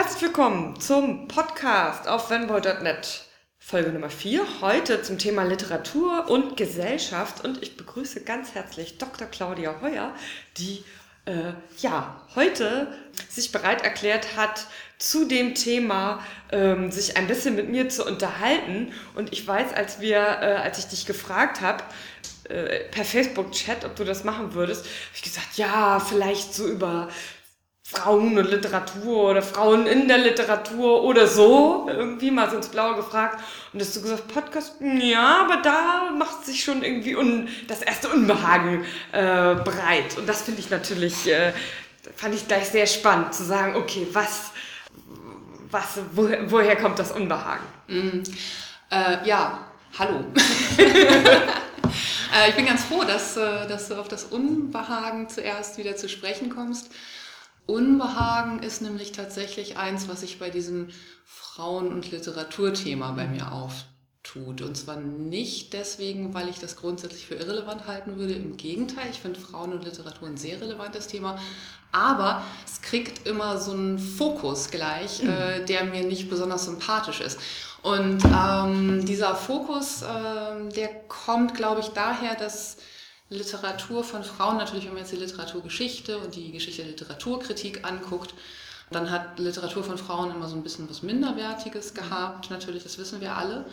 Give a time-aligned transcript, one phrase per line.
[0.00, 3.24] Herzlich willkommen zum Podcast auf venboy.net.
[3.58, 7.44] Folge Nummer 4, heute zum Thema Literatur und Gesellschaft.
[7.44, 9.26] Und ich begrüße ganz herzlich Dr.
[9.26, 10.14] Claudia Heuer,
[10.56, 10.84] die
[11.24, 12.96] äh, ja heute
[13.28, 14.66] sich bereit erklärt hat,
[14.98, 16.22] zu dem Thema
[16.52, 18.92] ähm, sich ein bisschen mit mir zu unterhalten.
[19.16, 21.82] Und ich weiß, als wir, äh, als ich dich gefragt habe,
[22.48, 27.08] äh, per Facebook-Chat, ob du das machen würdest, habe ich gesagt, ja, vielleicht so über
[27.90, 32.96] Frauen und Literatur oder Frauen in der Literatur oder so, irgendwie mal so ins Blaue
[32.96, 33.42] gefragt.
[33.72, 38.10] Und hast du gesagt, Podcast, ja, aber da macht sich schon irgendwie un, das erste
[38.10, 40.18] Unbehagen äh, breit.
[40.18, 41.54] Und das finde ich natürlich, äh,
[42.14, 44.50] fand ich gleich sehr spannend zu sagen, okay, was,
[45.70, 47.64] was, wo, woher kommt das Unbehagen?
[47.86, 48.22] Mm,
[48.90, 49.60] äh, ja,
[49.98, 50.24] hallo.
[52.30, 56.10] Äh, ich bin ganz froh, dass, äh, dass du auf das Unbehagen zuerst wieder zu
[56.10, 56.90] sprechen kommst.
[57.68, 60.88] Unbehagen ist nämlich tatsächlich eins, was sich bei diesem
[61.26, 64.62] Frauen- und Literaturthema bei mir auftut.
[64.62, 68.32] Und zwar nicht deswegen, weil ich das grundsätzlich für irrelevant halten würde.
[68.32, 71.38] Im Gegenteil, ich finde Frauen und Literatur ein sehr relevantes Thema.
[71.92, 77.38] Aber es kriegt immer so einen Fokus gleich, äh, der mir nicht besonders sympathisch ist.
[77.82, 82.78] Und ähm, dieser Fokus, äh, der kommt, glaube ich, daher, dass
[83.30, 88.34] Literatur von Frauen, natürlich, wenn man jetzt die Literaturgeschichte und die Geschichte der Literaturkritik anguckt,
[88.90, 93.20] dann hat Literatur von Frauen immer so ein bisschen was Minderwertiges gehabt, natürlich, das wissen
[93.20, 93.66] wir alle.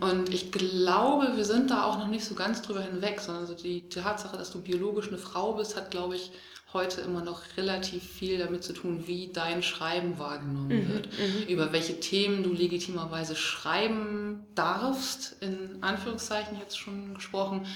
[0.00, 3.54] Und ich glaube, wir sind da auch noch nicht so ganz drüber hinweg, sondern so
[3.54, 6.30] die Tatsache, dass du biologisch eine Frau bist, hat, glaube ich,
[6.72, 11.06] heute immer noch relativ viel damit zu tun, wie dein Schreiben wahrgenommen mhm, wird.
[11.06, 17.66] Mhm, über welche Themen du legitimerweise schreiben darfst, in Anführungszeichen jetzt schon gesprochen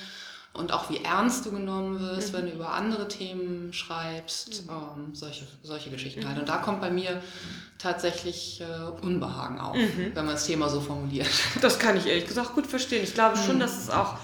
[0.55, 2.39] und auch wie ernst du genommen wirst, mhm.
[2.39, 4.71] wenn du über andere Themen schreibst, mhm.
[4.71, 6.39] ähm, solche, solche Geschichten halt.
[6.39, 7.21] Und da kommt bei mir
[7.79, 10.13] tatsächlich äh, Unbehagen auf, mhm.
[10.15, 11.29] wenn man das Thema so formuliert.
[11.61, 13.03] Das kann ich ehrlich gesagt gut verstehen.
[13.03, 13.61] Ich glaube schon, mhm.
[13.61, 14.17] dass es auch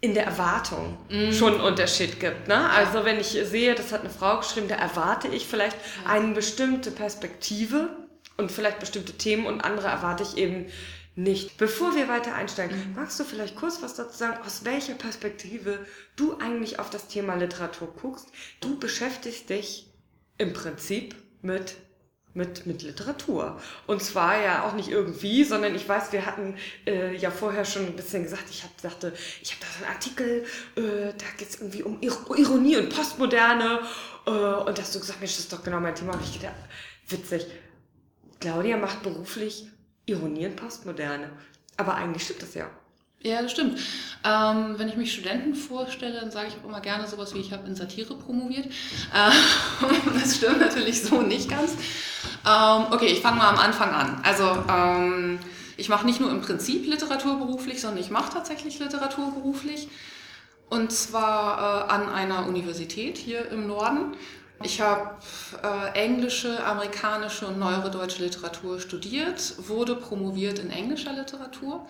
[0.00, 1.32] in der Erwartung mhm.
[1.32, 2.48] schon einen Unterschied gibt.
[2.48, 2.70] Ne?
[2.70, 6.90] Also wenn ich sehe, das hat eine Frau geschrieben, da erwarte ich vielleicht eine bestimmte
[6.90, 7.90] Perspektive
[8.36, 10.66] und vielleicht bestimmte Themen und andere erwarte ich eben
[11.18, 11.56] nicht.
[11.58, 12.94] Bevor wir weiter einsteigen, mhm.
[12.94, 15.84] magst du vielleicht kurz was dazu sagen, aus welcher Perspektive
[16.16, 18.28] du eigentlich auf das Thema Literatur guckst?
[18.60, 19.92] Du beschäftigst dich
[20.38, 21.76] im Prinzip mit
[22.34, 23.60] mit, mit Literatur.
[23.88, 26.56] Und zwar ja auch nicht irgendwie, sondern ich weiß, wir hatten
[26.86, 29.12] äh, ja vorher schon ein bisschen gesagt, ich hab, dachte,
[29.42, 30.44] ich habe da so einen Artikel,
[30.76, 33.80] äh, da geht es irgendwie um Ironie und Postmoderne.
[34.24, 36.12] Äh, und da hast du gesagt, Mensch, das ist doch genau mein Thema.
[36.12, 36.54] Und ich gedacht,
[37.08, 37.46] witzig,
[38.38, 39.66] Claudia macht beruflich
[40.08, 41.30] Ironie und Postmoderne.
[41.76, 42.68] Aber eigentlich stimmt das ja.
[43.20, 43.80] Ja, das stimmt.
[44.24, 47.52] Ähm, wenn ich mich Studenten vorstelle, dann sage ich auch immer gerne sowas wie, ich
[47.52, 48.66] habe in Satire promoviert.
[48.66, 51.72] Ähm, das stimmt natürlich so nicht ganz.
[52.46, 54.20] Ähm, okay, ich fange mal am Anfang an.
[54.22, 55.40] Also ähm,
[55.76, 59.88] ich mache nicht nur im Prinzip Literatur beruflich, sondern ich mache tatsächlich Literatur beruflich.
[60.70, 64.16] Und zwar äh, an einer Universität hier im Norden.
[64.62, 65.10] Ich habe
[65.62, 71.86] äh, englische, amerikanische und neuere deutsche Literatur studiert, wurde promoviert in englischer Literatur.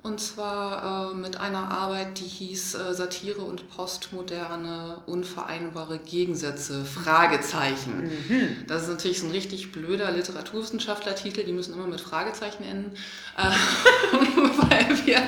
[0.00, 8.04] Und zwar äh, mit einer Arbeit, die hieß äh, Satire und postmoderne unvereinbare Gegensätze, Fragezeichen.
[8.04, 8.64] Mhm.
[8.68, 12.96] Das ist natürlich so ein richtig blöder Literaturwissenschaftlertitel, die müssen immer mit Fragezeichen enden,
[13.36, 13.42] äh,
[14.70, 15.20] weil, wir,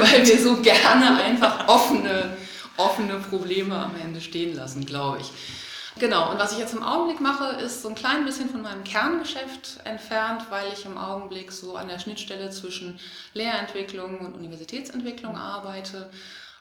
[0.00, 2.36] weil wir so gerne einfach offene,
[2.76, 5.32] offene Probleme am Ende stehen lassen, glaube ich.
[5.98, 8.82] Genau, und was ich jetzt im Augenblick mache, ist so ein klein bisschen von meinem
[8.82, 12.98] Kerngeschäft entfernt, weil ich im Augenblick so an der Schnittstelle zwischen
[13.32, 16.10] Lehrentwicklung und Universitätsentwicklung arbeite,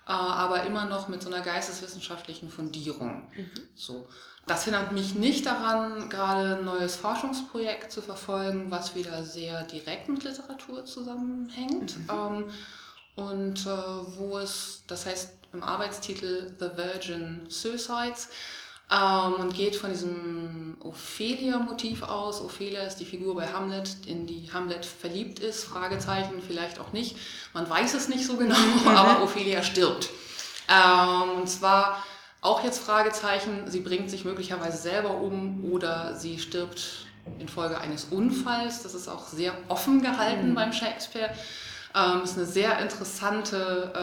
[0.08, 3.28] äh, aber immer noch mit so einer geisteswissenschaftlichen Fundierung.
[3.36, 3.52] Mhm.
[3.76, 4.08] So.
[4.46, 10.10] Das hindert mich nicht daran, gerade ein neues Forschungsprojekt zu verfolgen, was wieder sehr direkt
[10.10, 11.98] mit Literatur zusammenhängt.
[11.98, 12.10] Mhm.
[12.12, 12.46] Ähm,
[13.16, 13.70] und äh,
[14.18, 18.30] wo es, das heißt im Arbeitstitel The Virgin Suicides,
[18.92, 22.42] ähm, und geht von diesem Ophelia-Motiv aus.
[22.42, 27.18] Ophelia ist die Figur bei Hamlet, in die Hamlet verliebt ist, Fragezeichen, vielleicht auch nicht.
[27.54, 28.88] Man weiß es nicht so genau, mhm.
[28.96, 30.10] aber Ophelia stirbt.
[30.70, 32.04] Ähm, und zwar
[32.42, 37.06] auch jetzt Fragezeichen, sie bringt sich möglicherweise selber um oder sie stirbt
[37.40, 38.84] infolge eines Unfalls.
[38.84, 40.56] Das ist auch sehr offen gehalten mhm.
[40.56, 41.34] beim Shakespeare.
[41.96, 43.94] Ähm, ist eine sehr interessante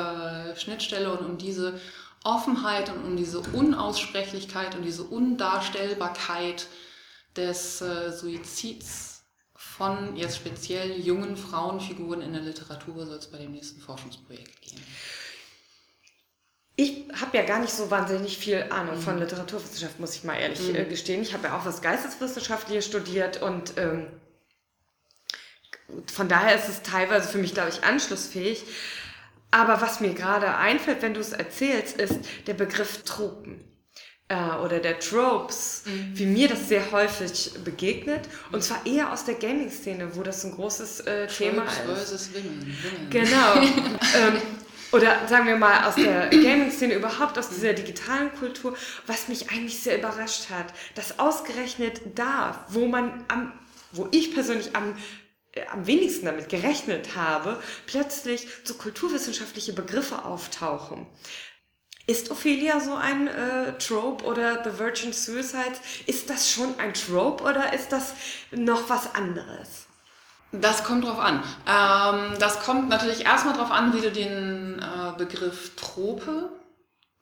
[0.55, 1.79] äh, Schnittstelle und um diese
[2.25, 6.67] Offenheit und um diese Unaussprechlichkeit und diese Undarstellbarkeit
[7.37, 9.23] des äh, Suizids
[9.55, 14.83] von jetzt speziell jungen Frauenfiguren in der Literatur soll es bei dem nächsten Forschungsprojekt gehen.
[16.77, 19.23] ich habe ja gar nicht so wahnsinnig viel Ahnung von mhm.
[19.23, 20.77] Literaturwissenschaft, muss ich mal ehrlich mhm.
[20.77, 21.23] äh, gestehen.
[21.23, 24.09] Ich habe ja auch was Geisteswissenschaftliches studiert und ähm,
[26.13, 28.65] von daher ist es teilweise für mich, glaube ich, anschlussfähig.
[29.51, 33.65] Aber was mir gerade einfällt, wenn du es erzählst, ist der Begriff Tropen
[34.31, 36.13] äh, oder der Tropes, mhm.
[36.15, 38.29] wie mir das sehr häufig begegnet.
[38.53, 41.81] Und zwar eher aus der Gaming-Szene, wo das ein großes äh, Thema ist.
[41.81, 42.77] versus Women.
[42.83, 43.11] Women.
[43.11, 43.55] Genau.
[43.57, 44.41] ähm,
[44.93, 48.77] oder sagen wir mal aus der Gaming-Szene überhaupt, aus dieser digitalen Kultur,
[49.07, 53.53] was mich eigentlich sehr überrascht hat, dass ausgerechnet da, wo man am,
[53.93, 54.95] wo ich persönlich am
[55.73, 61.07] am wenigsten damit gerechnet habe, plötzlich so kulturwissenschaftliche Begriffe auftauchen.
[62.07, 65.75] Ist Ophelia so ein äh, Trope oder The Virgin Suicide?
[66.07, 68.15] Ist das schon ein Trope oder ist das
[68.51, 69.87] noch was anderes?
[70.53, 71.45] Das kommt drauf an.
[71.69, 76.51] Ähm, das kommt natürlich erstmal drauf an, wie du den äh, Begriff Trope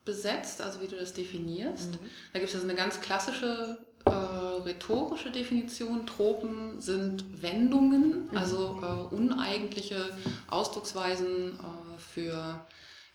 [0.05, 1.91] besetzt, also wie du das definierst.
[1.91, 2.09] Mhm.
[2.33, 3.77] Da gibt es also eine ganz klassische
[4.09, 6.05] äh, rhetorische Definition.
[6.05, 8.37] Tropen sind Wendungen, mhm.
[8.37, 10.17] also äh, uneigentliche
[10.49, 12.65] Ausdrucksweisen äh, für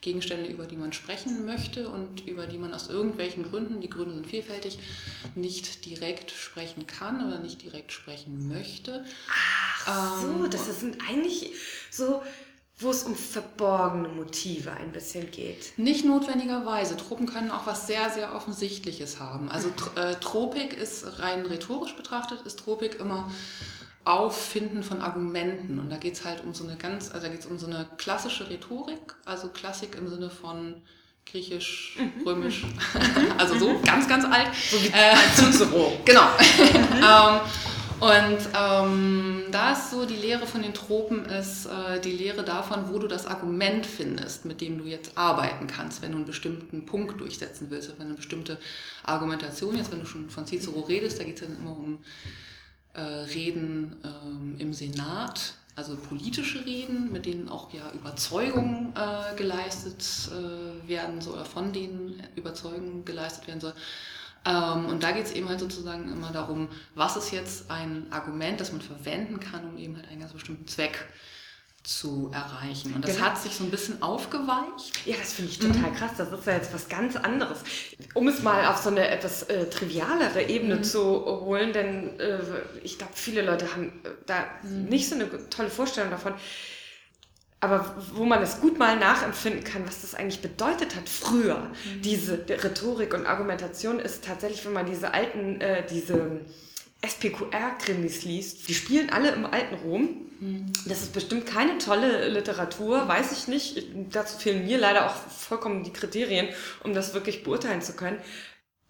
[0.05, 4.15] Gegenstände, über die man sprechen möchte und über die man aus irgendwelchen Gründen, die Gründe
[4.15, 4.79] sind vielfältig,
[5.35, 9.05] nicht direkt sprechen kann oder nicht direkt sprechen möchte.
[9.87, 11.53] Ach so, ähm, das sind eigentlich
[11.91, 12.23] so
[12.79, 15.79] wo es um verborgene Motive ein bisschen geht.
[15.79, 16.97] Nicht notwendigerweise.
[16.97, 19.49] Tropen können auch was sehr, sehr Offensichtliches haben.
[19.49, 23.31] Also äh, Tropik ist rein rhetorisch betrachtet, ist Tropik immer
[24.05, 25.79] Auffinden von Argumenten.
[25.79, 27.67] Und da geht es halt um so eine ganz, also da geht es um so
[27.67, 30.83] eine klassische Rhetorik, also Klassik im Sinne von
[31.31, 32.27] Griechisch, mhm.
[32.27, 32.67] Römisch,
[33.39, 34.49] also so ganz, ganz alt.
[34.71, 35.93] So wie äh, Cicero.
[36.05, 36.25] genau.
[36.25, 36.97] Mhm.
[36.97, 37.41] ähm,
[38.01, 42.93] und ähm, da ist so die Lehre von den Tropen ist äh, die Lehre davon,
[42.93, 46.87] wo du das Argument findest, mit dem du jetzt arbeiten kannst, wenn du einen bestimmten
[46.87, 48.59] Punkt durchsetzen willst, wenn eine bestimmte
[49.05, 51.99] Argumentation, jetzt wenn du schon von Cicero redest, da geht es ja immer um
[52.95, 60.05] äh, Reden ähm, im Senat, also politische Reden, mit denen auch ja Überzeugung äh, geleistet
[60.31, 63.75] äh, werden soll, oder von denen Überzeugung geleistet werden soll.
[64.45, 68.61] Ähm, und da geht es eben halt sozusagen immer darum, was ist jetzt ein Argument,
[68.61, 71.07] das man verwenden kann, um eben halt einen ganz bestimmten Zweck
[71.85, 72.95] zu erreichen.
[72.95, 73.27] Und das genau.
[73.27, 75.07] hat sich so ein bisschen aufgeweicht.
[75.07, 75.95] Ja, das finde ich total mhm.
[75.95, 76.13] krass.
[76.17, 77.59] Das ist ja jetzt was ganz anderes.
[78.15, 80.83] Um es mal auf so eine etwas äh, trivialere Ebene mhm.
[80.83, 82.39] zu holen, denn äh,
[82.83, 84.85] ich glaube, viele Leute haben äh, da mhm.
[84.85, 86.33] nicht so eine tolle Vorstellung davon.
[87.65, 92.03] Aber wo man es gut mal nachempfinden kann, was das eigentlich bedeutet hat früher, mhm.
[92.03, 96.43] diese Rhetorik und Argumentation ist tatsächlich, wenn man diese alten, äh, diese
[97.01, 100.27] SPQR-Krimis liest, die spielen alle im alten Rom.
[100.41, 100.67] Mhm.
[100.87, 103.79] Das ist bestimmt keine tolle Literatur, weiß ich nicht.
[103.79, 106.49] Ich, dazu fehlen mir leider auch vollkommen die Kriterien,
[106.83, 108.19] um das wirklich beurteilen zu können.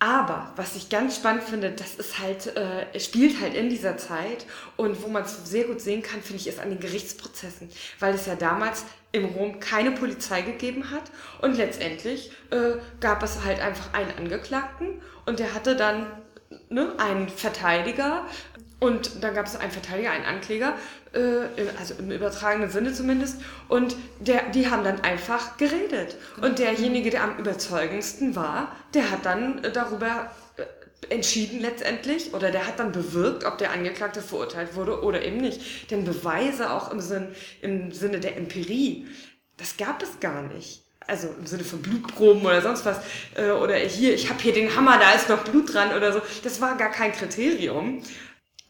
[0.05, 4.45] Aber was ich ganz spannend finde, das ist halt, äh, spielt halt in dieser Zeit
[4.77, 7.71] und wo man es sehr gut sehen kann, finde ich, ist an den Gerichtsprozessen,
[8.01, 11.05] weil es ja damals im Rom keine Polizei gegeben hat
[11.41, 16.07] und letztendlich äh, gab es halt einfach einen Angeklagten und der hatte dann
[16.69, 18.27] ne, einen Verteidiger
[18.81, 20.75] und dann gab es einen Verteidiger, einen Ankläger,
[21.79, 23.41] also im übertragenen Sinne zumindest.
[23.69, 26.17] Und der, die haben dann einfach geredet.
[26.41, 32.67] Und derjenige, der am überzeugendsten war, der hat dann darüber äh, entschieden letztendlich oder der
[32.67, 35.91] hat dann bewirkt, ob der Angeklagte verurteilt wurde oder eben nicht.
[35.91, 37.29] Denn Beweise auch im, Sinn,
[37.63, 39.07] im Sinne der Empirie,
[39.57, 42.99] das gab es gar nicht also im Sinne von Blutproben oder sonst was,
[43.37, 46.23] äh, oder hier, ich habe hier den Hammer, da ist noch Blut dran oder so,
[46.43, 48.03] das war gar kein Kriterium.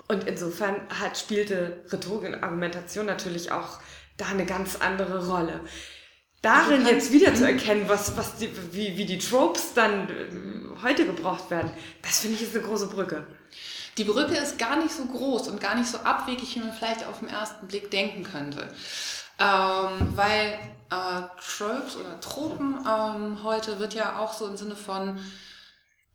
[0.09, 3.81] Und insofern hat, spielte Rhetorik und Argumentation natürlich auch
[4.17, 5.61] da eine ganz andere Rolle.
[6.43, 10.83] Darin also jetzt wieder zu erkennen, was, was die, wie, wie die Tropes dann äh,
[10.83, 11.71] heute gebraucht werden,
[12.03, 13.27] das finde ich ist eine große Brücke.
[13.97, 17.07] Die Brücke ist gar nicht so groß und gar nicht so abwegig, wie man vielleicht
[17.07, 18.69] auf den ersten Blick denken könnte.
[19.39, 20.59] Ähm, weil
[20.91, 25.19] äh, Tropes oder Tropen ähm, heute wird ja auch so im Sinne von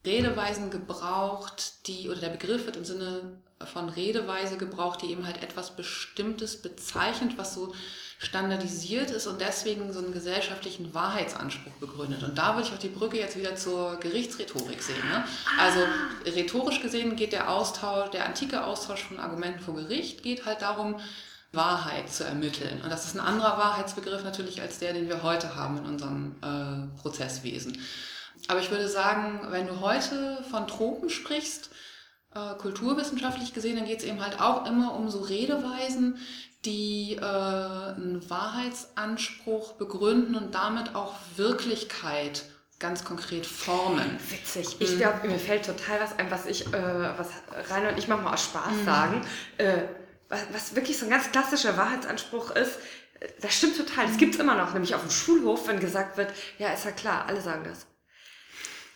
[0.05, 5.43] Redeweisen gebraucht, die, oder der Begriff wird im Sinne von Redeweise gebraucht, die eben halt
[5.43, 7.73] etwas Bestimmtes bezeichnet, was so
[8.17, 12.23] standardisiert ist und deswegen so einen gesellschaftlichen Wahrheitsanspruch begründet.
[12.23, 15.07] Und da würde ich auch die Brücke jetzt wieder zur Gerichtsrhetorik sehen.
[15.09, 15.23] Ne?
[15.57, 15.79] Also
[16.25, 20.99] rhetorisch gesehen geht der Austausch, der antike Austausch von Argumenten vor Gericht geht halt darum,
[21.51, 22.81] Wahrheit zu ermitteln.
[22.81, 26.35] Und das ist ein anderer Wahrheitsbegriff natürlich als der, den wir heute haben in unserem
[26.41, 27.81] äh, Prozesswesen.
[28.47, 31.69] Aber ich würde sagen, wenn du heute von Tropen sprichst,
[32.35, 36.17] äh, kulturwissenschaftlich gesehen, dann geht es eben halt auch immer um so Redeweisen,
[36.65, 42.43] die äh, einen Wahrheitsanspruch begründen und damit auch Wirklichkeit
[42.79, 44.19] ganz konkret formen.
[44.29, 44.77] Witzig.
[44.79, 47.29] Ich glaube, mir fällt total was ein, was ich, äh, was
[47.69, 48.85] Rainer und ich manchmal aus Spaß mhm.
[48.85, 49.21] sagen.
[49.57, 49.83] Äh,
[50.29, 52.77] was, was wirklich so ein ganz klassischer Wahrheitsanspruch ist,
[53.19, 54.07] äh, das stimmt total.
[54.07, 56.91] Das gibt es immer noch, nämlich auf dem Schulhof, wenn gesagt wird, ja, ist ja
[56.91, 57.85] klar, alle sagen das.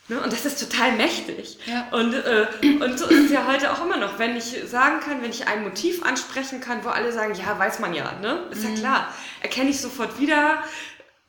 [0.10, 0.20] Ne?
[0.20, 1.58] Und das ist total mächtig.
[1.66, 1.88] Ja.
[1.92, 2.48] Und, äh,
[2.84, 4.20] und so ist es ja heute auch immer noch.
[4.20, 7.80] Wenn ich sagen kann, wenn ich ein Motiv ansprechen kann, wo alle sagen, ja, weiß
[7.80, 8.48] man ja, ne?
[8.52, 8.76] Ist mhm.
[8.76, 9.14] ja klar.
[9.42, 10.62] Erkenne ich sofort wieder,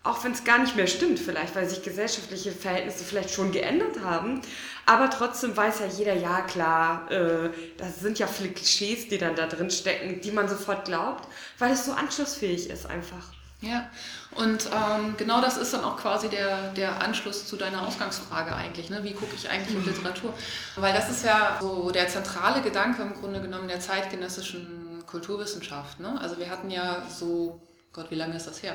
[0.03, 4.01] auch wenn es gar nicht mehr stimmt vielleicht, weil sich gesellschaftliche Verhältnisse vielleicht schon geändert
[4.05, 4.43] haben.
[4.87, 9.37] Aber trotzdem weiß ja jeder, ja klar, äh, das sind ja viele Klischees, die dann
[9.37, 11.27] da drin stecken, die man sofort glaubt,
[11.59, 13.33] weil es so anschlussfähig ist einfach.
[13.61, 13.89] Ja,
[14.37, 18.91] und ähm, genau das ist dann auch quasi der, der Anschluss zu deiner Ausgangsfrage eigentlich.
[18.91, 19.05] Ne?
[19.05, 20.35] Wie gucke ich eigentlich auf Literatur?
[20.77, 26.01] Weil das ist ja so der zentrale Gedanke im Grunde genommen der zeitgenössischen Kulturwissenschaft.
[26.01, 26.19] Ne?
[26.21, 27.61] Also wir hatten ja so,
[27.93, 28.75] Gott, wie lange ist das her?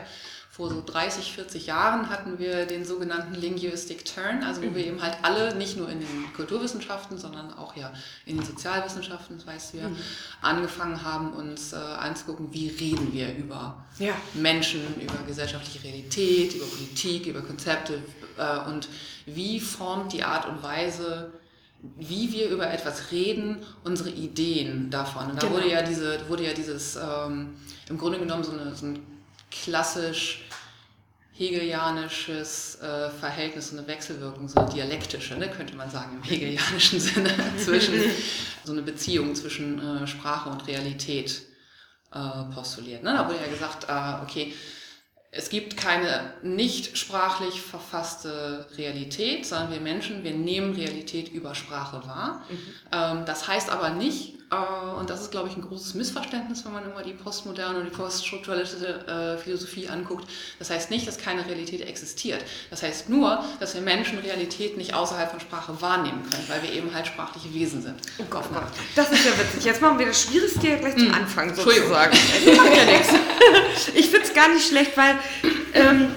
[0.59, 5.01] Vor so 30, 40 Jahren hatten wir den sogenannten Linguistic Turn, also wo wir eben
[5.01, 7.93] halt alle, nicht nur in den Kulturwissenschaften, sondern auch ja
[8.25, 9.95] in den Sozialwissenschaften, das weißt du ja, mhm.
[10.41, 14.11] angefangen haben, uns äh, anzugucken, wie reden wir über ja.
[14.33, 18.03] Menschen, über gesellschaftliche Realität, über Politik, über Konzepte
[18.37, 18.89] äh, und
[19.27, 21.31] wie formt die Art und Weise,
[21.97, 25.31] wie wir über etwas reden, unsere Ideen davon.
[25.31, 25.53] Und da genau.
[25.53, 27.55] wurde ja diese, wurde ja dieses ähm,
[27.87, 28.99] im Grunde genommen so, eine, so ein
[29.51, 30.49] klassisch
[31.39, 37.00] hegelianisches äh, Verhältnis, so eine Wechselwirkung, so eine dialektische, ne, könnte man sagen im hegelianischen
[37.00, 37.96] Sinne, zwischen
[38.65, 41.41] so eine Beziehung zwischen äh, Sprache und Realität
[42.12, 43.03] äh, postuliert.
[43.03, 43.13] Ne?
[43.13, 44.53] Da wurde ja gesagt, äh, okay,
[45.31, 52.05] es gibt keine nicht sprachlich verfasste Realität, sondern wir Menschen, wir nehmen Realität über Sprache
[52.05, 52.43] wahr.
[52.50, 52.58] Mhm.
[52.91, 56.84] Ähm, das heißt aber nicht, und das ist, glaube ich, ein großes Missverständnis, wenn man
[56.84, 60.27] immer die postmoderne und die poststrukturelle äh, Philosophie anguckt.
[60.58, 62.44] Das heißt nicht, dass keine Realität existiert.
[62.72, 66.74] Das heißt nur, dass wir Menschen Realität nicht außerhalb von Sprache wahrnehmen können, weil wir
[66.74, 67.96] eben halt sprachliche Wesen sind.
[68.18, 68.63] Oh Gott, oh Gott.
[68.96, 69.65] Das ist ja witzig.
[69.65, 71.13] Jetzt machen wir das Schwierigste gleich zum hm.
[71.13, 72.18] Anfang sozusagen.
[72.36, 72.75] Entschuldigung.
[72.75, 73.13] ja nichts.
[73.94, 75.20] Ich finde es gar nicht schlecht, weil
[75.74, 76.08] ähm,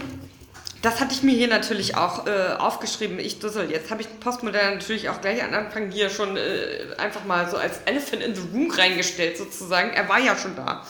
[0.83, 3.19] das hatte ich mir hier natürlich auch äh, aufgeschrieben.
[3.21, 3.71] Ich Dussel.
[3.71, 7.57] Jetzt habe ich Postmodern natürlich auch gleich am Anfang hier schon äh, einfach mal so
[7.57, 9.91] als Elephant in the Room reingestellt sozusagen.
[9.91, 10.85] Er war ja schon da.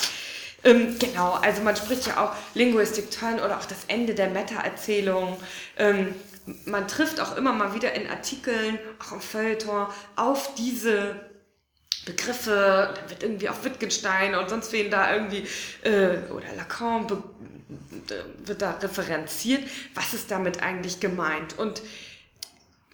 [0.65, 5.37] Ähm, genau, also man spricht ja auch Linguistic Turn oder auch das Ende der Meta-Erzählung.
[5.77, 6.15] Ähm,
[6.65, 11.17] man trifft auch immer mal wieder in Artikeln, auch im Feuilleton, auf diese
[12.05, 15.47] Begriffe, dann wird irgendwie auf Wittgenstein und sonst wen da irgendwie,
[15.83, 17.07] äh, oder Lacan
[18.45, 19.63] wird da referenziert,
[19.95, 21.59] was ist damit eigentlich gemeint?
[21.59, 21.83] Und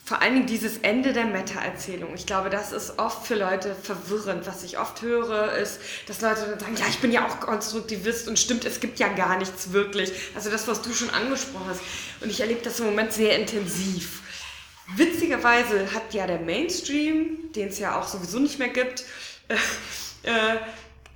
[0.08, 2.14] vor allen Dingen dieses Ende der Meta-Erzählung.
[2.14, 4.46] Ich glaube, das ist oft für Leute verwirrend.
[4.46, 8.26] Was ich oft höre, ist, dass Leute dann sagen, ja, ich bin ja auch Konstruktivist
[8.26, 10.10] und stimmt, es gibt ja gar nichts wirklich.
[10.34, 11.80] Also das, was du schon angesprochen hast.
[12.22, 14.22] Und ich erlebe das im Moment sehr intensiv.
[14.96, 19.04] Witzigerweise hat ja der Mainstream, den es ja auch sowieso nicht mehr gibt,
[19.48, 19.54] äh,
[20.28, 20.58] äh,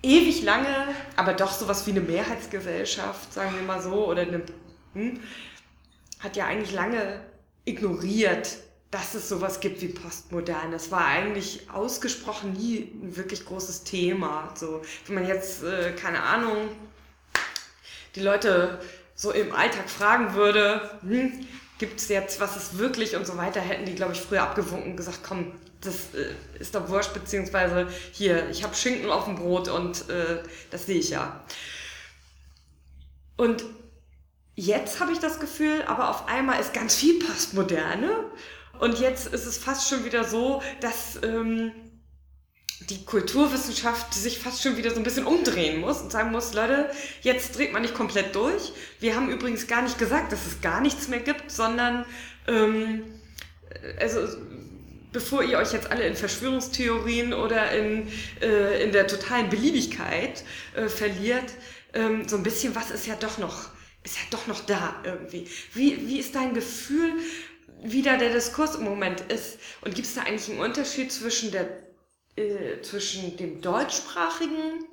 [0.03, 4.43] ewig lange, aber doch sowas wie eine Mehrheitsgesellschaft, sagen wir mal so, oder eine,
[4.95, 5.21] hm,
[6.21, 7.25] hat ja eigentlich lange
[7.65, 8.57] ignoriert,
[8.91, 10.71] dass es sowas gibt wie Postmodern.
[10.71, 14.53] Das war eigentlich ausgesprochen nie ein wirklich großes Thema.
[14.55, 16.69] So, wenn man jetzt, äh, keine Ahnung,
[18.15, 18.81] die Leute
[19.15, 21.47] so im Alltag fragen würde, hm,
[21.79, 24.93] gibt es jetzt, was ist wirklich und so weiter, hätten die, glaube ich, früher abgewunken
[24.93, 29.37] und gesagt, komm, das äh, ist doch wurscht, beziehungsweise hier, ich habe Schinken auf dem
[29.37, 31.45] Brot und äh, das sehe ich ja.
[33.37, 33.65] Und
[34.55, 38.11] jetzt habe ich das Gefühl, aber auf einmal ist ganz viel Postmoderne
[38.79, 41.73] und jetzt ist es fast schon wieder so, dass ähm,
[42.91, 46.91] die Kulturwissenschaft sich fast schon wieder so ein bisschen umdrehen muss und sagen muss, Leute,
[47.23, 48.73] jetzt dreht man nicht komplett durch.
[49.01, 52.05] Wir haben übrigens gar nicht gesagt, dass es gar nichts mehr gibt, sondern
[52.47, 53.05] ähm,
[53.99, 54.29] also
[55.13, 58.09] bevor ihr euch jetzt alle in Verschwörungstheorien oder in,
[58.41, 60.43] äh, in der totalen Beliebigkeit
[60.75, 61.53] äh, verliert,
[61.95, 63.71] ähm, so ein bisschen was ist ja doch noch,
[64.03, 65.47] ist ja doch noch da irgendwie.
[65.75, 67.13] Wie, wie ist dein Gefühl,
[67.85, 69.59] wie da der Diskurs im Moment ist?
[69.83, 71.82] Und gibt es da eigentlich einen Unterschied zwischen, der,
[72.37, 74.85] äh, zwischen dem deutschsprachigen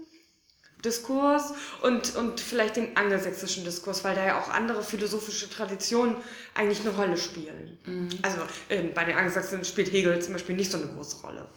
[0.83, 6.15] Diskurs und, und vielleicht dem angelsächsischen Diskurs, weil da ja auch andere philosophische Traditionen
[6.55, 7.77] eigentlich eine Rolle spielen.
[7.85, 8.09] Mhm.
[8.21, 8.37] Also
[8.69, 11.47] äh, bei den Angelsächsischen spielt Hegel zum Beispiel nicht so eine große Rolle.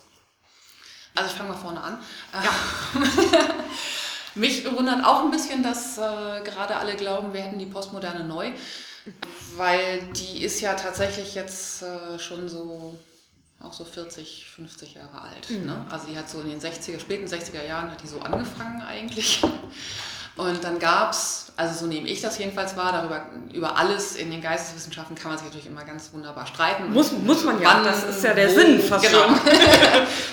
[1.15, 1.99] Also ich fange mal vorne an.
[2.33, 2.55] Ja.
[4.35, 8.51] Mich wundert auch ein bisschen, dass äh, gerade alle glauben, wir hätten die Postmoderne neu,
[9.57, 12.99] weil die ist ja tatsächlich jetzt äh, schon so
[13.62, 15.50] auch so 40, 50 Jahre alt.
[15.50, 15.66] Mhm.
[15.66, 15.87] Ne?
[15.90, 19.42] Also die hat so in den 60er, späten 60er Jahren hat die so angefangen eigentlich.
[20.37, 24.31] Und dann gab es, also so nehme ich das jedenfalls wahr, darüber über alles in
[24.31, 26.91] den Geisteswissenschaften kann man sich natürlich immer ganz wunderbar streiten.
[26.91, 29.27] Muss, muss man ja, wann, das ist ja der wo, Sinn fast genau.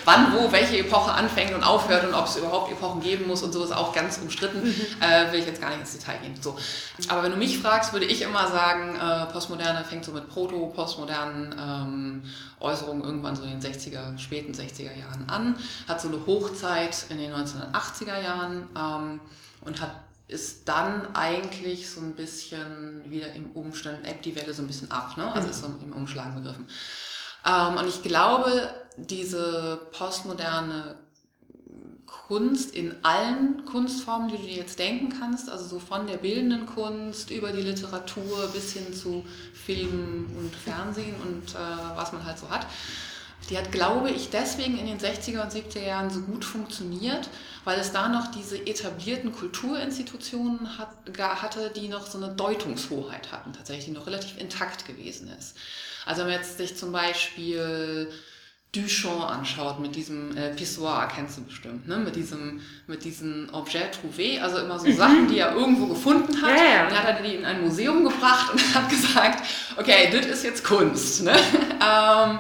[0.05, 3.51] wann, wo, welche Epoche anfängt und aufhört und ob es überhaupt Epochen geben muss und
[3.51, 4.63] so ist auch ganz umstritten.
[4.63, 4.73] Mhm.
[5.01, 6.33] Äh, will ich jetzt gar nicht ins Detail gehen.
[6.39, 6.57] So.
[7.09, 11.55] Aber wenn du mich fragst, würde ich immer sagen, äh, Postmoderne fängt so mit Proto-Postmodernen
[11.59, 12.23] ähm,
[12.61, 15.55] Äußerungen irgendwann so in den 60er, späten 60er Jahren an,
[15.89, 18.69] hat so eine Hochzeit in den 1980er Jahren.
[18.77, 19.19] Ähm,
[19.61, 19.91] und hat
[20.29, 24.91] ist dann eigentlich so ein bisschen wieder im Umstand, ebbt die Welle so ein bisschen
[24.91, 25.33] ab, ne?
[25.33, 26.67] also ist so im Umschlagen begriffen.
[27.45, 30.97] Ähm, und ich glaube, diese postmoderne
[32.05, 36.67] Kunst in allen Kunstformen, die du dir jetzt denken kannst, also so von der bildenden
[36.67, 42.37] Kunst über die Literatur bis hin zu Film und Fernsehen und äh, was man halt
[42.37, 42.67] so hat,
[43.49, 47.29] die hat, glaube ich, deswegen in den 60er und 70er Jahren so gut funktioniert,
[47.63, 50.89] weil es da noch diese etablierten Kulturinstitutionen hat,
[51.19, 55.57] hatte, die noch so eine Deutungshoheit hatten, tatsächlich, die noch relativ intakt gewesen ist.
[56.05, 58.11] Also wenn man jetzt sich zum Beispiel
[58.71, 61.97] Duchamp anschaut mit diesem äh, Pissoir, kennst du bestimmt, ne?
[61.97, 64.95] mit diesem mit diesen Objet trouvé, also immer so mhm.
[64.95, 66.51] Sachen, die er irgendwo gefunden hat.
[66.51, 69.43] Und dann hat er die in ein Museum gebracht und hat gesagt,
[69.75, 71.23] okay, das ist jetzt Kunst.
[71.23, 71.31] Ne?
[71.83, 72.39] ähm,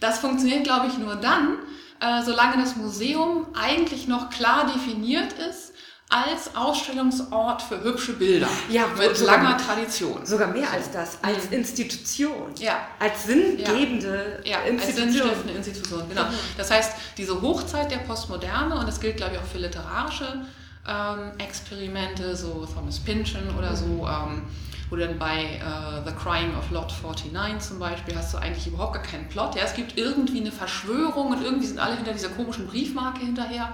[0.00, 1.58] das funktioniert, glaube ich, nur dann,
[2.00, 5.72] äh, solange das Museum eigentlich noch klar definiert ist
[6.08, 8.48] als Ausstellungsort für hübsche Bilder.
[8.68, 10.24] Ja, mit langer Tradition.
[10.24, 11.58] Sogar mehr als das, als mhm.
[11.58, 12.54] Institution.
[12.58, 12.86] Ja.
[13.00, 14.52] Als sinngebende ja.
[14.52, 15.08] ja Institution.
[15.08, 16.24] Als sinnstiftende Institution, genau.
[16.24, 16.34] Mhm.
[16.56, 20.46] Das heißt, diese Hochzeit der Postmoderne, und das gilt, glaube ich, auch für literarische
[20.86, 24.02] ähm, Experimente, so Thomas Pynchon oder so, mhm.
[24.02, 24.42] ähm,
[24.90, 28.94] wo dann bei uh, The Crying of Lot 49 zum Beispiel hast du eigentlich überhaupt
[28.94, 29.56] gar keinen Plot.
[29.56, 33.72] Ja, es gibt irgendwie eine Verschwörung und irgendwie sind alle hinter dieser komischen Briefmarke hinterher.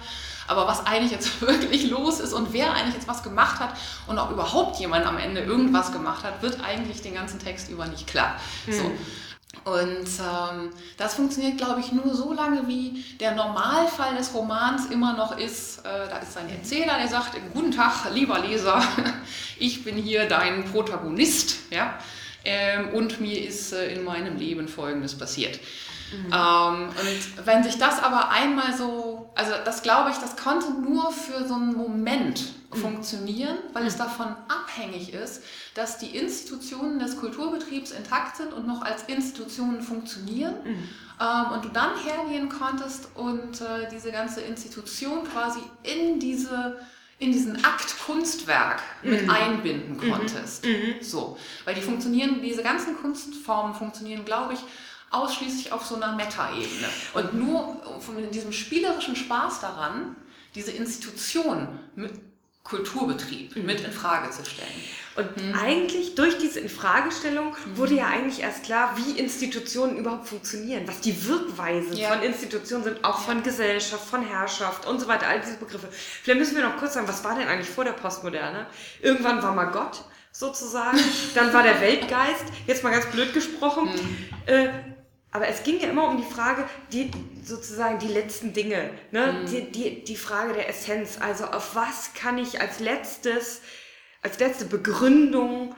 [0.48, 3.74] Aber was eigentlich jetzt wirklich los ist und wer eigentlich jetzt was gemacht hat
[4.06, 7.86] und ob überhaupt jemand am Ende irgendwas gemacht hat, wird eigentlich den ganzen Text über
[7.86, 8.36] nicht klar.
[8.66, 8.72] Mhm.
[8.72, 8.92] So.
[9.64, 15.12] Und ähm, das funktioniert, glaube ich, nur so lange, wie der Normalfall des Romans immer
[15.12, 15.80] noch ist.
[15.80, 18.82] Äh, da ist ein Erzähler, der sagt, guten Tag, lieber Leser,
[19.58, 21.70] ich bin hier dein Protagonist.
[21.70, 21.94] Ja?
[22.44, 25.60] Ähm, und mir ist äh, in meinem Leben Folgendes passiert.
[26.12, 26.32] Mhm.
[26.32, 31.12] Ähm, und wenn sich das aber einmal so, also das glaube ich, das konnte nur
[31.12, 32.76] für so einen Moment mhm.
[32.76, 33.98] funktionieren, weil es mhm.
[33.98, 35.42] davon abhängig ist,
[35.74, 40.54] dass die Institutionen des Kulturbetriebs intakt sind und noch als Institutionen funktionieren.
[40.64, 40.88] Mhm.
[41.20, 46.78] Ähm, und du dann hergehen konntest und äh, diese ganze Institution quasi in diese
[47.18, 49.30] in diesen Akt Kunstwerk mit mhm.
[49.30, 50.10] einbinden mhm.
[50.10, 50.66] konntest.
[50.66, 50.96] Mhm.
[51.00, 54.60] So, weil die funktionieren, diese ganzen Kunstformen funktionieren, glaube ich,
[55.12, 56.88] ausschließlich auf so einer Meta-Ebene.
[57.14, 60.16] Und nur von diesem spielerischen Spaß daran,
[60.56, 62.12] diese Institution mit
[62.64, 63.66] Kulturbetrieb mhm.
[63.66, 64.68] mit in Frage zu stellen.
[65.14, 65.54] Und mhm.
[65.54, 67.76] eigentlich durch diese Infragestellung mhm.
[67.76, 72.10] wurde ja eigentlich erst klar, wie Institutionen überhaupt funktionieren, was die Wirkweise ja.
[72.10, 75.88] von Institutionen sind, auch von Gesellschaft, von Herrschaft und so weiter, all diese Begriffe.
[75.90, 78.66] Vielleicht müssen wir noch kurz sagen, was war denn eigentlich vor der Postmoderne?
[79.02, 80.98] Irgendwann war mal Gott sozusagen,
[81.34, 83.90] dann war der Weltgeist, jetzt mal ganz blöd gesprochen.
[83.92, 84.28] Mhm.
[84.46, 84.68] Äh,
[85.30, 87.10] aber es ging ja immer um die Frage, die
[87.44, 89.32] sozusagen die letzten Dinge, ne?
[89.32, 89.46] Mhm.
[89.46, 91.18] Die, die, die Frage der Essenz.
[91.20, 93.60] Also auf was kann ich als letztes,
[94.22, 95.74] als letzte Begründung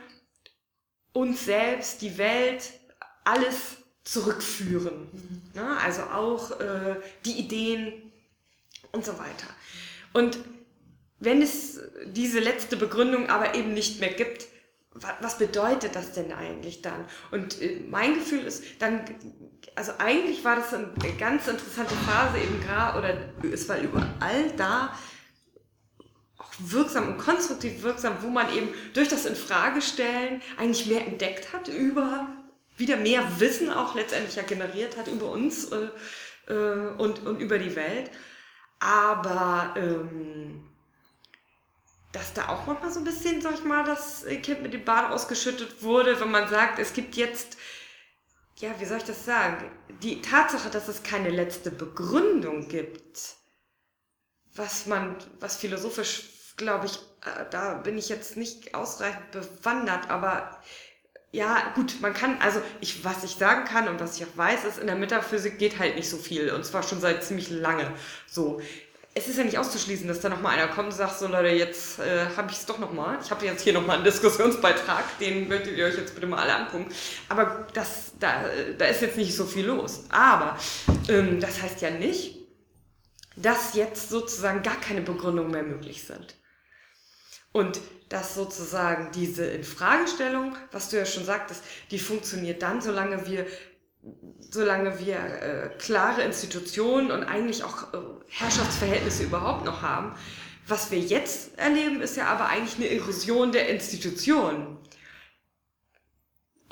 [1.13, 2.73] uns selbst, die Welt,
[3.25, 5.09] alles zurückführen.
[5.13, 5.43] Mhm.
[5.55, 5.79] Ne?
[5.79, 8.13] Also auch äh, die Ideen
[8.93, 9.49] und so weiter.
[10.13, 10.39] Und
[11.19, 14.47] wenn es diese letzte Begründung aber eben nicht mehr gibt,
[15.21, 17.05] was bedeutet das denn eigentlich dann?
[17.33, 19.05] Und äh, mein Gefühl ist, dann,
[19.75, 24.97] also eigentlich war das eine ganz interessante Phase eben gerade, oder es war überall da,
[26.39, 31.69] auch wirksam und konstruktiv wirksam, wo man eben durch das Infragestellen eigentlich mehr entdeckt hat
[31.69, 32.29] über,
[32.77, 35.89] wieder mehr Wissen auch letztendlich ja generiert hat über uns äh,
[36.49, 38.11] äh, und, und über die Welt.
[38.81, 40.65] Aber ähm,
[42.15, 45.11] dass da auch manchmal so ein bisschen, sag ich mal, das Kind mit dem Bad
[45.11, 47.57] ausgeschüttet wurde, wenn man sagt, es gibt jetzt,
[48.65, 49.71] ja, wie soll ich das sagen,
[50.03, 53.37] die Tatsache, dass es keine letzte Begründung gibt,
[54.55, 56.97] was man, was philosophisch, glaube ich,
[57.27, 60.63] äh, da bin ich jetzt nicht ausreichend bewandert, aber
[61.31, 64.65] ja, gut, man kann, also ich, was ich sagen kann und was ich auch weiß,
[64.65, 67.93] ist, in der Metaphysik geht halt nicht so viel und zwar schon seit ziemlich lange.
[68.29, 68.63] So
[69.17, 72.01] es ist ja nicht auszuschließen, dass da nochmal einer kommt und sagt, so Leute, jetzt
[72.01, 73.19] äh, habe ich es doch nochmal.
[73.23, 76.55] Ich habe jetzt hier nochmal einen Diskussionsbeitrag, den möchtet ihr euch jetzt bitte mal alle
[76.57, 76.93] angucken.
[77.29, 78.45] Aber das, da,
[78.77, 80.05] da ist jetzt nicht so viel los.
[80.09, 80.59] Aber
[81.09, 82.39] ähm, das heißt ja nicht,
[83.37, 86.35] dass jetzt sozusagen gar keine Begründungen mehr möglich sind.
[87.53, 93.47] Und dass sozusagen diese Infragestellung, was du ja schon sagtest, die funktioniert dann, solange wir
[94.39, 100.15] solange wir äh, klare Institutionen und eigentlich auch äh, Herrschaftsverhältnisse überhaupt noch haben.
[100.67, 104.79] Was wir jetzt erleben, ist ja aber eigentlich eine Erosion der Institutionen.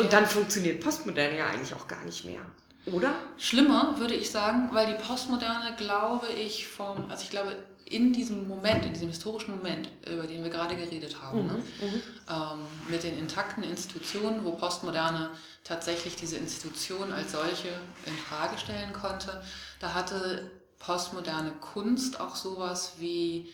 [0.01, 2.41] Und dann funktioniert Postmoderne ja eigentlich auch gar nicht mehr.
[2.87, 3.15] Oder?
[3.39, 8.49] Schlimmer, würde ich sagen, weil die Postmoderne, glaube ich, vom, also ich glaube, in diesem
[8.49, 11.53] Moment, in diesem historischen Moment, über den wir gerade geredet haben, ne?
[11.53, 12.03] mhm, ne?
[12.31, 15.31] ähm, mit den intakten Institutionen, wo Postmoderne
[15.65, 17.69] tatsächlich diese Institution als solche
[18.07, 19.43] in Frage stellen konnte,
[19.81, 23.53] da hatte postmoderne Kunst auch sowas wie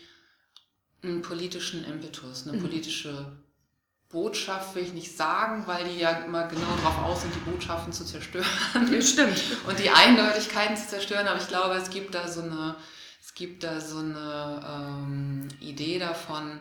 [1.02, 2.62] einen politischen Impetus, eine mhm.
[2.62, 3.38] politische
[4.08, 7.92] Botschaft will ich nicht sagen, weil die ja immer genau darauf aus sind, die Botschaften
[7.92, 8.46] zu zerstören.
[8.90, 9.38] Ja, stimmt.
[9.66, 11.28] Und die Eindeutigkeiten zu zerstören.
[11.28, 12.74] Aber ich glaube, es gibt da so eine,
[13.20, 16.58] es gibt da so eine ähm, Idee davon,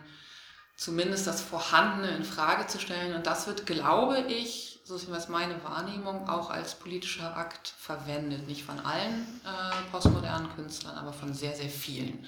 [0.75, 3.15] zumindest das Vorhandene in Frage zu stellen.
[3.15, 8.47] Und das wird, glaube ich, so ist meine Wahrnehmung, auch als politischer Akt verwendet.
[8.47, 12.25] Nicht von allen äh, postmodernen Künstlern, aber von sehr, sehr vielen.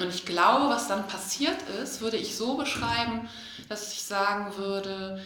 [0.00, 3.28] Und ich glaube, was dann passiert ist, würde ich so beschreiben,
[3.68, 5.22] dass ich sagen würde,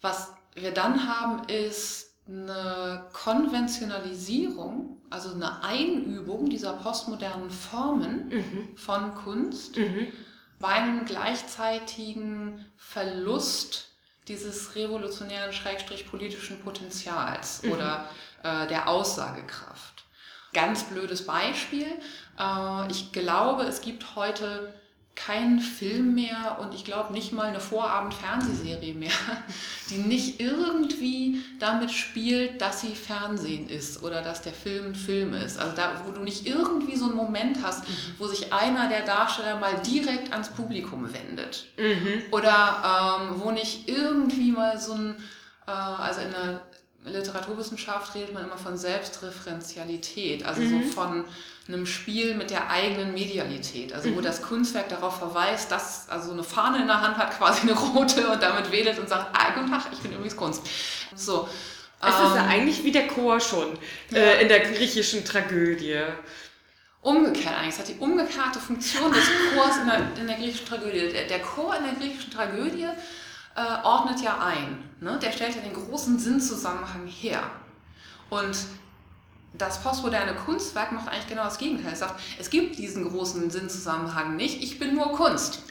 [0.00, 8.76] was wir dann haben, ist eine Konventionalisierung, also eine Einübung dieser postmodernen Formen mhm.
[8.76, 10.12] von Kunst mhm.
[10.60, 13.91] bei einem gleichzeitigen Verlust
[14.28, 17.72] dieses revolutionären, schrägstrich politischen Potenzials mhm.
[17.72, 18.08] oder
[18.42, 20.04] äh, der Aussagekraft.
[20.52, 21.86] Ganz blödes Beispiel.
[22.38, 24.74] Äh, ich glaube, es gibt heute
[25.14, 29.12] keinen Film mehr und ich glaube nicht mal eine Vorabend-Fernsehserie mehr,
[29.90, 35.34] die nicht irgendwie damit spielt, dass sie Fernsehen ist oder dass der Film ein Film
[35.34, 35.58] ist.
[35.58, 37.92] Also da, wo du nicht irgendwie so einen Moment hast, mhm.
[38.18, 41.66] wo sich einer der Darsteller mal direkt ans Publikum wendet.
[41.76, 42.22] Mhm.
[42.30, 45.16] Oder ähm, wo nicht irgendwie mal so ein,
[45.66, 46.62] äh, also in der
[47.04, 50.84] Literaturwissenschaft redet man immer von Selbstreferenzialität, also mhm.
[50.84, 51.24] so von
[51.68, 54.22] einem Spiel mit der eigenen Medialität, also wo mhm.
[54.22, 58.28] das Kunstwerk darauf verweist, dass also eine Fahne in der Hand hat, quasi eine rote
[58.28, 60.62] und damit wedelt und sagt, ah, guten Tag, ich bin übrigens Kunst.
[61.14, 61.48] So.
[62.00, 63.78] Es ähm, ist ja eigentlich wie der Chor schon
[64.10, 64.18] ja.
[64.18, 66.00] äh, in der griechischen Tragödie.
[67.00, 67.74] Umgekehrt eigentlich.
[67.74, 71.12] Es hat die umgekehrte Funktion des Chors in der, in der griechischen Tragödie.
[71.12, 72.88] Der, der Chor in der griechischen Tragödie
[73.54, 74.82] äh, ordnet ja ein.
[75.00, 75.18] Ne?
[75.20, 77.42] Der stellt ja den großen Sinnzusammenhang her.
[78.30, 78.56] Und
[79.54, 81.92] das postmoderne Kunstwerk macht eigentlich genau das Gegenteil.
[81.92, 85.62] Es sagt, es gibt diesen großen Sinnzusammenhang nicht, ich bin nur Kunst.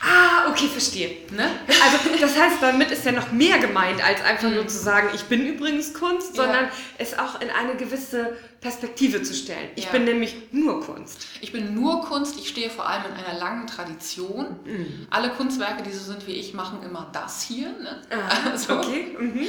[0.00, 1.16] Ah, okay, verstehe.
[1.30, 1.50] Ne?
[1.82, 4.68] Also das heißt, damit ist ja noch mehr gemeint, als einfach nur mhm.
[4.68, 6.70] zu sagen, ich bin übrigens Kunst, sondern ja.
[6.98, 9.70] es auch in eine gewisse Perspektive zu stellen.
[9.76, 9.90] Ich ja.
[9.90, 11.26] bin nämlich nur Kunst.
[11.40, 14.56] Ich bin nur Kunst, ich stehe vor allem in einer langen Tradition.
[14.64, 15.06] Mhm.
[15.10, 17.68] Alle Kunstwerke, die so sind wie ich, machen immer das hier.
[17.68, 18.02] Ne?
[18.10, 19.16] Ah, also, okay.
[19.18, 19.46] Mhm.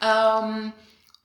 [0.00, 0.72] Ähm,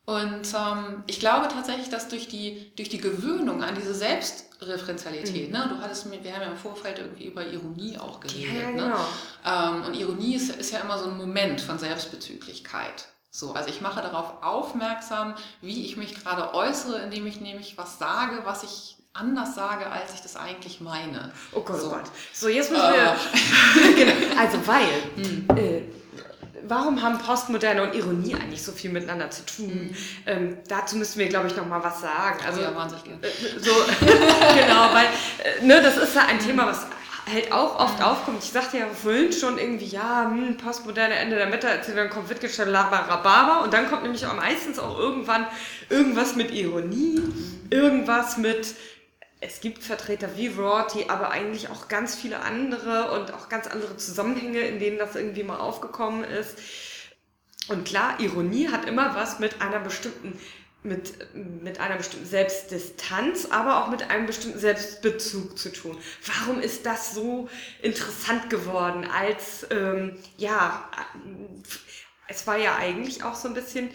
[0.05, 5.57] und ähm, ich glaube tatsächlich, dass durch die, durch die Gewöhnung an diese Selbstreferenzialität, mhm.
[5.57, 8.69] ne, du hattest mir, wir haben ja im Vorfeld irgendwie über Ironie auch geredet, ja,
[8.69, 8.73] ne?
[8.73, 8.87] genau.
[8.87, 9.05] ne?
[9.45, 13.07] Ähm, und Ironie ist, ist ja immer so ein Moment von Selbstbezüglichkeit.
[13.31, 17.97] So, also ich mache darauf aufmerksam, wie ich mich gerade äußere, indem ich nämlich was
[17.97, 21.33] sage, was ich anders sage, als ich das eigentlich meine.
[21.51, 21.87] Oh Gott, oh so.
[21.87, 22.11] oh Gott.
[22.31, 23.15] So, jetzt müssen wir.
[23.89, 23.93] Äh.
[23.93, 24.35] genau.
[24.39, 24.87] Also, weil.
[25.15, 25.47] Hm.
[25.57, 25.81] Äh,
[26.67, 29.67] warum haben Postmoderne und Ironie eigentlich so viel miteinander zu tun?
[29.67, 29.95] Mhm.
[30.25, 32.39] Ähm, dazu müssen wir, glaube ich, noch mal was sagen.
[32.45, 35.07] Also, ja, wahnsinnig äh, so, genau, weil
[35.43, 36.85] äh, ne, das ist ja ein Thema, was
[37.31, 38.05] halt auch oft mhm.
[38.05, 38.43] aufkommt.
[38.43, 42.69] Ich sagte ja vorhin schon irgendwie, ja, hm, postmoderne Ende der Mitte, dann kommt Wittgenstein,
[42.69, 45.47] Rhabarber und dann kommt nämlich auch meistens auch irgendwann
[45.89, 47.61] irgendwas mit Ironie, mhm.
[47.69, 48.75] irgendwas mit
[49.45, 53.97] es gibt Vertreter wie Rorty, aber eigentlich auch ganz viele andere und auch ganz andere
[53.97, 56.57] Zusammenhänge, in denen das irgendwie mal aufgekommen ist.
[57.67, 60.39] Und klar, Ironie hat immer was mit einer bestimmten
[60.83, 65.97] mit, mit einer bestimmten Selbstdistanz, aber auch mit einem bestimmten Selbstbezug zu tun.
[66.25, 67.49] Warum ist das so
[67.81, 70.87] interessant geworden als, ähm, ja,
[72.27, 73.89] es war ja eigentlich auch so ein bisschen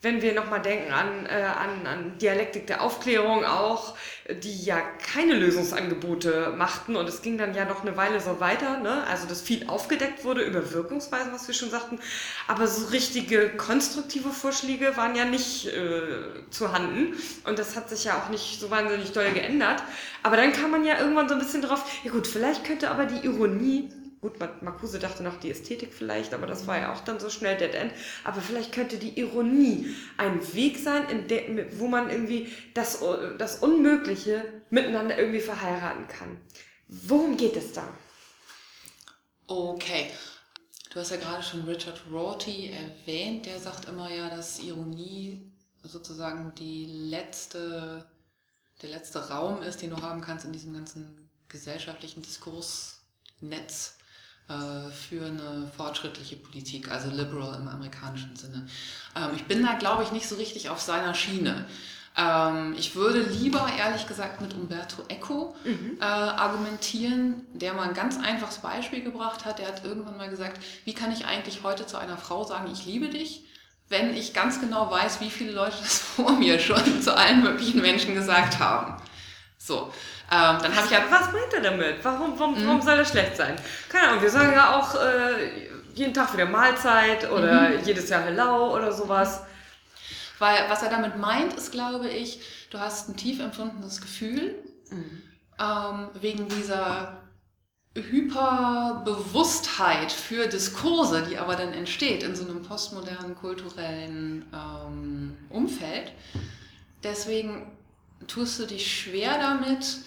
[0.00, 3.96] wenn wir nochmal denken an, äh, an, an Dialektik der Aufklärung auch,
[4.42, 4.80] die ja
[5.12, 6.94] keine Lösungsangebote machten.
[6.94, 9.04] Und es ging dann ja noch eine Weile so weiter, ne?
[9.08, 11.98] also dass viel aufgedeckt wurde über Wirkungsweisen, was wir schon sagten,
[12.46, 17.14] aber so richtige konstruktive Vorschläge waren ja nicht äh, zu handen.
[17.44, 19.82] Und das hat sich ja auch nicht so wahnsinnig doll geändert,
[20.22, 23.06] aber dann kam man ja irgendwann so ein bisschen drauf, ja gut, vielleicht könnte aber
[23.06, 27.20] die Ironie Gut, Marcuse dachte noch die Ästhetik vielleicht, aber das war ja auch dann
[27.20, 27.92] so schnell Dead End.
[28.24, 31.04] Aber vielleicht könnte die Ironie ein Weg sein,
[31.78, 33.00] wo man irgendwie das,
[33.38, 36.40] das Unmögliche miteinander irgendwie verheiraten kann.
[36.88, 37.86] Worum geht es da?
[39.46, 40.10] Okay.
[40.90, 43.46] Du hast ja gerade schon Richard Rorty erwähnt.
[43.46, 45.52] Der sagt immer ja, dass Ironie
[45.84, 48.04] sozusagen die letzte,
[48.82, 53.97] der letzte Raum ist, den du haben kannst in diesem ganzen gesellschaftlichen Diskursnetz äh,
[54.90, 58.66] für eine fortschrittliche Politik, also liberal im amerikanischen Sinne.
[59.14, 61.66] Ähm, ich bin da, glaube ich, nicht so richtig auf seiner Schiene.
[62.16, 65.98] Ähm, ich würde lieber, ehrlich gesagt, mit Umberto Eco mhm.
[66.00, 69.58] äh, argumentieren, der mal ein ganz einfaches Beispiel gebracht hat.
[69.58, 72.86] Der hat irgendwann mal gesagt, wie kann ich eigentlich heute zu einer Frau sagen, ich
[72.86, 73.44] liebe dich?
[73.88, 77.80] wenn ich ganz genau weiß, wie viele Leute das vor mir schon zu allen möglichen
[77.80, 79.00] Menschen gesagt haben.
[79.68, 79.92] So,
[80.32, 81.02] ähm, dann habe ich ja.
[81.10, 82.02] Was meint er damit?
[82.02, 82.66] Warum, warum, mhm.
[82.66, 83.54] warum soll das schlecht sein?
[83.90, 87.84] Keine Ahnung, wir sagen ja auch äh, jeden Tag wieder Mahlzeit oder mhm.
[87.84, 89.42] jedes Jahr Hello oder sowas.
[90.38, 94.54] Weil was er damit meint, ist, glaube ich, du hast ein tief empfundenes Gefühl
[94.90, 95.22] mhm.
[95.60, 97.18] ähm, wegen dieser
[97.94, 106.12] Hyperbewusstheit für Diskurse, die aber dann entsteht in so einem postmodernen kulturellen ähm, Umfeld.
[107.02, 107.77] Deswegen
[108.26, 109.98] tust du dich schwer damit,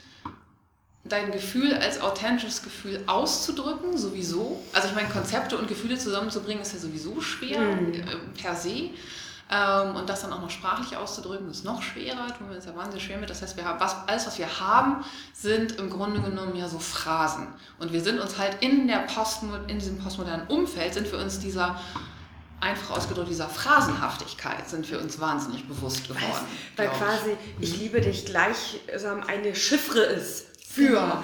[1.03, 4.61] dein Gefühl als authentisches Gefühl auszudrücken, sowieso.
[4.73, 7.93] Also ich meine, Konzepte und Gefühle zusammenzubringen ist ja sowieso schwer mhm.
[7.93, 8.03] äh,
[8.39, 8.91] per se.
[9.53, 12.75] Ähm, und das dann auch noch sprachlich auszudrücken, ist noch schwerer, tun wir uns ja
[12.75, 13.29] wahnsinnig schwer mit.
[13.29, 16.79] Das heißt, wir haben, was, alles, was wir haben, sind im Grunde genommen ja so
[16.79, 17.47] Phrasen.
[17.77, 21.39] Und wir sind uns halt in, der Postmo in diesem postmodernen Umfeld, sind wir uns
[21.39, 21.81] dieser
[22.61, 26.45] einfach ausgedrückt, dieser Phrasenhaftigkeit sind wir uns wahnsinnig bewusst geworden.
[26.75, 31.23] Weil, weil quasi, ich liebe dich gleichsam eine Chiffre ist für genau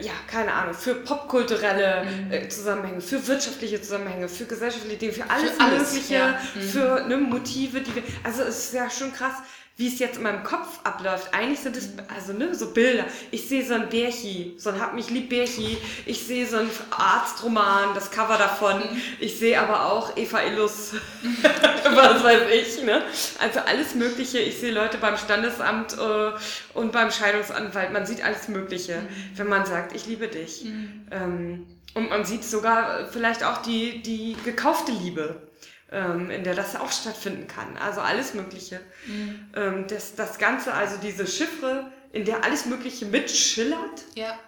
[0.00, 2.32] ja, keine Ahnung, für popkulturelle mhm.
[2.32, 6.40] äh, Zusammenhänge, für wirtschaftliche Zusammenhänge, für gesellschaftliche Dinge, für alles, für alles Mögliche, ja.
[6.54, 6.60] mhm.
[6.60, 8.02] für ne, Motive, die wir.
[8.24, 9.34] Also es ist ja schon krass,
[9.78, 11.32] wie es jetzt in meinem Kopf abläuft.
[11.32, 13.04] Eigentlich sind es also ne, so Bilder.
[13.30, 15.78] Ich sehe so ein Bärchi, so ein Hab mich lieb Bärchi.
[16.04, 18.82] Ich sehe so ein Arztroman, das Cover davon.
[19.20, 20.94] Ich sehe aber auch Eva Illus,
[21.94, 22.82] was weiß ich.
[22.82, 23.02] Ne?
[23.38, 24.40] Also alles Mögliche.
[24.40, 26.32] Ich sehe Leute beim Standesamt äh,
[26.74, 27.92] und beim Scheidungsanwalt.
[27.92, 29.08] Man sieht alles Mögliche, mhm.
[29.36, 30.64] wenn man sagt, ich liebe dich.
[30.64, 31.06] Mhm.
[31.12, 35.47] Ähm, und man sieht sogar vielleicht auch die, die gekaufte Liebe
[35.90, 37.76] ähm, in der das auch stattfinden kann.
[37.76, 38.80] Also alles Mögliche.
[39.06, 39.50] Mhm.
[39.54, 44.04] Ähm, das, das Ganze, also diese Chiffre, in der alles Mögliche mitschillert.
[44.14, 44.38] Ja.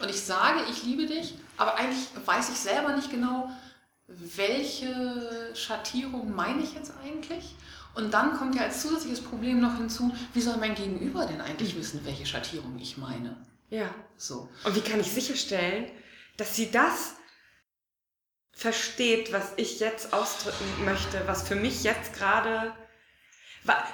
[0.00, 3.50] Und ich sage, ich liebe dich, aber eigentlich weiß ich selber nicht genau,
[4.06, 7.54] welche Schattierung meine ich jetzt eigentlich?
[7.94, 11.76] Und dann kommt ja als zusätzliches Problem noch hinzu, wie soll mein Gegenüber denn eigentlich
[11.76, 13.36] wissen, welche Schattierung ich meine?
[13.68, 13.92] Ja.
[14.16, 14.48] So.
[14.64, 15.86] Und wie kann ich sicherstellen,
[16.36, 17.14] dass sie das
[18.60, 22.74] versteht, was ich jetzt ausdrücken möchte, was für mich jetzt gerade,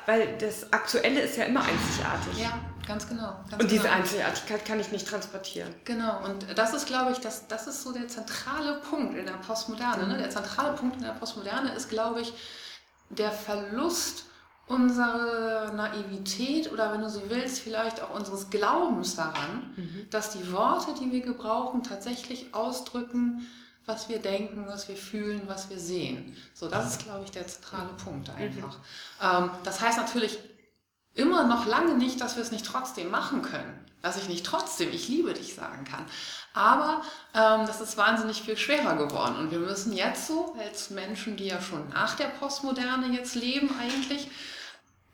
[0.07, 2.37] weil das Aktuelle ist ja immer einzigartig.
[2.37, 3.37] Ja, ganz genau.
[3.49, 3.95] Ganz und diese genau.
[3.95, 5.73] Einzigartigkeit kann ich nicht transportieren.
[5.85, 9.35] Genau, und das ist, glaube ich, das, das ist so der zentrale Punkt in der
[9.35, 10.09] Postmoderne.
[10.09, 10.19] Ne?
[10.19, 12.33] Der zentrale Punkt in der Postmoderne ist, glaube ich,
[13.11, 14.25] der Verlust
[14.67, 20.09] unserer Naivität oder wenn du so willst, vielleicht auch unseres Glaubens daran, mhm.
[20.11, 23.47] dass die Worte, die wir gebrauchen, tatsächlich ausdrücken,
[23.87, 26.37] was wir denken, was wir fühlen, was wir sehen.
[26.55, 28.79] So, das ist, glaube ich, der zentrale Punkt einfach.
[28.79, 29.22] Mhm.
[29.22, 30.38] Ähm, das heißt natürlich
[31.14, 33.85] immer noch lange nicht, dass wir es nicht trotzdem machen können.
[34.03, 36.05] Dass ich nicht trotzdem, ich liebe dich sagen kann.
[36.53, 37.03] Aber
[37.35, 39.37] ähm, das ist wahnsinnig viel schwerer geworden.
[39.37, 43.70] Und wir müssen jetzt so, als Menschen, die ja schon nach der Postmoderne jetzt leben
[43.81, 44.29] eigentlich,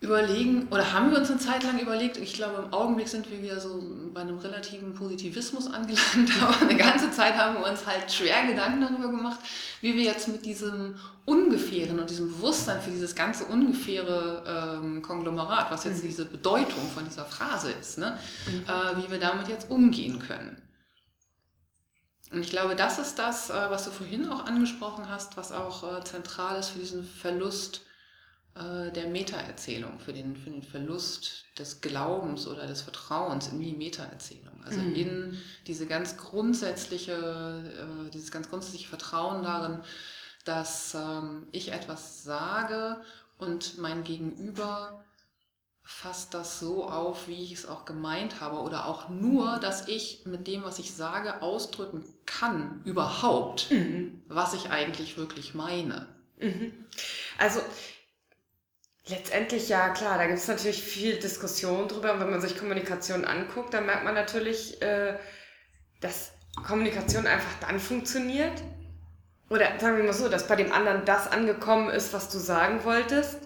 [0.03, 3.41] überlegen, oder haben wir uns eine Zeit lang überlegt, ich glaube im Augenblick sind wir
[3.41, 3.81] wieder so
[4.13, 8.81] bei einem relativen Positivismus angelangt, aber eine ganze Zeit haben wir uns halt schwer Gedanken
[8.81, 9.39] darüber gemacht,
[9.81, 15.71] wie wir jetzt mit diesem Ungefähren und diesem Bewusstsein für dieses ganze ungefähre ähm, Konglomerat,
[15.71, 16.09] was jetzt mhm.
[16.09, 18.65] diese Bedeutung von dieser Phrase ist, ne, mhm.
[18.67, 20.61] äh, wie wir damit jetzt umgehen können.
[22.33, 25.99] Und ich glaube, das ist das, äh, was du vorhin auch angesprochen hast, was auch
[25.99, 27.83] äh, zentral ist für diesen Verlust
[28.55, 33.73] äh, der Metaerzählung, für den, für den Verlust des Glaubens oder des Vertrauens in die
[33.73, 34.63] Metaerzählung.
[34.65, 34.95] Also mhm.
[34.95, 39.81] in diese ganz grundsätzliche, äh, dieses ganz grundsätzliche Vertrauen darin,
[40.45, 43.01] dass ähm, ich etwas sage
[43.39, 45.03] und mein Gegenüber
[45.83, 50.25] fasst das so auf, wie ich es auch gemeint habe oder auch nur, dass ich
[50.27, 54.23] mit dem, was ich sage, ausdrücken kann, überhaupt, mhm.
[54.29, 56.07] was ich eigentlich wirklich meine.
[56.39, 56.73] Mhm.
[57.39, 57.61] Also
[59.09, 62.15] Letztendlich ja, klar, da gibt es natürlich viel Diskussion drüber.
[62.15, 65.17] Und wenn man sich Kommunikation anguckt, dann merkt man natürlich, äh,
[66.01, 66.33] dass
[66.67, 68.63] Kommunikation einfach dann funktioniert.
[69.51, 72.85] Oder sagen wir mal so, dass bei dem anderen das angekommen ist, was du sagen
[72.85, 73.39] wolltest.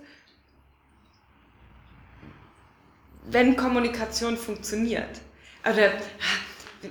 [3.24, 5.20] Wenn Kommunikation funktioniert.
[5.64, 5.92] Oder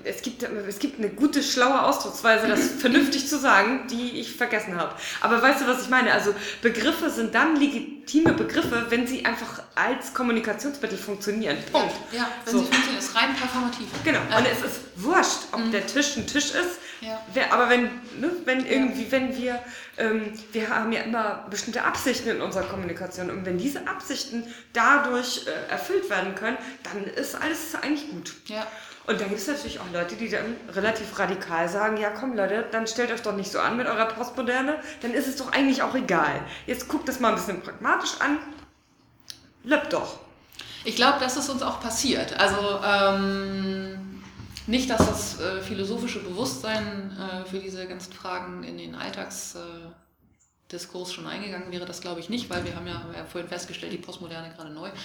[0.03, 4.75] es gibt, es gibt eine gute, schlaue Ausdrucksweise, das vernünftig zu sagen, die ich vergessen
[4.75, 4.95] habe.
[5.21, 6.11] Aber weißt du, was ich meine?
[6.11, 11.57] Also Begriffe sind dann legitime Begriffe, wenn sie einfach als Kommunikationsmittel funktionieren.
[11.71, 11.93] Punkt.
[12.11, 12.59] Ja, wenn so.
[12.59, 13.87] sie funktionieren, ist rein performativ.
[14.03, 14.19] Genau.
[14.29, 14.37] Ja.
[14.37, 15.71] Und es ist wurscht, ob mhm.
[15.71, 16.79] der Tisch ein Tisch ist.
[17.01, 17.19] Ja.
[17.51, 17.83] Aber wenn,
[18.19, 19.61] ne, wenn irgendwie, wenn wir,
[19.97, 24.43] ähm, wir haben ja immer bestimmte Absichten in unserer Kommunikation und wenn diese Absichten
[24.73, 28.33] dadurch äh, erfüllt werden können, dann ist alles eigentlich gut.
[28.45, 28.65] Ja.
[29.07, 32.65] Und dann gibt es natürlich auch Leute, die dann relativ radikal sagen, ja komm Leute,
[32.71, 35.83] dann stellt euch doch nicht so an mit eurer Postmoderne, dann ist es doch eigentlich
[35.83, 36.41] auch egal.
[36.65, 38.39] Jetzt guckt das mal ein bisschen pragmatisch an,
[39.63, 40.17] löppt doch.
[40.85, 42.39] Ich glaube, dass es uns auch passiert.
[42.39, 44.23] Also ähm,
[44.65, 51.13] nicht, dass das äh, philosophische Bewusstsein äh, für diese ganzen Fragen in den Alltagsdiskurs äh,
[51.13, 53.93] schon eingegangen wäre, das glaube ich nicht, weil wir haben ja, haben ja vorhin festgestellt,
[53.93, 54.89] die Postmoderne gerade neu.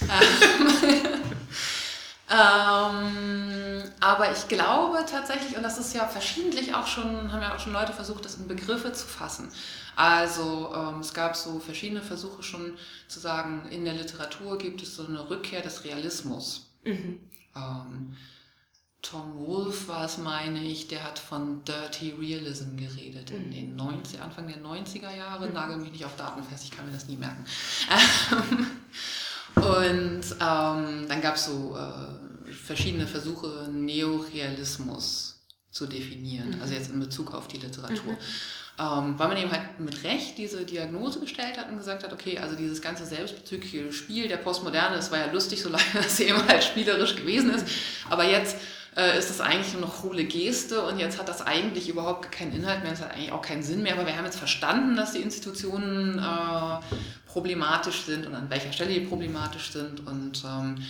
[2.28, 7.60] Ähm, aber ich glaube tatsächlich, und das ist ja verschiedentlich auch schon, haben ja auch
[7.60, 9.48] schon Leute versucht, das in Begriffe zu fassen.
[9.94, 12.74] Also ähm, es gab so verschiedene Versuche schon
[13.08, 16.68] zu sagen, in der Literatur gibt es so eine Rückkehr des Realismus.
[16.84, 17.20] Mhm.
[17.54, 18.16] Ähm,
[19.02, 23.36] Tom Wolfe war es, meine ich, der hat von Dirty Realism geredet mhm.
[23.36, 25.46] in den 90, Anfang der 90er Jahre.
[25.46, 25.54] Mhm.
[25.54, 27.44] Nagel mich nicht auf Daten fest, ich kann mir das nie merken.
[29.90, 36.62] Und ähm, dann gab es so äh, verschiedene Versuche, Neorealismus zu definieren, mhm.
[36.62, 38.12] also jetzt in Bezug auf die Literatur.
[38.12, 38.18] Mhm.
[38.78, 42.38] Ähm, weil man eben halt mit Recht diese Diagnose gestellt hat und gesagt hat, okay,
[42.38, 46.62] also dieses ganze selbstbezügliche Spiel der Postmoderne, das war ja lustig, solange das eben halt
[46.62, 47.66] spielerisch gewesen ist,
[48.10, 48.56] aber jetzt
[48.94, 52.52] äh, ist das eigentlich nur noch hohle Geste und jetzt hat das eigentlich überhaupt keinen
[52.52, 55.12] Inhalt mehr, es hat eigentlich auch keinen Sinn mehr, aber wir haben jetzt verstanden, dass
[55.12, 56.96] die Institutionen äh,
[57.36, 60.82] problematisch sind und an welcher Stelle die problematisch sind und ähm,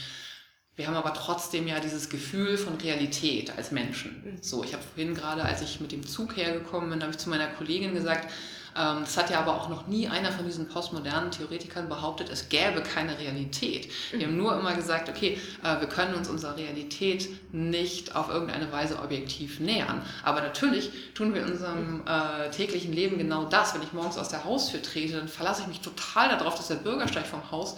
[0.76, 4.22] wir haben aber trotzdem ja dieses Gefühl von Realität als Menschen.
[4.24, 4.42] Mhm.
[4.42, 7.30] So, ich habe vorhin gerade, als ich mit dem Zug hergekommen bin, habe ich zu
[7.30, 8.32] meiner Kollegin gesagt,
[8.76, 12.82] das hat ja aber auch noch nie einer von diesen postmodernen Theoretikern behauptet, es gäbe
[12.82, 13.90] keine Realität.
[14.12, 18.70] Wir haben nur immer gesagt, okay, äh, wir können uns unserer Realität nicht auf irgendeine
[18.72, 20.02] Weise objektiv nähern.
[20.22, 23.74] Aber natürlich tun wir in unserem äh, täglichen Leben genau das.
[23.74, 26.76] Wenn ich morgens aus der Haustür trete, dann verlasse ich mich total darauf, dass der
[26.76, 27.76] Bürgersteig vom Haus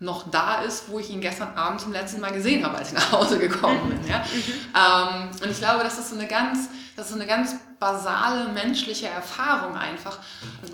[0.00, 2.94] noch da ist, wo ich ihn gestern Abend zum letzten Mal gesehen habe, als ich
[2.94, 4.08] nach Hause gekommen bin.
[4.08, 4.18] Ja?
[4.18, 5.24] Mhm.
[5.24, 9.08] Ähm, und ich glaube, das ist so eine ganz, das ist eine ganz basale menschliche
[9.08, 10.18] Erfahrung einfach,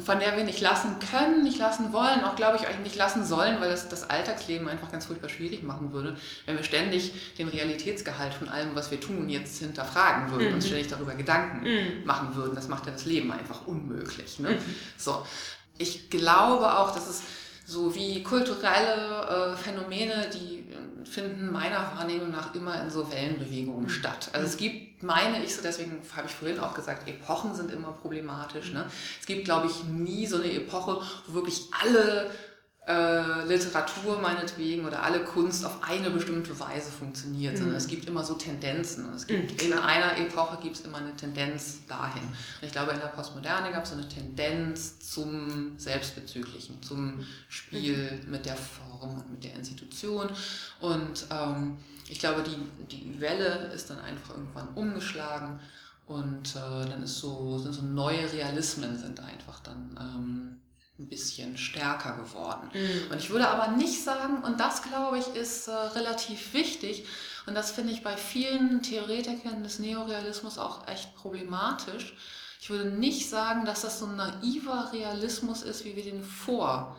[0.04, 3.24] von der wir nicht lassen können, nicht lassen wollen, auch glaube ich euch nicht lassen
[3.24, 7.48] sollen, weil das das Alltagsleben einfach ganz furchtbar schwierig machen würde, wenn wir ständig den
[7.48, 10.54] Realitätsgehalt von allem, was wir tun, jetzt hinterfragen würden, mhm.
[10.54, 12.04] uns ständig darüber Gedanken mhm.
[12.04, 12.54] machen würden.
[12.54, 14.38] Das macht ja das Leben einfach unmöglich.
[14.38, 14.50] Ne?
[14.50, 14.58] Mhm.
[14.96, 15.26] So,
[15.76, 17.22] ich glaube auch, dass es
[17.64, 20.64] so wie kulturelle äh, Phänomene, die
[21.04, 24.30] finden meiner Wahrnehmung nach immer in so Wellenbewegungen statt.
[24.32, 27.92] Also es gibt, meine ich so, deswegen habe ich vorhin auch gesagt, Epochen sind immer
[27.92, 28.72] problematisch.
[28.72, 28.86] Ne?
[29.20, 32.30] Es gibt, glaube ich, nie so eine Epoche, wo wirklich alle
[32.86, 37.58] äh, Literatur meinetwegen oder alle Kunst auf eine bestimmte Weise funktioniert, mhm.
[37.58, 39.12] sondern es gibt immer so Tendenzen.
[39.14, 39.72] Es gibt mhm.
[39.72, 42.22] in einer Epoche gibt es immer eine Tendenz dahin.
[42.22, 48.20] Und ich glaube, in der Postmoderne gab es so eine Tendenz zum Selbstbezüglichen, zum Spiel
[48.22, 48.30] mhm.
[48.30, 50.28] mit der Form und mit der Institution.
[50.80, 55.58] Und ähm, ich glaube, die, die Welle ist dann einfach irgendwann umgeschlagen
[56.06, 60.60] und äh, dann ist so, sind so neue Realismen sind einfach dann ähm,
[60.98, 62.70] ein bisschen stärker geworden.
[62.72, 63.10] Mhm.
[63.10, 67.06] Und ich würde aber nicht sagen, und das glaube ich ist äh, relativ wichtig,
[67.46, 72.14] und das finde ich bei vielen Theoretikern des Neorealismus auch echt problematisch,
[72.60, 76.96] ich würde nicht sagen, dass das so ein naiver Realismus ist, wie wir den vor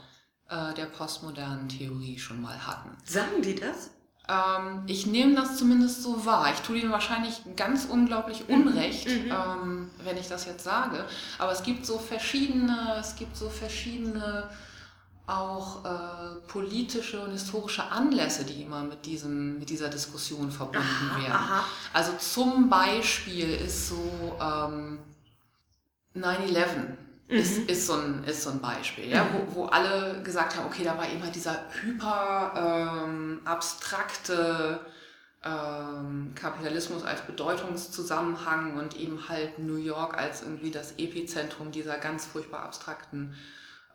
[0.48, 2.96] äh, der postmodernen Theorie schon mal hatten.
[3.04, 3.90] Sagen die das?
[4.28, 6.52] Ähm, ich nehme das zumindest so wahr.
[6.54, 8.56] Ich tue ihnen wahrscheinlich ganz unglaublich mhm.
[8.56, 9.32] Unrecht, mhm.
[9.32, 11.06] ähm, wenn ich das jetzt sage.
[11.38, 14.50] Aber es gibt so verschiedene, es gibt so verschiedene
[15.28, 21.20] auch äh, politische und historische Anlässe, die immer mit, diesem, mit dieser Diskussion verbunden aha,
[21.20, 21.34] werden.
[21.34, 21.66] Aha.
[21.94, 25.00] Also zum Beispiel ist so ähm,
[26.16, 26.96] 9-11
[27.28, 27.36] Mhm.
[27.36, 29.30] Ist, ist, so ein, ist so ein Beispiel, ja, mhm.
[29.34, 34.80] wo, wo alle gesagt haben, okay, da war immer dieser hyper ähm, abstrakte
[35.44, 42.26] ähm, Kapitalismus als Bedeutungszusammenhang und eben halt New York als irgendwie das Epizentrum dieser ganz
[42.26, 43.36] furchtbar abstrakten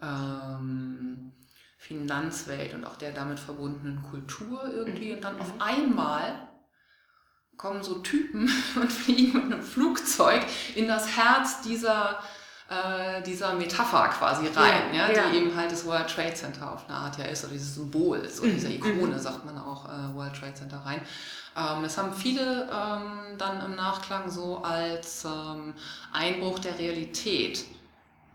[0.03, 1.33] ähm,
[1.77, 5.13] Finanzwelt und auch der damit verbundenen Kultur irgendwie.
[5.13, 5.63] Und dann auf mhm.
[5.63, 6.49] einmal
[7.57, 12.21] kommen so Typen und fliegen mit einem Flugzeug in das Herz dieser
[12.71, 15.43] äh, dieser Metapher quasi rein, ja, Ja, die ja.
[15.43, 18.45] eben halt das World Trade Center auf eine Art ja ist, oder dieses Symbol, so
[18.45, 21.01] Mhm, dieser Ikone, sagt man auch äh, World Trade Center rein.
[21.57, 25.75] Ähm, das haben viele ähm, dann im Nachklang so als ähm,
[26.13, 27.65] Einbruch der Realität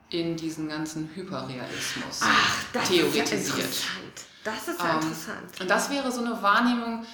[0.10, 3.58] in diesen ganzen Hyperrealismus Ach, das ist ja theoretisiert.
[3.58, 4.26] interessant.
[4.44, 5.62] Das ist ja Ähm, interessant.
[5.62, 7.06] Und das wäre so eine Wahrnehmung,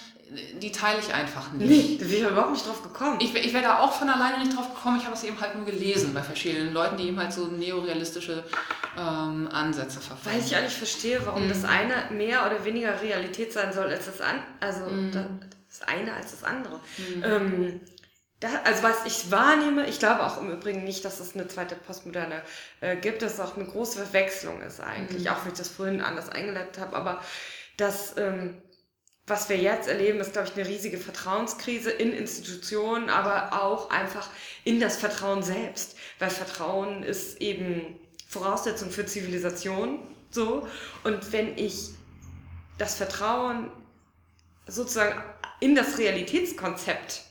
[0.61, 1.67] die teile ich einfach nicht.
[1.69, 3.19] Nee, da bin ich überhaupt nicht drauf gekommen.
[3.19, 5.55] Ich, ich wäre da auch von alleine nicht drauf gekommen, ich habe es eben halt
[5.55, 8.43] nur gelesen bei verschiedenen Leuten, die eben halt so neorealistische
[8.97, 10.37] ähm, Ansätze verfolgen.
[10.39, 11.49] Weil ich auch nicht verstehe, warum Mhm.
[11.49, 14.43] das eine mehr oder weniger Realität sein soll als das andere.
[14.61, 15.11] Also Mhm.
[15.11, 15.29] da-
[15.67, 16.79] das eine als das andere.
[16.97, 17.23] Mhm.
[17.23, 17.81] Ähm,
[18.39, 21.75] da, also was ich wahrnehme, ich glaube auch im Übrigen nicht, dass es eine zweite
[21.75, 22.41] Postmoderne
[22.81, 25.29] äh, gibt, dass es auch eine große Verwechslung ist eigentlich, Mhm.
[25.29, 27.21] auch wenn ich das vorhin anders eingeleitet habe, aber
[27.77, 28.61] das, ähm,
[29.31, 34.29] was wir jetzt erleben, ist, glaube ich, eine riesige Vertrauenskrise in Institutionen, aber auch einfach
[34.65, 39.99] in das Vertrauen selbst, weil Vertrauen ist eben Voraussetzung für Zivilisation,
[40.31, 40.67] so,
[41.05, 41.91] und wenn ich
[42.77, 43.71] das Vertrauen
[44.67, 45.23] sozusagen
[45.61, 47.23] in das Realitätskonzept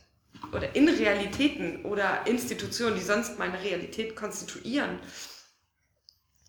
[0.52, 4.98] oder in Realitäten oder Institutionen, die sonst meine Realität konstituieren,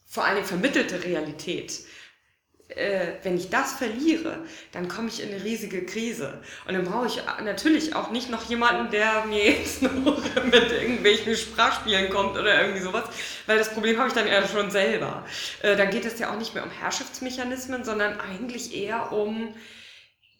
[0.07, 1.85] vor allem vermittelte Realität,
[2.75, 4.39] äh, wenn ich das verliere,
[4.71, 6.39] dann komme ich in eine riesige Krise.
[6.67, 11.35] Und dann brauche ich natürlich auch nicht noch jemanden, der mir jetzt noch mit irgendwelchen
[11.35, 13.05] Sprachspielen kommt oder irgendwie sowas,
[13.45, 15.25] weil das Problem habe ich dann ja schon selber.
[15.61, 19.53] Äh, dann geht es ja auch nicht mehr um Herrschaftsmechanismen, sondern eigentlich eher um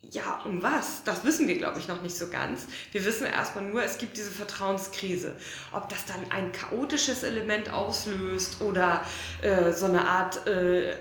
[0.10, 1.04] ja, um was?
[1.04, 2.66] Das wissen wir, glaube ich, noch nicht so ganz.
[2.92, 5.36] Wir wissen erstmal nur, es gibt diese Vertrauenskrise.
[5.72, 9.06] Ob das dann ein chaotisches Element auslöst oder
[9.42, 10.96] äh, so eine Art äh, äh,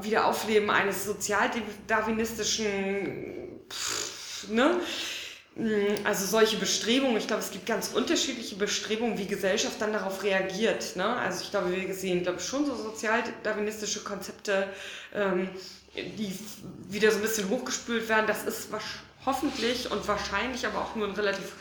[0.00, 4.80] Wiederaufleben eines sozialdarwinistischen, pff, ne?
[5.56, 10.22] Mm, Also solche Bestrebungen, ich glaube, es gibt ganz unterschiedliche Bestrebungen, wie Gesellschaft dann darauf
[10.22, 10.94] reagiert.
[10.96, 11.04] Ne?
[11.04, 14.68] Also ich glaube, wir sehen, glaube ich, schon so sozialdarwinistische Konzepte,
[15.14, 15.48] ähm,
[16.02, 16.38] die
[16.88, 18.26] wieder so ein bisschen hochgespült werden.
[18.26, 18.68] Das ist
[19.24, 21.52] hoffentlich und wahrscheinlich aber auch nur ein relativ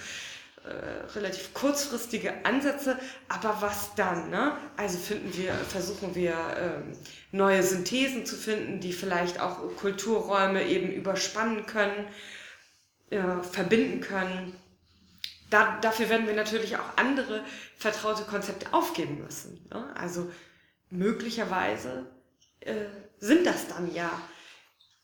[0.63, 4.29] äh, relativ kurzfristige Ansätze, aber was dann?
[4.29, 4.57] Ne?
[4.75, 6.97] Also finden wir, versuchen wir ähm,
[7.31, 12.07] neue Synthesen zu finden, die vielleicht auch Kulturräume eben überspannen können,
[13.09, 14.53] äh, verbinden können.
[15.49, 17.43] Da, dafür werden wir natürlich auch andere
[17.77, 19.65] vertraute Konzepte aufgeben müssen.
[19.71, 19.95] Ne?
[19.95, 20.29] Also
[20.89, 22.05] möglicherweise
[22.59, 22.85] äh,
[23.19, 24.09] sind das dann ja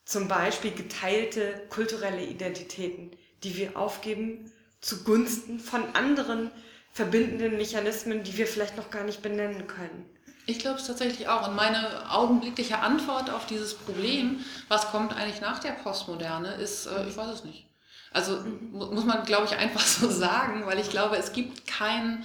[0.06, 3.12] zum Beispiel geteilte kulturelle Identitäten,
[3.44, 4.52] die wir aufgeben
[4.82, 6.52] zugunsten von anderen
[6.94, 10.06] verbindenden Mechanismen, die wir vielleicht noch gar nicht benennen können.
[10.48, 11.48] Ich glaube es tatsächlich auch.
[11.48, 17.08] Und meine augenblickliche Antwort auf dieses Problem, was kommt eigentlich nach der Postmoderne, ist, äh,
[17.08, 17.66] ich weiß es nicht.
[18.12, 18.38] Also
[18.72, 22.24] mu- muss man, glaube ich, einfach so sagen, weil ich glaube, es gibt kein,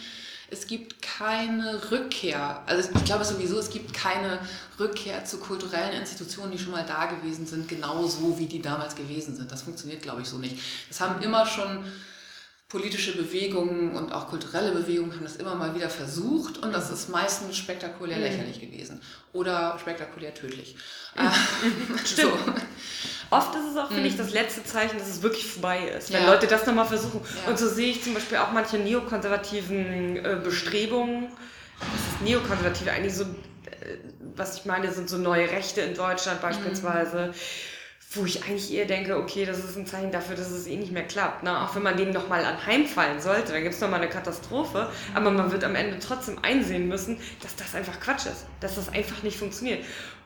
[0.50, 2.62] es gibt keine Rückkehr.
[2.66, 4.40] Also ich glaube sowieso, es gibt keine
[4.78, 9.36] Rückkehr zu kulturellen Institutionen, die schon mal da gewesen sind, genauso wie die damals gewesen
[9.36, 9.50] sind.
[9.50, 10.58] Das funktioniert, glaube ich, so nicht.
[10.88, 11.84] Das haben immer schon
[12.70, 17.08] politische Bewegungen und auch kulturelle Bewegungen haben das immer mal wieder versucht und das ist
[17.10, 18.22] meistens spektakulär Mhm.
[18.22, 19.02] lächerlich gewesen
[19.32, 20.76] oder spektakulär tödlich.
[21.16, 21.98] Mhm.
[22.06, 22.32] Stimmt.
[22.46, 22.52] so.
[23.32, 24.18] Oft ist es auch, finde ich, Mhm.
[24.18, 26.12] das letzte Zeichen, dass es wirklich vorbei ist.
[26.12, 26.30] Wenn Ja.
[26.32, 27.20] Leute das nochmal versuchen.
[27.44, 27.50] Ja.
[27.50, 31.28] Und so sehe ich zum Beispiel auch manche neokonservativen äh, Bestrebungen.
[31.78, 32.90] Was ist neokonservative?
[32.92, 33.26] Eigentlich so, äh,
[34.36, 37.32] was ich meine, sind so neue Rechte in Deutschland beispielsweise.
[38.12, 40.90] Wo ich eigentlich eher denke, okay, das ist ein Zeichen dafür, dass es eh nicht
[40.90, 41.44] mehr klappt.
[41.44, 41.60] Ne?
[41.62, 44.90] Auch wenn man denen nochmal anheimfallen sollte, dann gibt es nochmal eine Katastrophe.
[45.14, 48.46] Aber man wird am Ende trotzdem einsehen müssen, dass das einfach Quatsch ist.
[48.58, 49.84] Dass das einfach nicht funktioniert.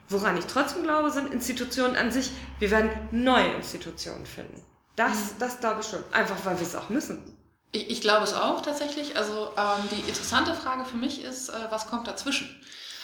[0.08, 2.30] Woran ich trotzdem glaube, sind Institutionen an sich.
[2.58, 4.62] Wir werden neue Institutionen finden.
[4.96, 6.02] Das, das glaube ich schon.
[6.12, 7.36] Einfach, weil wir es auch müssen.
[7.72, 9.16] Ich, ich glaube es auch tatsächlich.
[9.16, 12.48] Also ähm, die interessante Frage für mich ist, äh, was kommt dazwischen?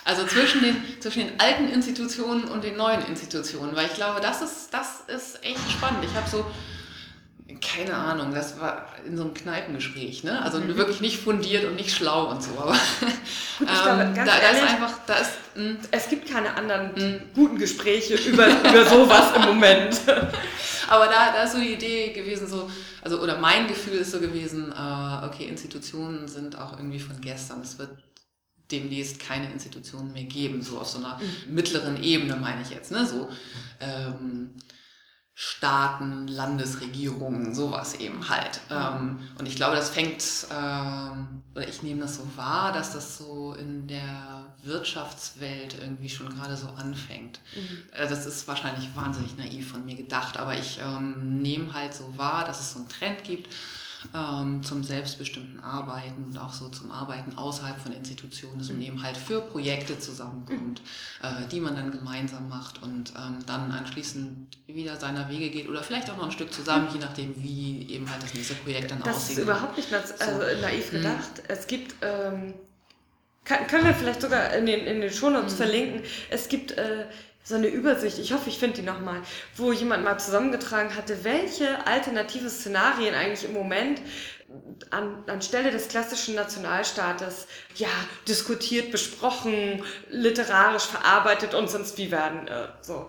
[0.04, 4.40] Also zwischen den, zwischen den alten Institutionen und den neuen Institutionen, weil ich glaube, das
[4.42, 6.04] ist, das ist echt spannend.
[6.04, 6.44] Ich habe so,
[7.60, 10.40] keine Ahnung, das war in so einem Kneipengespräch, ne?
[10.42, 10.76] Also Mhm.
[10.76, 12.72] wirklich nicht fundiert und nicht schlau und so, aber
[13.60, 17.20] ähm, glaube, da, ganz da ist einfach, da ist, mh, Es gibt keine anderen Mhm.
[17.34, 20.00] guten Gespräche über, über sowas im Moment.
[20.88, 22.68] Aber da, da ist so die Idee gewesen, so,
[23.02, 27.60] also, oder mein Gefühl ist so gewesen, äh, okay, Institutionen sind auch irgendwie von gestern.
[27.62, 27.90] Es wird
[28.70, 33.06] demnächst keine Institutionen mehr geben, so auf so einer mittleren Ebene, meine ich jetzt, ne?
[33.06, 33.28] So
[33.80, 34.50] ähm,
[35.34, 38.60] Staaten, Landesregierungen, sowas eben halt.
[38.70, 40.22] Ähm, und ich glaube, das fängt,
[40.54, 46.28] ähm, oder ich nehme das so wahr, dass das so in der Wirtschaftswelt irgendwie schon
[46.28, 47.40] gerade so anfängt.
[47.92, 52.12] Äh, Das ist wahrscheinlich wahnsinnig naiv von mir gedacht, aber ich ähm, nehme halt so
[52.18, 53.48] wahr, dass es so einen Trend gibt,
[54.14, 59.02] ähm, zum selbstbestimmten Arbeiten und auch so zum Arbeiten außerhalb von Institutionen, dass man eben
[59.02, 60.80] halt für Projekte zusammenkommt,
[61.22, 65.82] äh, die man dann gemeinsam macht und ähm, dann anschließend wieder seiner Wege geht oder
[65.82, 69.00] vielleicht auch noch ein Stück zusammen, je nachdem, wie eben halt das nächste Projekt dann
[69.00, 69.30] das aussieht.
[69.30, 70.96] Das ist überhaupt nicht also naiv mhm.
[70.96, 71.36] gedacht.
[71.36, 71.44] Mhm.
[71.48, 72.54] Es gibt ähm,
[73.44, 75.56] kann, können wir vielleicht sogar in den, in den Shownotes mhm.
[75.56, 76.02] verlinken.
[76.30, 77.06] Es gibt äh,
[77.42, 79.22] so eine Übersicht, ich hoffe, ich finde die nochmal,
[79.56, 84.00] wo jemand mal zusammengetragen hatte, welche alternative Szenarien eigentlich im Moment
[84.90, 87.88] an, anstelle des klassischen Nationalstaates ja
[88.28, 92.48] diskutiert, besprochen, literarisch verarbeitet und sonst wie werden.
[92.48, 93.08] Äh, so.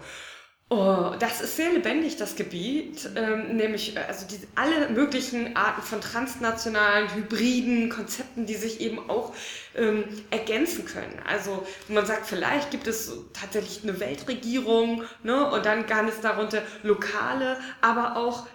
[0.73, 5.81] Oh, das ist sehr lebendig, das Gebiet, ähm, nämlich äh, also die, alle möglichen Arten
[5.81, 9.33] von transnationalen, hybriden Konzepten, die sich eben auch
[9.75, 11.19] ähm, ergänzen können.
[11.27, 16.61] Also man sagt, vielleicht gibt es tatsächlich eine Weltregierung ne, und dann kann es darunter
[16.83, 18.47] lokale, aber auch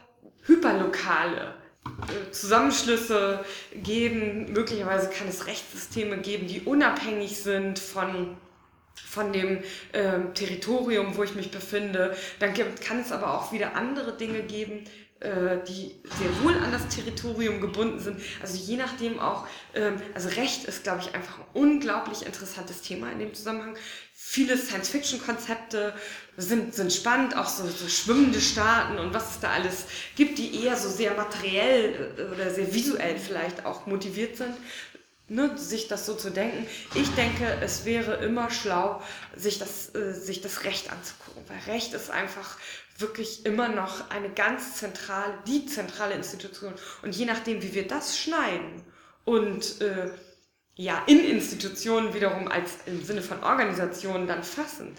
[0.46, 1.52] hyperlokale
[1.84, 3.44] äh, Zusammenschlüsse
[3.74, 4.54] geben.
[4.54, 8.38] Möglicherweise kann es Rechtssysteme geben, die unabhängig sind von
[9.04, 12.16] von dem ähm, Territorium, wo ich mich befinde.
[12.38, 14.84] Dann gibt, kann es aber auch wieder andere Dinge geben,
[15.20, 18.20] äh, die sehr wohl an das Territorium gebunden sind.
[18.42, 23.10] Also je nachdem auch, ähm, also Recht ist, glaube ich, einfach ein unglaublich interessantes Thema
[23.10, 23.78] in dem Zusammenhang.
[24.12, 25.94] Viele Science-Fiction-Konzepte
[26.36, 29.86] sind, sind spannend, auch so, so schwimmende Staaten und was es da alles
[30.16, 34.54] gibt, die eher so sehr materiell äh, oder sehr visuell vielleicht auch motiviert sind
[35.28, 36.66] ne, sich das so zu denken.
[36.94, 39.02] Ich denke, es wäre immer schlau,
[39.34, 42.58] sich das, äh, sich das Recht anzugucken, weil Recht ist einfach
[42.98, 46.72] wirklich immer noch eine ganz zentrale, die zentrale Institution.
[47.02, 48.82] Und je nachdem, wie wir das schneiden
[49.24, 50.10] und äh,
[50.76, 54.94] ja, in Institutionen wiederum als im Sinne von Organisationen dann fassen,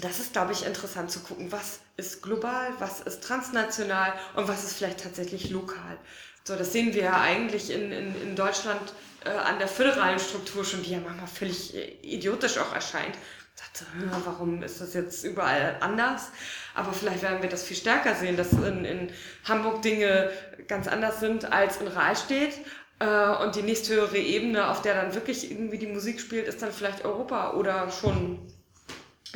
[0.00, 4.64] das ist, glaube ich, interessant zu gucken, was ist global, was ist transnational und was
[4.64, 5.98] ist vielleicht tatsächlich lokal.
[6.42, 8.92] So, das sehen wir ja eigentlich in, in, in Deutschland
[9.24, 13.16] äh, an der föderalen Struktur schon, die ja manchmal völlig äh, idiotisch auch erscheint.
[13.56, 13.86] Ich dachte,
[14.24, 16.30] warum ist das jetzt überall anders?
[16.74, 19.12] Aber vielleicht werden wir das viel stärker sehen, dass in, in
[19.44, 20.30] Hamburg Dinge
[20.66, 22.54] ganz anders sind als in Rahlstedt.
[22.98, 26.72] Äh, und die nächsthöhere Ebene, auf der dann wirklich irgendwie die Musik spielt, ist dann
[26.72, 28.40] vielleicht Europa oder schon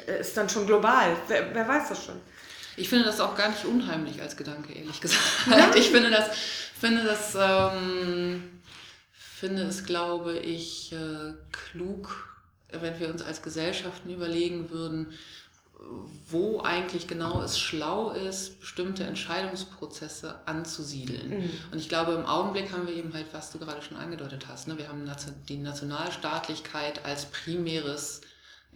[0.07, 1.17] äh, ist dann schon global.
[1.29, 2.21] Wer, wer weiß das schon?
[2.77, 5.23] Ich finde das auch gar nicht unheimlich als Gedanke, ehrlich gesagt.
[5.51, 5.75] Ja?
[5.75, 6.29] Ich finde das,
[6.81, 8.58] finde das ähm,
[9.39, 12.39] finde es, glaube ich, äh, klug,
[12.71, 15.13] wenn wir uns als Gesellschaften überlegen würden,
[16.29, 21.31] wo eigentlich genau es schlau ist, bestimmte Entscheidungsprozesse anzusiedeln.
[21.31, 21.51] Mhm.
[21.71, 24.67] Und ich glaube, im Augenblick haben wir eben halt, was du gerade schon angedeutet hast,
[24.67, 24.77] ne?
[24.77, 25.09] wir haben
[25.49, 28.23] die Nationalstaatlichkeit als primäres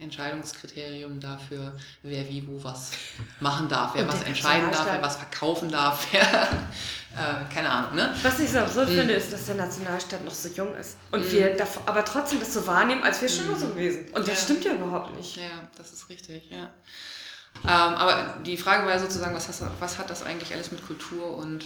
[0.03, 2.91] Entscheidungskriterium dafür, wer wie wo was
[3.39, 7.95] machen darf, wer was entscheiden darf, wer was verkaufen darf, wer, äh, keine Ahnung.
[7.95, 8.13] Ne?
[8.21, 8.99] Was ich so absurd mhm.
[8.99, 11.31] finde, ist, dass der Nationalstaat noch so jung ist und mhm.
[11.31, 13.57] wir aber trotzdem das so wahrnehmen, als wäre es schon mhm.
[13.57, 14.05] so gewesen.
[14.13, 14.43] Und das ja.
[14.43, 15.37] stimmt ja überhaupt nicht.
[15.37, 16.69] Ja, das ist richtig, ja.
[17.63, 21.37] Ähm, aber die Frage war sozusagen, was, hast, was hat das eigentlich alles mit Kultur
[21.37, 21.65] und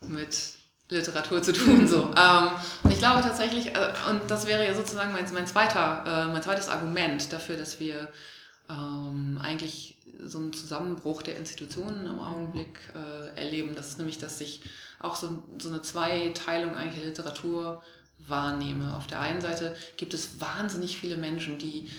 [0.00, 0.59] mit
[0.94, 1.86] Literatur zu tun.
[1.86, 2.10] So.
[2.16, 2.50] Ähm,
[2.82, 6.42] und ich glaube tatsächlich, äh, und das wäre ja sozusagen mein, mein, zweiter, äh, mein
[6.42, 8.08] zweites Argument dafür, dass wir
[8.68, 13.74] ähm, eigentlich so einen Zusammenbruch der Institutionen im Augenblick äh, erleben.
[13.74, 14.62] Das ist nämlich, dass ich
[14.98, 17.82] auch so, so eine Zweiteilung eigentlich der Literatur
[18.28, 18.96] wahrnehme.
[18.96, 21.90] Auf der einen Seite gibt es wahnsinnig viele Menschen, die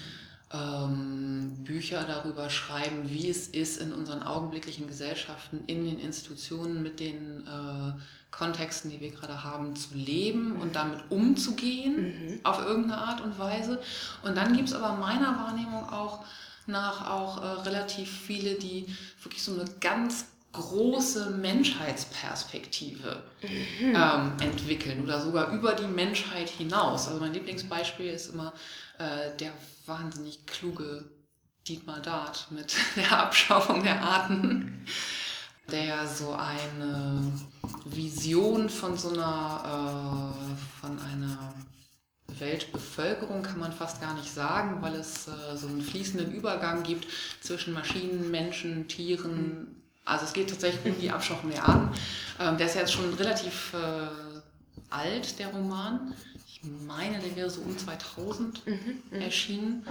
[0.54, 7.00] ähm, Bücher darüber schreiben, wie es ist, in unseren augenblicklichen Gesellschaften, in den Institutionen mit
[7.00, 7.94] den äh,
[8.32, 12.40] Kontexten, die wir gerade haben, zu leben und damit umzugehen mhm.
[12.44, 13.82] auf irgendeine Art und Weise.
[14.24, 16.24] Und dann gibt es aber meiner Wahrnehmung auch
[16.68, 18.88] nach auch äh, relativ viele, die
[19.22, 23.96] wirklich so eine ganz große Menschheitsperspektive mhm.
[23.96, 27.08] ähm, entwickeln oder sogar über die Menschheit hinaus.
[27.08, 28.54] Also mein Lieblingsbeispiel ist immer
[29.02, 29.52] äh, der
[29.86, 31.06] wahnsinnig kluge
[31.68, 34.86] Dietmar Dart mit der Abschaffung der Arten
[35.72, 37.32] der so eine
[37.86, 41.54] Vision von so einer, äh, von einer
[42.40, 47.08] Weltbevölkerung kann man fast gar nicht sagen, weil es äh, so einen fließenden Übergang gibt
[47.42, 49.82] zwischen Maschinen, Menschen, Tieren.
[50.06, 51.90] Also es geht tatsächlich um die Abschaffung der Arten.
[52.40, 53.74] Ähm, der ist jetzt schon relativ
[54.90, 56.14] alt, der Roman.
[56.64, 59.86] Ich meine, der wäre so um 2000 mhm, mhm, erschienen.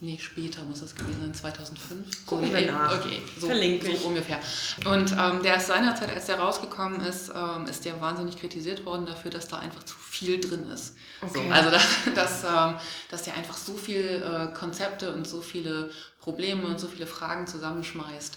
[0.00, 2.26] Nee, später muss das gewesen sein, 2005.
[2.26, 2.98] Gucken so, wir nach.
[2.98, 4.38] Okay, so, so ungefähr.
[4.84, 9.06] Und ähm, der ist seinerzeit, als der rausgekommen ist, ähm, ist der wahnsinnig kritisiert worden
[9.06, 10.96] dafür, dass da einfach zu viel drin ist.
[11.22, 11.48] Okay.
[11.48, 11.70] So, also,
[12.14, 12.74] dass, dass, ähm,
[13.10, 17.46] dass der einfach so viele äh, Konzepte und so viele Probleme und so viele Fragen
[17.46, 18.36] zusammenschmeißt,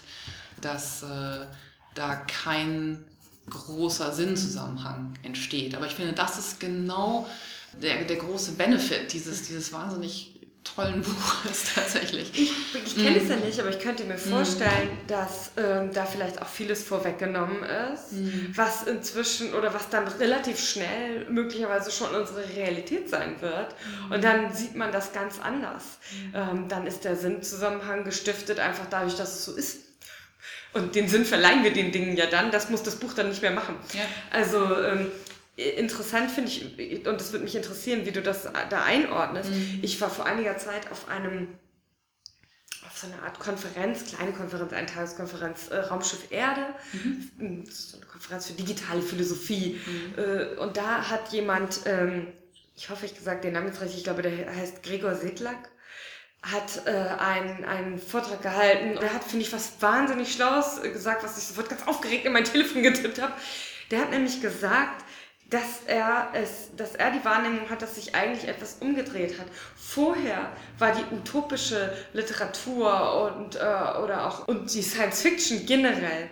[0.62, 1.46] dass äh,
[1.94, 3.04] da kein
[3.50, 5.74] großer Sinnzusammenhang entsteht.
[5.74, 7.26] Aber ich finde, das ist genau
[7.80, 10.38] der, der große Benefit dieses, dieses wahnsinnig
[10.74, 12.30] tollen Buch ist tatsächlich.
[12.34, 13.44] Ich, ich kenne es ja mm.
[13.44, 15.06] nicht, aber ich könnte mir vorstellen, mm.
[15.06, 18.52] dass ähm, da vielleicht auch vieles vorweggenommen ist, mm.
[18.54, 23.74] was inzwischen oder was dann relativ schnell möglicherweise schon unsere Realität sein wird.
[24.08, 24.12] Mm.
[24.12, 25.98] Und dann sieht man das ganz anders.
[26.32, 26.36] Mm.
[26.36, 29.87] Ähm, dann ist der Sinnzusammenhang gestiftet einfach dadurch, dass es so ist.
[30.78, 32.50] Und den Sinn verleihen wir den Dingen ja dann.
[32.50, 33.76] Das muss das Buch dann nicht mehr machen.
[33.92, 34.00] Ja.
[34.30, 35.10] Also ähm,
[35.58, 39.50] interessant finde ich, und das würde mich interessieren, wie du das da einordnest.
[39.50, 39.80] Mhm.
[39.82, 41.48] Ich war vor einiger Zeit auf einem,
[42.86, 46.62] auf so einer Art Konferenz, kleine Konferenz, Eintageskonferenz, äh, Raumschiff Erde,
[46.92, 47.64] mhm.
[47.68, 49.80] so eine Konferenz für digitale Philosophie.
[49.84, 50.22] Mhm.
[50.22, 52.28] Äh, und da hat jemand, ähm,
[52.76, 55.70] ich hoffe, ich gesagt den Namen jetzt richtig, ich glaube, der heißt Gregor Sedlak,
[56.50, 58.98] hat äh, einen, einen Vortrag gehalten.
[59.00, 62.44] Der hat, finde ich, was wahnsinnig Schlaues gesagt, was ich sofort ganz aufgeregt in mein
[62.52, 63.32] Telefon getippt habe.
[63.90, 65.04] Der hat nämlich gesagt,
[65.50, 69.46] dass er es, dass er die Wahrnehmung hat, dass sich eigentlich etwas umgedreht hat.
[69.76, 76.28] Vorher war die utopische Literatur und äh, oder auch und die Science Fiction generell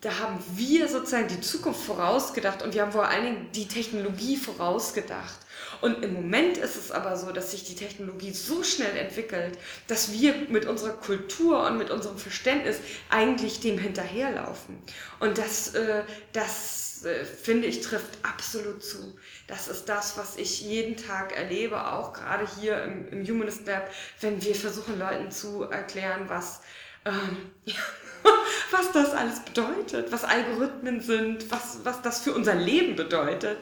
[0.00, 4.36] da haben wir sozusagen die Zukunft vorausgedacht und wir haben vor allen Dingen die Technologie
[4.36, 5.38] vorausgedacht.
[5.80, 9.58] Und im Moment ist es aber so, dass sich die Technologie so schnell entwickelt,
[9.88, 12.78] dass wir mit unserer Kultur und mit unserem Verständnis
[13.10, 14.78] eigentlich dem hinterherlaufen.
[15.20, 16.02] Und das, äh,
[16.32, 19.16] das äh, finde ich, trifft absolut zu.
[19.46, 23.90] Das ist das, was ich jeden Tag erlebe, auch gerade hier im, im Humanist Lab,
[24.20, 26.60] wenn wir versuchen, Leuten zu erklären, was,
[27.04, 27.76] ähm, ja,
[28.70, 33.58] was das alles bedeutet, was Algorithmen sind, was, was das für unser Leben bedeutet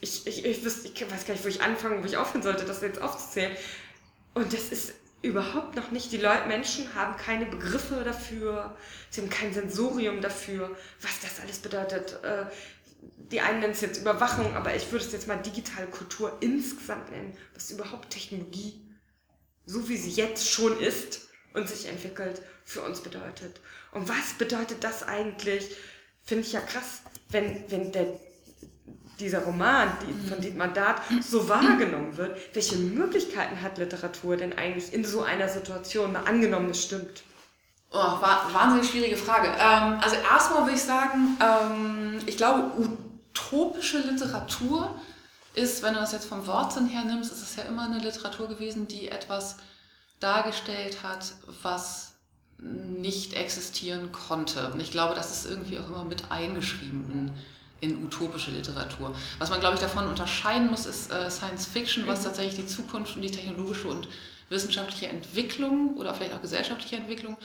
[0.00, 2.64] ich, ich, ich, wüsste, ich weiß gar nicht, wo ich anfangen, wo ich aufhören sollte,
[2.64, 3.56] das jetzt aufzuzählen.
[4.34, 4.92] Und das ist
[5.22, 6.12] überhaupt noch nicht.
[6.12, 8.76] Die Leute, Menschen haben keine Begriffe dafür,
[9.10, 12.22] sie haben kein Sensorium dafür, was das alles bedeutet.
[12.22, 12.46] Äh,
[13.30, 17.10] die einen nennen es jetzt Überwachung, aber ich würde es jetzt mal digitale Kultur insgesamt
[17.10, 18.80] nennen, was überhaupt Technologie,
[19.64, 23.60] so wie sie jetzt schon ist und sich entwickelt, für uns bedeutet.
[23.92, 25.76] Und was bedeutet das eigentlich?
[26.22, 28.18] Finde ich ja krass, wenn, wenn der
[29.20, 34.92] dieser Roman die, von Dietmar Dart so wahrgenommen wird, welche Möglichkeiten hat Literatur denn eigentlich
[34.92, 37.22] in so einer Situation, mal angenommen, es stimmt?
[37.92, 38.20] Oh,
[38.52, 39.48] wahnsinnig schwierige Frage.
[39.48, 44.94] Ähm, also erstmal würde ich sagen, ähm, ich glaube, utopische Literatur
[45.54, 48.48] ist, wenn du das jetzt vom Wortsinn her nimmst, ist es ja immer eine Literatur
[48.48, 49.56] gewesen, die etwas
[50.20, 52.12] dargestellt hat, was
[52.58, 54.70] nicht existieren konnte.
[54.72, 57.32] Und ich glaube, das ist irgendwie auch immer mit eingeschrieben
[57.80, 59.14] in utopische Literatur.
[59.38, 62.24] Was man, glaube ich, davon unterscheiden muss, ist äh, Science Fiction, was mhm.
[62.24, 64.08] tatsächlich die Zukunft und die technologische und
[64.48, 67.36] wissenschaftliche Entwicklung oder vielleicht auch gesellschaftliche Entwicklung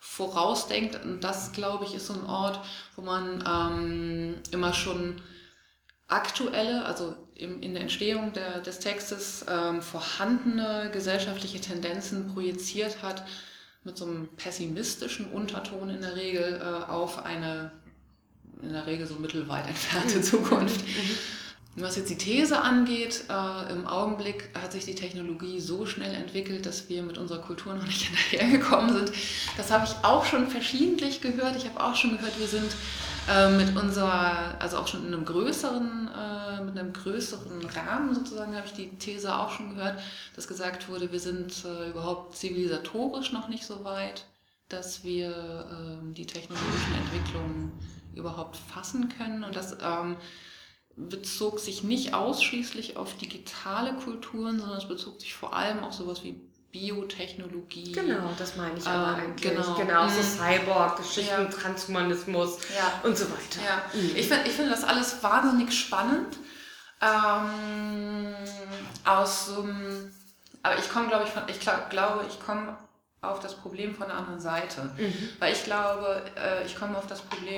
[0.00, 1.02] vorausdenkt.
[1.04, 2.60] Und das, glaube ich, ist so ein Ort,
[2.96, 5.20] wo man ähm, immer schon
[6.08, 13.24] aktuelle, also im, in der Entstehung der, des Textes ähm, vorhandene gesellschaftliche Tendenzen projiziert hat,
[13.84, 17.70] mit so einem pessimistischen Unterton in der Regel äh, auf eine
[18.62, 20.80] in der Regel so mittelweit entfernte Zukunft.
[21.78, 26.64] Was jetzt die These angeht, äh, im Augenblick hat sich die Technologie so schnell entwickelt,
[26.64, 29.12] dass wir mit unserer Kultur noch nicht hinterhergekommen sind.
[29.58, 31.54] Das habe ich auch schon verschiedentlich gehört.
[31.56, 32.74] Ich habe auch schon gehört, wir sind
[33.28, 38.56] äh, mit unserer, also auch schon in einem größeren, äh, mit einem größeren Rahmen sozusagen,
[38.56, 39.98] habe ich die These auch schon gehört,
[40.34, 44.24] dass gesagt wurde, wir sind äh, überhaupt zivilisatorisch noch nicht so weit,
[44.70, 47.72] dass wir ähm, die technologischen Entwicklungen
[48.16, 49.44] überhaupt fassen können.
[49.44, 50.16] Und das ähm,
[50.96, 56.24] bezog sich nicht ausschließlich auf digitale Kulturen, sondern es bezog sich vor allem auf sowas
[56.24, 56.40] wie
[56.72, 57.92] Biotechnologie.
[57.92, 59.50] Genau, das meine ich aber ähm, eigentlich.
[59.50, 60.24] Genau, genau so mhm.
[60.24, 61.44] Cyborg-Geschichten, ja.
[61.44, 63.08] Transhumanismus ja.
[63.08, 63.60] und so weiter.
[63.64, 63.98] Ja.
[63.98, 64.16] Mhm.
[64.16, 66.36] Ich finde ich find das alles wahnsinnig spannend.
[67.00, 68.34] Ähm,
[69.04, 70.10] aus so einem,
[70.62, 72.76] aber ich komme, glaube ich, von, ich glaub, glaube, ich komme
[73.30, 74.90] auf das Problem von der anderen Seite.
[74.96, 75.12] Mhm.
[75.38, 77.56] Weil ich glaube, äh, ich komme auf das Problem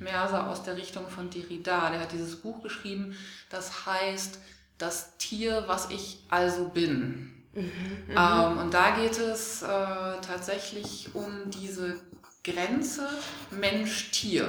[0.00, 1.90] mehr so aus der Richtung von Derrida.
[1.90, 3.16] Der hat dieses Buch geschrieben,
[3.50, 4.38] das heißt
[4.76, 7.32] Das Tier, was ich also bin.
[7.54, 7.70] Mhm,
[8.10, 12.00] ähm, und da geht es äh, tatsächlich um diese
[12.42, 13.08] Grenze
[13.50, 14.48] Mensch-Tier.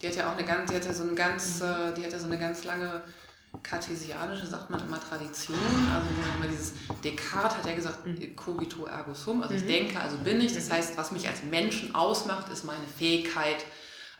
[0.00, 1.66] Die hat ja auch eine ganz, die hat ja so eine ganz, mhm.
[1.66, 3.02] äh, die hat ja so eine ganz lange
[3.62, 5.58] kartesianische, sagt man immer Tradition.
[5.92, 8.36] Also immer dieses Descartes hat ja gesagt, mhm.
[8.36, 9.68] cogito ergo sum, also ich mhm.
[9.68, 10.54] denke, also bin ich.
[10.54, 13.64] Das heißt, was mich als Menschen ausmacht, ist meine Fähigkeit,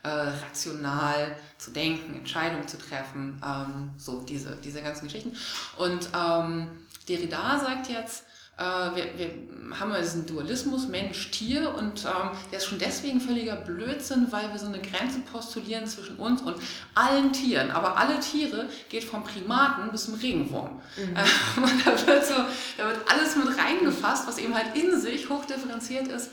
[0.03, 5.35] äh, rational zu denken, Entscheidungen zu treffen, ähm, so diese, diese ganzen Geschichten.
[5.79, 6.69] Und ähm,
[7.09, 8.24] Derrida sagt jetzt,
[8.57, 9.31] wir, wir
[9.79, 14.59] haben ja diesen Dualismus Mensch-Tier und ähm, der ist schon deswegen völliger Blödsinn, weil wir
[14.59, 16.57] so eine Grenze postulieren zwischen uns und
[16.95, 17.71] allen Tieren.
[17.71, 20.81] Aber alle Tiere geht vom Primaten bis zum Regenwurm.
[20.97, 21.17] Mhm.
[21.17, 22.35] Äh, und da wird, so,
[22.77, 26.31] da wird alles mit reingefasst, was eben halt in sich hochdifferenziert ist.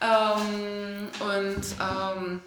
[0.00, 2.40] Ähm, und ähm,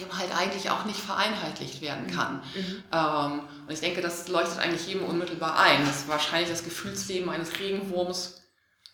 [0.00, 2.40] eben halt eigentlich auch nicht vereinheitlicht werden kann.
[2.54, 2.82] Mhm.
[2.92, 7.58] Ähm, und ich denke, das leuchtet eigentlich jedem unmittelbar ein, dass wahrscheinlich das Gefühlsleben eines
[7.58, 8.38] Regenwurms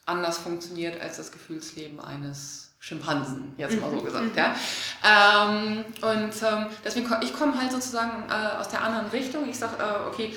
[0.07, 4.05] anders funktioniert als das Gefühlsleben eines Schimpansen, jetzt mal so mhm.
[4.05, 4.37] gesagt.
[4.37, 4.55] Ja.
[5.03, 9.49] Ähm, und ähm, deswegen, ich komme halt sozusagen äh, aus der anderen Richtung.
[9.49, 10.35] Ich sage, äh, okay,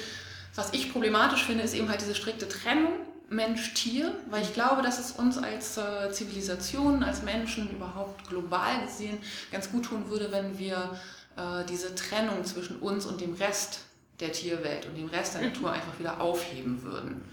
[0.56, 2.94] was ich problematisch finde, ist eben halt diese strikte Trennung
[3.30, 9.18] Mensch-Tier, weil ich glaube, dass es uns als äh, Zivilisation, als Menschen überhaupt global gesehen
[9.52, 10.98] ganz gut tun würde, wenn wir
[11.36, 13.82] äh, diese Trennung zwischen uns und dem Rest
[14.22, 15.48] der Tierwelt und dem Rest der mhm.
[15.48, 17.26] Natur einfach wieder aufheben würden.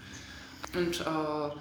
[0.73, 1.55] Und äh,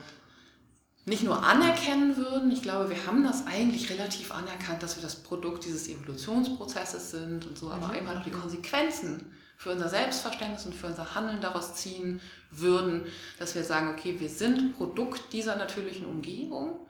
[1.07, 5.16] nicht nur anerkennen würden, ich glaube, wir haben das eigentlich relativ anerkannt, dass wir das
[5.16, 7.94] Produkt dieses Evolutionsprozesses sind und so, aber mhm.
[7.94, 13.07] eben halt auch die Konsequenzen für unser Selbstverständnis und für unser Handeln daraus ziehen würden,
[13.38, 16.86] dass wir sagen, okay, wir sind Produkt dieser natürlichen Umgebung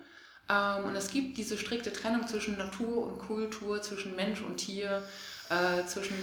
[0.48, 5.02] ähm, und es gibt diese strikte Trennung zwischen Natur und Kultur, zwischen Mensch und Tier,
[5.50, 6.14] äh, zwischen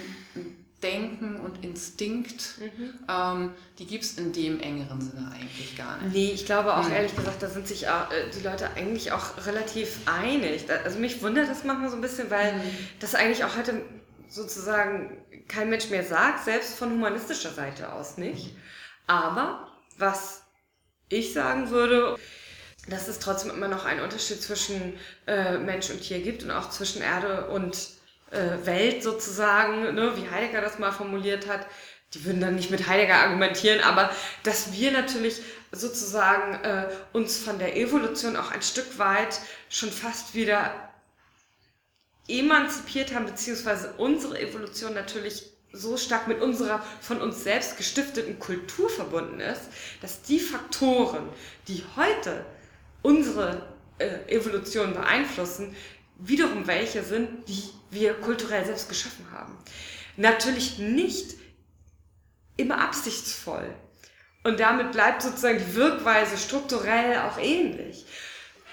[0.81, 2.93] Denken und Instinkt, mhm.
[3.07, 6.13] ähm, die gibt es in dem engeren Sinne eigentlich gar nicht.
[6.13, 6.93] Nee, ich glaube auch mhm.
[6.93, 10.65] ehrlich gesagt, da sind sich auch, äh, die Leute eigentlich auch relativ einig.
[10.83, 12.61] Also mich wundert das manchmal so ein bisschen, weil mhm.
[12.99, 13.81] das eigentlich auch heute
[14.29, 15.17] sozusagen
[15.47, 18.55] kein Mensch mehr sagt, selbst von humanistischer Seite aus nicht.
[19.07, 19.67] Aber
[19.97, 20.43] was
[21.09, 22.17] ich sagen würde,
[22.87, 24.93] dass es trotzdem immer noch einen Unterschied zwischen
[25.27, 27.77] äh, Mensch und Tier gibt und auch zwischen Erde und
[28.31, 31.67] äh, Welt sozusagen, ne, wie Heidegger das mal formuliert hat.
[32.13, 34.09] Die würden dann nicht mit Heidegger argumentieren, aber
[34.43, 40.35] dass wir natürlich sozusagen äh, uns von der Evolution auch ein Stück weit schon fast
[40.35, 40.73] wieder
[42.27, 48.89] emanzipiert haben, beziehungsweise unsere Evolution natürlich so stark mit unserer von uns selbst gestifteten Kultur
[48.89, 49.63] verbunden ist,
[50.01, 51.29] dass die Faktoren,
[51.67, 52.45] die heute
[53.01, 53.65] unsere
[53.97, 55.75] äh, Evolution beeinflussen,
[56.21, 59.57] wiederum welche sind, die wir kulturell selbst geschaffen haben.
[60.17, 61.35] Natürlich nicht
[62.57, 63.73] immer absichtsvoll.
[64.43, 68.05] Und damit bleibt sozusagen die Wirkweise strukturell auch ähnlich.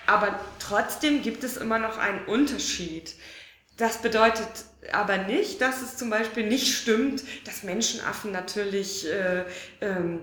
[0.07, 3.14] Aber trotzdem gibt es immer noch einen Unterschied.
[3.76, 4.49] Das bedeutet
[4.92, 9.44] aber nicht, dass es zum Beispiel nicht stimmt, dass Menschenaffen natürlich äh,
[9.80, 10.20] ähm,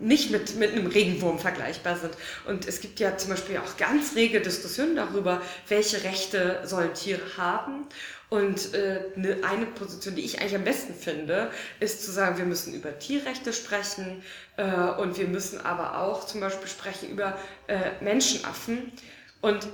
[0.00, 2.14] nicht mit, mit einem Regenwurm vergleichbar sind.
[2.46, 7.36] Und es gibt ja zum Beispiel auch ganz rege Diskussionen darüber, welche Rechte sollen Tiere
[7.36, 7.86] haben.
[8.30, 12.44] Und äh, ne, eine Position, die ich eigentlich am besten finde, ist zu sagen, wir
[12.44, 14.22] müssen über Tierrechte sprechen
[14.58, 14.64] äh,
[15.00, 17.38] und wir müssen aber auch zum Beispiel sprechen über
[17.68, 18.92] äh, Menschenaffen.
[19.40, 19.68] Und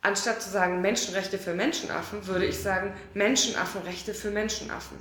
[0.00, 4.96] anstatt zu sagen Menschenrechte für Menschenaffen, würde ich sagen Menschenaffenrechte für Menschenaffen.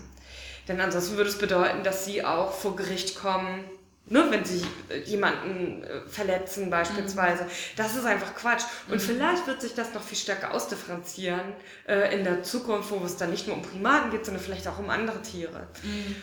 [0.68, 3.64] Denn ansonsten würde es bedeuten, dass sie auch vor Gericht kommen,
[4.06, 4.62] nur wenn sie
[5.06, 7.46] jemanden äh, verletzen beispielsweise.
[7.46, 7.50] Mhm.
[7.78, 8.64] Das ist einfach Quatsch.
[8.90, 9.00] Und mhm.
[9.00, 11.54] vielleicht wird sich das noch viel stärker ausdifferenzieren
[11.88, 14.78] äh, in der Zukunft, wo es dann nicht nur um Primaten geht, sondern vielleicht auch
[14.78, 15.68] um andere Tiere.
[15.84, 16.16] Mhm.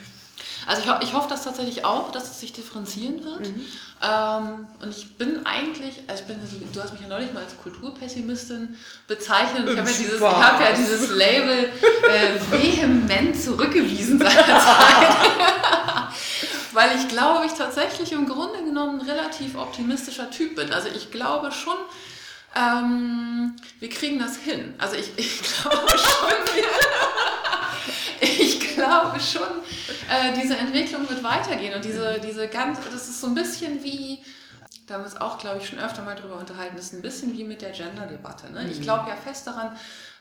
[0.66, 3.41] Also ich, ich hoffe das tatsächlich auch, dass es sich differenzieren wird.
[3.41, 3.64] Mhm.
[4.03, 6.39] Ähm, und ich bin eigentlich, also ich bin,
[6.72, 8.76] du hast mich ja neulich mal als Kulturpessimistin
[9.07, 9.68] bezeichnet.
[9.68, 15.16] Ich habe ja, dieses, hab ja dieses Label äh, vehement zurückgewiesen seinerzeit.
[16.72, 20.72] Weil ich glaube, ich tatsächlich im Grunde genommen ein relativ optimistischer Typ bin.
[20.72, 21.76] Also ich glaube schon,
[22.54, 24.74] ähm, wir kriegen das hin.
[24.78, 26.32] Also ich, ich glaube schon,
[28.20, 29.48] ich glaube schon,
[30.08, 34.18] äh, diese Entwicklung wird weitergehen und diese, diese ganz, das ist so ein bisschen wie,
[34.86, 37.02] da haben wir uns auch, glaube ich, schon öfter mal drüber unterhalten, das ist ein
[37.02, 38.50] bisschen wie mit der Gender-Debatte.
[38.50, 38.68] Ne?
[38.70, 38.82] Ich mhm.
[38.82, 39.76] glaube ja fest daran,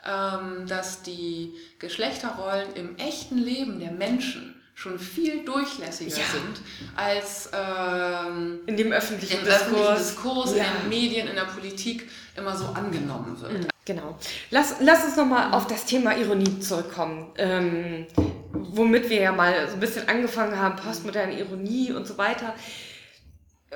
[0.05, 6.23] ähm, dass die Geschlechterrollen im echten Leben der Menschen schon viel durchlässiger ja.
[6.31, 6.61] sind
[6.95, 10.63] als ähm, in dem öffentlichen Diskurs, öffentlichen Diskurs ja.
[10.63, 13.51] in den Medien, in der Politik immer so angenommen wird.
[13.51, 13.67] Mhm.
[13.83, 14.17] Genau.
[14.51, 18.07] Lass, lass uns nochmal auf das Thema Ironie zurückkommen, ähm,
[18.53, 22.53] womit wir ja mal so ein bisschen angefangen haben, postmoderne Ironie und so weiter.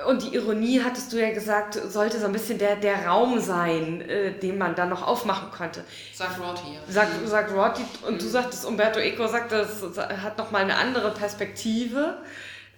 [0.08, 4.00] Und die Ironie, hattest du ja gesagt, sollte so ein bisschen der, der Raum sein,
[4.00, 5.84] äh, den man dann noch aufmachen konnte.
[6.12, 6.80] Sagt ja.
[6.88, 12.18] Sagt, sagt Rotti, und du sagtest, Umberto Eco sagt, das hat nochmal eine andere Perspektive.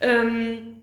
[0.01, 0.83] Ähm,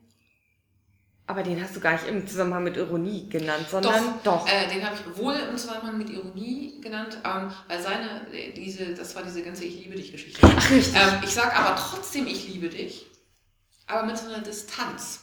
[1.27, 4.45] aber den hast du gar nicht im Zusammenhang mit Ironie genannt, sondern doch.
[4.45, 4.47] doch.
[4.47, 8.25] Äh, den habe ich wohl im Zusammenhang mit Ironie genannt, ähm, weil seine,
[8.55, 10.39] diese, das war diese ganze Ich liebe dich Geschichte.
[10.43, 13.05] Ach, ähm, ich sage aber trotzdem, ich liebe dich,
[13.87, 15.22] aber mit so einer Distanz.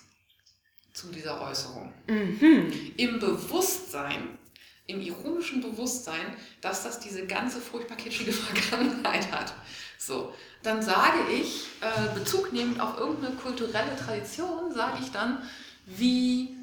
[0.93, 1.93] Zu dieser Äußerung.
[2.07, 2.73] Mhm.
[2.97, 4.39] Im Bewusstsein,
[4.87, 9.55] im ironischen Bewusstsein, dass das diese ganze furchtbar kitschige Vergangenheit hat.
[9.99, 15.43] So, dann sage ich, äh, Bezug nehmend auf irgendeine kulturelle Tradition, sage ich dann,
[15.87, 16.57] wie,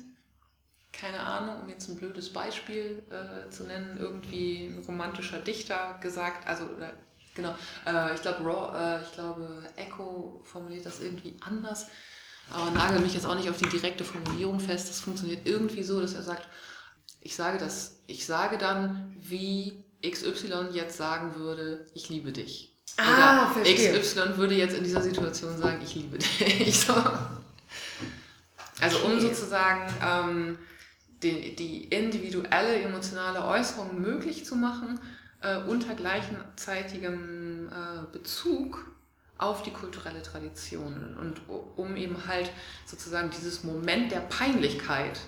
[0.91, 6.47] keine Ahnung, um jetzt ein blödes Beispiel äh, zu nennen, irgendwie ein romantischer Dichter gesagt,
[6.47, 6.93] also oder,
[7.35, 7.55] genau,
[7.85, 11.87] äh, ich glaube, äh, ich glaube, Echo formuliert das irgendwie anders,
[12.51, 14.89] aber nagel mich jetzt auch nicht auf die direkte Formulierung fest.
[14.89, 16.47] Das funktioniert irgendwie so, dass er sagt,
[17.21, 22.73] ich sage das, ich sage dann, wie XY jetzt sagen würde, ich liebe dich.
[22.97, 23.99] Ah, Oder verstehe.
[23.99, 26.79] XY würde jetzt in dieser Situation sagen, ich liebe dich.
[26.79, 26.93] So.
[28.79, 30.57] Also um sozusagen ähm,
[31.23, 34.99] die, die individuelle emotionale Äußerung möglich zu machen,
[35.41, 38.96] äh, unter gleichzeitigem äh, Bezug
[39.37, 41.41] auf die kulturelle Tradition und
[41.75, 42.51] um eben halt
[42.85, 45.19] sozusagen dieses Moment der Peinlichkeit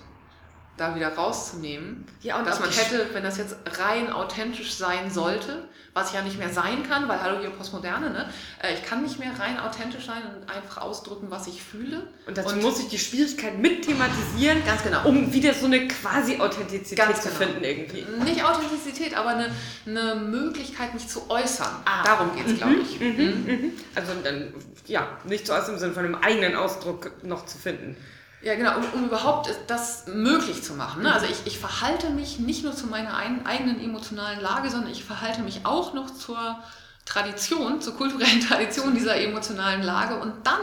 [0.80, 2.06] da wieder rauszunehmen.
[2.22, 6.22] Ja, und dass man hätte, wenn das jetzt rein authentisch sein sollte, was ich ja
[6.22, 8.32] nicht mehr sein kann, weil hallo hier Postmoderne, ne?
[8.62, 12.06] Äh, ich kann nicht mehr rein authentisch sein und einfach ausdrücken, was ich fühle.
[12.26, 15.04] Und dazu und muss ich die Schwierigkeit mit thematisieren, ganz genau.
[15.04, 17.34] um wieder so eine quasi Authentizität zu genau.
[17.34, 18.06] finden irgendwie.
[18.24, 19.50] Nicht Authentizität, aber eine,
[19.86, 21.82] eine Möglichkeit, mich zu äußern.
[21.84, 22.04] Ah.
[22.04, 23.00] Darum geht es, glaube mhm, ich.
[23.00, 23.44] Mhm, mhm.
[23.46, 23.72] Mhm.
[23.94, 24.54] Also dann,
[24.86, 27.96] ja, nicht zu äußern im Sinne von einem eigenen Ausdruck noch zu finden.
[28.42, 31.02] Ja, genau, um, um, überhaupt das möglich zu machen.
[31.02, 31.12] Ne?
[31.12, 35.04] Also ich, ich verhalte mich nicht nur zu meiner ein, eigenen emotionalen Lage, sondern ich
[35.04, 36.58] verhalte mich auch noch zur
[37.04, 40.60] Tradition, zur kulturellen Tradition dieser emotionalen Lage und dann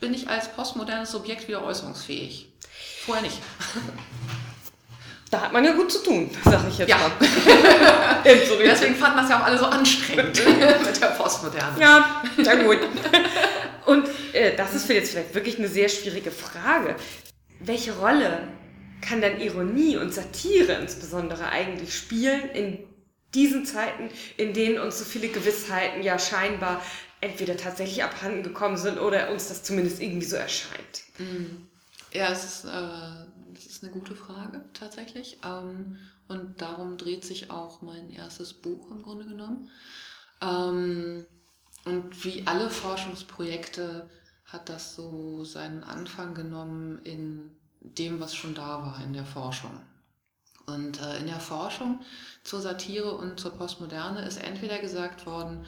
[0.00, 2.48] bin ich als postmodernes Subjekt wieder äußerungsfähig.
[3.04, 3.38] Vorher nicht.
[5.30, 6.96] Da hat man ja gut zu tun, sage ich jetzt ja.
[6.96, 7.10] mal.
[8.24, 10.40] Deswegen fanden das ja auch alle so anstrengend
[10.86, 11.78] mit der Postmoderne.
[11.80, 12.78] Ja, ja gut.
[13.84, 16.96] Und äh, das ist jetzt vielleicht wirklich eine sehr schwierige Frage.
[17.60, 18.48] Welche Rolle
[19.00, 22.78] kann dann Ironie und Satire insbesondere eigentlich spielen in
[23.34, 26.82] diesen Zeiten, in denen uns so viele Gewissheiten ja scheinbar
[27.20, 31.02] entweder tatsächlich abhanden gekommen sind oder uns das zumindest irgendwie so erscheint?
[31.18, 31.68] Mhm.
[32.12, 33.27] Ja, es ist, äh,
[33.58, 35.38] das ist eine gute Frage tatsächlich.
[35.44, 35.98] Ähm,
[36.28, 39.70] und darum dreht sich auch mein erstes Buch im Grunde genommen.
[40.40, 41.26] Ähm,
[41.84, 44.08] und wie alle Forschungsprojekte
[44.44, 47.50] hat das so seinen Anfang genommen in
[47.80, 49.80] dem, was schon da war in der Forschung.
[50.66, 52.00] Und äh, in der Forschung
[52.44, 55.64] zur Satire und zur Postmoderne ist entweder gesagt worden,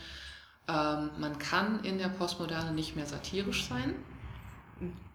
[0.69, 3.95] ähm, man kann in der Postmoderne nicht mehr satirisch sein,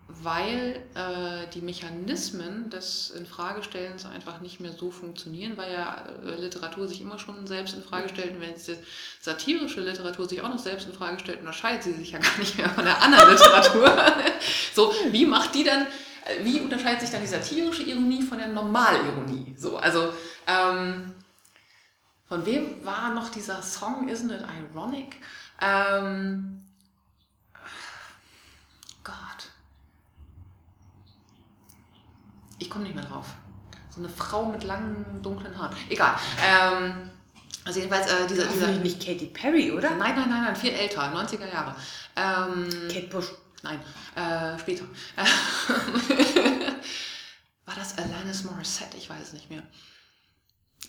[0.08, 6.88] weil äh, die Mechanismen des Infragestellens einfach nicht mehr so funktionieren, weil ja äh, Literatur
[6.88, 8.36] sich immer schon selbst in Frage stellt.
[8.36, 8.78] Und wenn jetzt die
[9.20, 12.58] satirische Literatur sich auch noch selbst in Frage stellt, unterscheidet sie sich ja gar nicht
[12.58, 13.98] mehr von der anderen Literatur.
[14.76, 15.88] so, wie macht die dann,
[16.26, 19.56] äh, wie unterscheidet sich dann die satirische Ironie von der Normalironie?
[19.58, 20.14] So, also,
[20.46, 21.16] ähm,
[22.28, 25.18] von wem war noch dieser Song Isn't It Ironic?
[25.62, 26.55] Ähm,
[32.66, 33.28] ich komme nicht mehr drauf.
[33.92, 35.76] So eine Frau mit langen, dunklen Haaren.
[35.90, 36.16] Egal.
[36.44, 37.10] Ähm,
[37.64, 38.46] also jedenfalls äh, dieser...
[38.48, 39.92] dieser nicht Katy Perry, oder?
[39.92, 41.76] Nein, nein, nein, nein, viel älter, 90er Jahre.
[42.16, 43.28] Ähm, Kate Bush.
[43.64, 43.80] Nein,
[44.16, 44.86] äh, später.
[47.66, 48.98] War das Alanis Morissette?
[48.98, 49.64] Ich weiß es nicht mehr.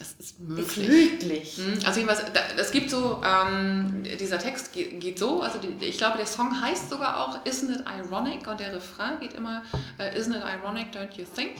[0.00, 0.66] Es ist möglich.
[0.66, 1.56] Ist möglich.
[1.56, 2.22] Hm, also jedenfalls,
[2.56, 6.60] es gibt so, ähm, dieser Text geht, geht so, also die, ich glaube, der Song
[6.60, 8.46] heißt sogar auch Isn't it ironic?
[8.46, 9.62] Und der Refrain geht immer
[9.98, 11.56] uh, Isn't it ironic, don't you think?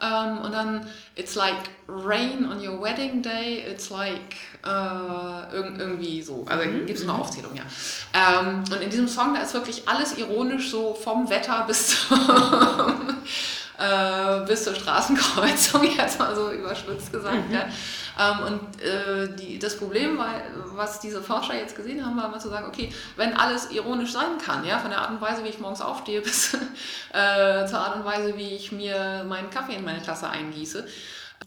[0.00, 4.36] Um, ähm, und dann It's like rain on your wedding day, it's like
[4.66, 6.44] uh, irg irgendwie so.
[6.48, 6.86] Also mhm.
[6.86, 7.20] gibt es eine mhm.
[7.20, 7.62] Aufzählung, ja.
[8.40, 12.08] Um, ähm, und in diesem Song, da ist wirklich alles ironisch, so vom Wetter bis
[12.08, 12.18] zum
[13.78, 17.48] äh, bis zur Straßenkreuzung, jetzt mal so überspitzt gesagt.
[17.48, 17.54] Mhm.
[17.54, 17.66] Ja.
[18.18, 20.34] Ähm, und äh, die, das Problem, war,
[20.74, 24.38] was diese Forscher jetzt gesehen haben, war immer zu sagen, okay, wenn alles ironisch sein
[24.44, 26.54] kann, ja, von der Art und Weise, wie ich morgens aufstehe, bis
[27.12, 30.86] äh, zur Art und Weise, wie ich mir meinen Kaffee in meine Tasse eingieße,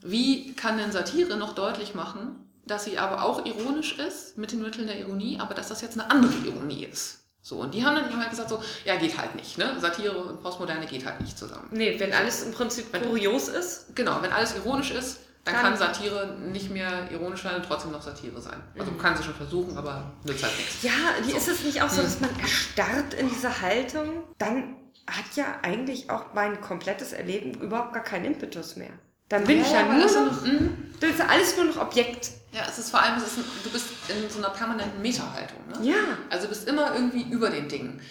[0.01, 4.61] wie kann denn Satire noch deutlich machen, dass sie aber auch ironisch ist, mit den
[4.61, 7.26] Mitteln der Ironie, aber dass das jetzt eine andere Ironie ist?
[7.48, 9.74] So, und die haben dann immer gesagt so, ja, geht halt nicht, ne?
[9.80, 11.70] Satire und Postmoderne geht halt nicht zusammen.
[11.72, 13.95] Nee, wenn alles im Prinzip kurios ist.
[13.95, 17.93] Genau, wenn alles ironisch ist, dann kann, kann Satire nicht mehr ironisch sein und trotzdem
[17.93, 18.62] noch Satire sein.
[18.78, 18.98] Also mhm.
[18.98, 20.84] kann sie schon versuchen, aber nützt halt nichts.
[20.84, 20.91] Ja,
[21.24, 21.38] wie so.
[21.38, 22.06] ist es nicht auch so, mhm.
[22.06, 24.26] dass man erstarrt in dieser Haltung?
[24.39, 24.76] Dann
[25.10, 28.91] hat ja eigentlich auch mein komplettes Erleben überhaupt gar keinen Impetus mehr.
[29.30, 30.93] Dann bin ja, ich ja nur noch, mhm.
[31.00, 32.30] dann ist alles nur noch Objekt.
[32.58, 35.60] Ja, es ist vor allem, ist ein, du bist in so einer permanenten Meta-Haltung.
[35.68, 35.91] Ne?
[35.91, 36.18] Ja.
[36.32, 38.01] Also du bist immer irgendwie über den Dingen.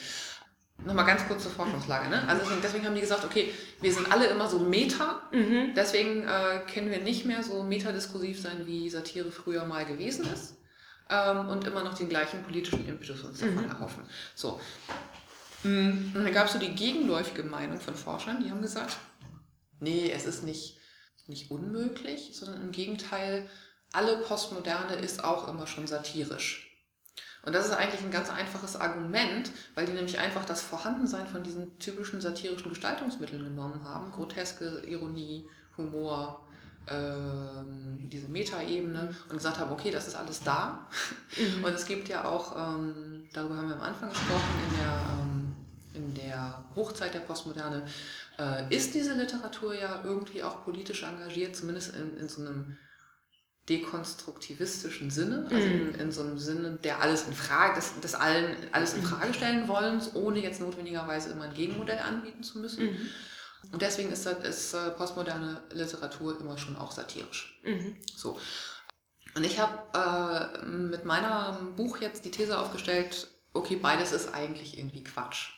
[0.84, 2.08] nochmal ganz kurz zur Forschungslage.
[2.08, 2.22] Ne?
[2.28, 5.72] Also deswegen, deswegen, haben die gesagt, okay, wir sind alle immer so Meta, mhm.
[5.74, 10.54] deswegen äh, können wir nicht mehr so metadiskursiv sein, wie Satire früher mal gewesen ist
[11.10, 13.70] ähm, und immer noch den gleichen politischen Impetus uns davon mhm.
[13.70, 14.04] erhoffen.
[14.36, 14.60] So.
[15.64, 18.96] Mm, und dann gab es so die gegenläufige Meinung von Forschern, die haben gesagt,
[19.80, 20.78] nee, es ist nicht,
[21.26, 23.48] nicht unmöglich, sondern im Gegenteil,
[23.96, 26.70] alle Postmoderne ist auch immer schon satirisch.
[27.42, 31.42] Und das ist eigentlich ein ganz einfaches Argument, weil die nämlich einfach das Vorhandensein von
[31.42, 34.12] diesen typischen satirischen Gestaltungsmitteln genommen haben.
[34.12, 36.46] Groteske, Ironie, Humor,
[36.88, 40.86] ähm, diese Metaebene und gesagt haben, okay, das ist alles da.
[41.38, 41.64] Mhm.
[41.64, 45.56] Und es gibt ja auch, ähm, darüber haben wir am Anfang gesprochen, in der, ähm,
[45.94, 47.86] in der Hochzeit der Postmoderne,
[48.38, 52.76] äh, ist diese Literatur ja irgendwie auch politisch engagiert, zumindest in, in so einem
[53.68, 55.94] dekonstruktivistischen Sinne, also in, mhm.
[56.00, 59.66] in, so einem Sinne, der alles in Frage, des, des allen alles in Frage stellen
[59.66, 62.84] wollen, ohne jetzt notwendigerweise immer ein Gegenmodell anbieten zu müssen.
[62.84, 63.10] Mhm.
[63.72, 67.60] Und deswegen ist, ist äh, postmoderne Literatur immer schon auch satirisch.
[67.64, 67.96] Mhm.
[68.14, 68.38] So.
[69.34, 74.78] Und ich habe äh, mit meinem Buch jetzt die These aufgestellt, okay, beides ist eigentlich
[74.78, 75.50] irgendwie Quatsch.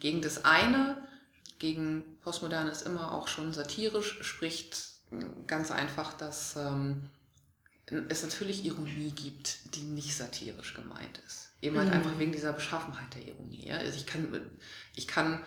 [0.00, 1.06] Gegen das eine,
[1.58, 4.96] gegen Postmoderne ist immer auch schon satirisch, spricht
[5.46, 7.08] ganz einfach, dass ähm,
[8.08, 11.50] es natürlich Ironie gibt, die nicht satirisch gemeint ist.
[11.62, 11.94] Eben halt mhm.
[11.94, 13.68] einfach wegen dieser Beschaffenheit der Ironie.
[13.68, 13.76] Ja?
[13.78, 14.28] Also ich kann,
[14.94, 15.40] ich kann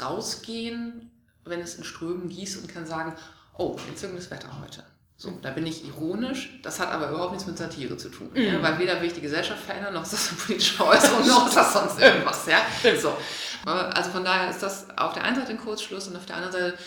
[0.00, 1.10] rausgehen,
[1.44, 3.14] wenn es in Strömen gießt und kann sagen,
[3.56, 4.84] oh, entzückendes Wetter heute.
[5.16, 8.30] So, da bin ich ironisch, das hat aber überhaupt nichts mit Satire zu tun.
[8.34, 8.42] Mhm.
[8.42, 8.62] Ja?
[8.62, 11.56] Weil weder will ich die Gesellschaft verändern, noch ist das eine politische Äußerung, noch ist
[11.56, 12.46] das sonst irgendwas.
[12.46, 12.66] Ja?
[13.00, 13.16] So.
[13.64, 16.52] Also von daher ist das auf der einen Seite ein Kurzschluss und auf der anderen
[16.52, 16.78] Seite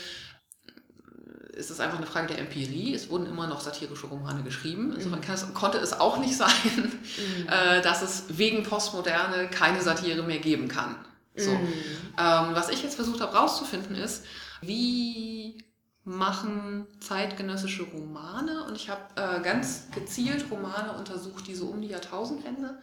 [1.58, 2.94] ist es einfach eine Frage der Empirie.
[2.94, 4.94] Es wurden immer noch satirische Romane geschrieben.
[4.96, 5.34] Insofern mhm.
[5.34, 7.48] es, konnte es auch nicht sein, mhm.
[7.50, 10.96] äh, dass es wegen Postmoderne keine Satire mehr geben kann.
[11.36, 11.52] So.
[11.52, 11.74] Mhm.
[12.18, 14.26] Ähm, was ich jetzt versucht habe rauszufinden ist,
[14.62, 15.64] wie
[16.04, 21.90] machen zeitgenössische Romane und ich habe äh, ganz gezielt Romane untersucht, die so um die
[21.90, 22.80] Jahrtausendwende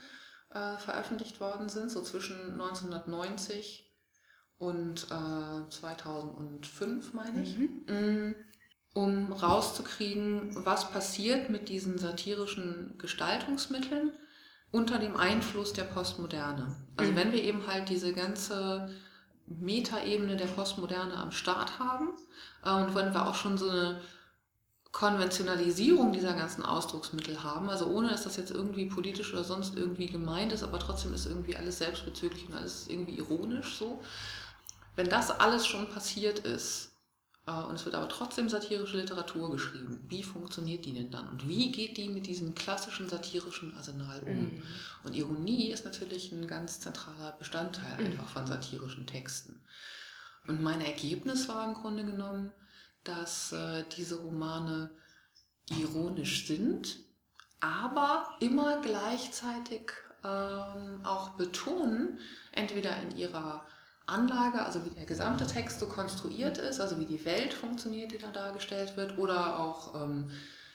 [0.51, 3.91] äh, veröffentlicht worden sind, so zwischen 1990
[4.59, 7.57] und äh, 2005 meine ich.
[7.57, 8.35] Mhm.
[8.95, 14.13] Um rauszukriegen, was passiert mit diesen satirischen Gestaltungsmitteln
[14.71, 16.77] unter dem Einfluss der Postmoderne.
[16.97, 17.17] Also mhm.
[17.17, 18.89] wenn wir eben halt diese ganze
[19.47, 22.11] Metaebene der Postmoderne am Start haben
[22.65, 24.01] äh, und wenn wir auch schon so eine
[24.91, 30.07] Konventionalisierung dieser ganzen Ausdrucksmittel haben, also ohne dass das jetzt irgendwie politisch oder sonst irgendwie
[30.07, 34.01] gemeint ist, aber trotzdem ist irgendwie alles selbstbezüglich und alles irgendwie ironisch so.
[34.95, 36.94] Wenn das alles schon passiert ist,
[37.47, 40.03] und es wird aber trotzdem satirische Literatur geschrieben.
[40.09, 41.29] Wie funktioniert die denn dann?
[41.29, 44.45] Und wie geht die mit diesem klassischen satirischen Arsenal um?
[44.45, 44.63] Mhm.
[45.05, 48.07] Und Ironie ist natürlich ein ganz zentraler Bestandteil mhm.
[48.07, 49.61] einfach von satirischen Texten.
[50.47, 52.51] Und mein Ergebnis war im Grunde genommen,
[53.03, 54.91] dass äh, diese Romane
[55.71, 56.99] ironisch sind,
[57.61, 59.93] aber immer gleichzeitig
[60.25, 62.19] ähm, auch betonen,
[62.53, 63.67] entweder in ihrer
[64.07, 68.19] Anlage, also wie der gesamte Text so konstruiert ist, also wie die Welt funktioniert, die
[68.19, 70.31] da dargestellt wird, oder auch ähm,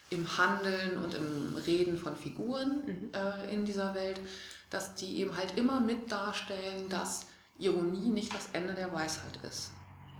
[0.10, 3.12] im Handeln und im Reden von Figuren mhm.
[3.14, 4.20] äh, in dieser Welt,
[4.70, 7.28] dass die eben halt immer mit darstellen, dass
[7.58, 9.72] Ironie nicht das Ende der Weisheit ist.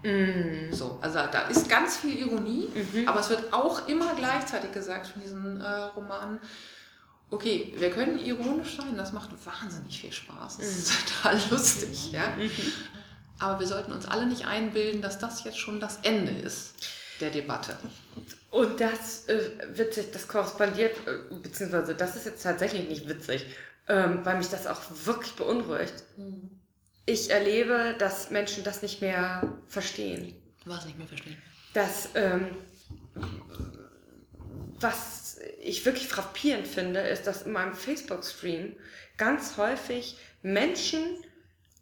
[0.04, 0.72] Mhm.
[0.72, 3.08] So, also da ist ganz viel Ironie, mhm.
[3.08, 6.40] aber es wird auch immer gleichzeitig gesagt von diesen äh, Romanen,
[7.32, 11.06] okay, wir können ironisch sein, das macht wahnsinnig viel Spaß, das ist mhm.
[11.06, 12.30] total lustig, ja.
[12.36, 12.52] Mhm.
[13.40, 16.74] Aber wir sollten uns alle nicht einbilden, dass das jetzt schon das Ende ist
[17.22, 17.78] der Debatte.
[18.52, 23.46] Und das äh, witzig, das korrespondiert, äh, beziehungsweise das ist jetzt tatsächlich nicht witzig,
[23.88, 26.04] ähm, weil mich das auch wirklich beunruhigt.
[26.18, 26.50] Mhm.
[27.06, 30.36] Ich erlebe, dass Menschen das nicht mehr verstehen.
[30.66, 31.38] Was nicht mehr verstehen?
[31.74, 32.48] Dass, ähm,
[34.80, 35.19] was
[35.60, 38.76] ich wirklich frappierend finde, ist, dass in meinem Facebook-Stream
[39.18, 41.02] ganz häufig Menschen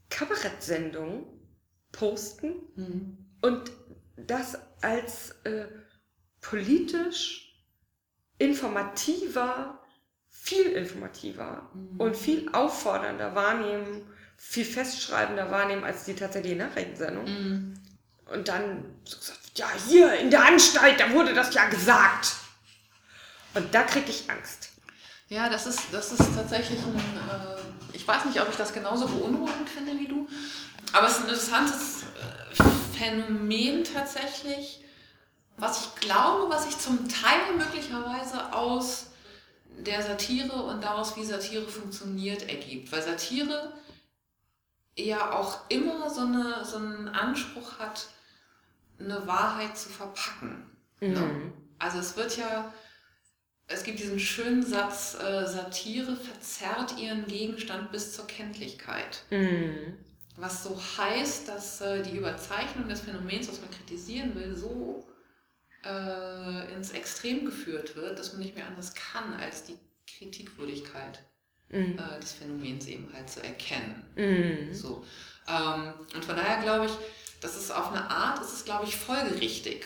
[0.09, 1.25] Kabarettsendungen
[1.91, 3.17] posten mhm.
[3.41, 3.71] und
[4.15, 5.65] das als äh,
[6.41, 7.55] politisch
[8.37, 9.81] informativer,
[10.29, 11.99] viel informativer mhm.
[11.99, 17.25] und viel auffordernder wahrnehmen, viel festschreibender wahrnehmen als die tatsächliche Nachrichtensendung.
[17.25, 17.73] Mhm.
[18.31, 22.35] Und dann so gesagt, ja, hier in der Anstalt, da wurde das ja gesagt.
[23.57, 24.69] Und da kriege ich Angst.
[25.29, 27.57] Ja, das ist, das ist tatsächlich ein, äh,
[27.93, 30.27] ich weiß nicht, ob ich das genauso beunruhigend finde wie du,
[30.93, 32.63] aber es ist ein interessantes äh,
[32.97, 34.83] Phänomen tatsächlich,
[35.57, 39.07] was ich glaube, was sich zum Teil möglicherweise aus
[39.77, 42.91] der Satire und daraus, wie Satire funktioniert, ergibt.
[42.91, 43.73] Weil Satire
[44.95, 48.07] ja auch immer so, eine, so einen Anspruch hat,
[48.99, 50.71] eine Wahrheit zu verpacken.
[50.99, 51.07] Ne?
[51.09, 51.13] Mhm.
[51.13, 51.53] Ne?
[51.79, 52.73] Also es wird ja,
[53.67, 59.23] es gibt diesen schönen Satz, äh, Satire verzerrt ihren Gegenstand bis zur Kenntlichkeit.
[59.29, 59.97] Mhm.
[60.37, 65.05] Was so heißt, dass äh, die Überzeichnung des Phänomens, was man kritisieren will, so
[65.83, 69.77] äh, ins Extrem geführt wird, dass man nicht mehr anders kann, als die
[70.17, 71.23] Kritikwürdigkeit
[71.69, 71.99] mhm.
[71.99, 74.05] äh, des Phänomens eben halt zu erkennen.
[74.15, 74.73] Mhm.
[74.73, 75.03] So.
[75.49, 76.91] Ähm, und von daher glaube ich,
[77.41, 79.85] das ist auf eine Art, ist es glaube ich folgerichtig.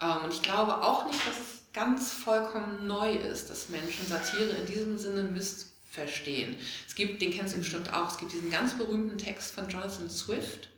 [0.00, 4.50] Ähm, und ich glaube auch nicht, dass es ganz vollkommen neu ist, dass Menschen Satire
[4.50, 6.56] in diesem Sinne missverstehen.
[6.86, 10.08] Es gibt, den kennst du bestimmt auch, es gibt diesen ganz berühmten Text von Jonathan
[10.08, 10.70] Swift,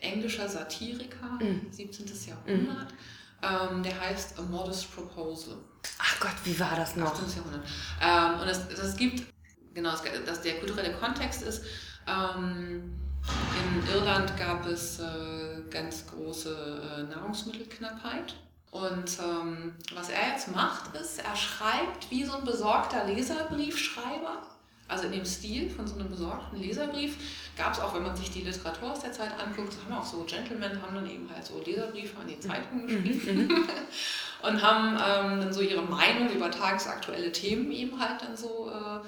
[0.00, 1.66] englischer Satiriker, mhm.
[1.70, 2.06] 17.
[2.26, 2.92] Jahrhundert.
[3.40, 5.56] Ähm, der heißt A Modest Proposal.
[5.98, 7.12] Ach Gott, wie war das noch?
[7.12, 7.36] 18.
[7.36, 7.64] Jahrhundert.
[8.02, 9.32] Ähm, und es, es gibt,
[9.74, 9.94] genau,
[10.26, 11.64] dass der kulturelle Kontext ist,
[12.08, 12.98] ähm,
[13.28, 18.34] in Irland gab es äh, ganz große äh, Nahrungsmittelknappheit.
[18.70, 24.42] Und ähm, was er jetzt macht, ist, er schreibt wie so ein besorgter Leserbriefschreiber
[24.88, 27.16] also in dem Stil von so einem besorgten Leserbrief
[27.56, 30.24] gab es auch, wenn man sich die Literatur aus der Zeit anguckt, haben auch so
[30.24, 33.04] Gentlemen, haben dann eben halt so Leserbriefe an die Zeitung mhm.
[33.04, 33.68] geschrieben mhm.
[34.42, 39.00] und haben ähm, dann so ihre Meinung über tagesaktuelle Themen eben halt dann so äh,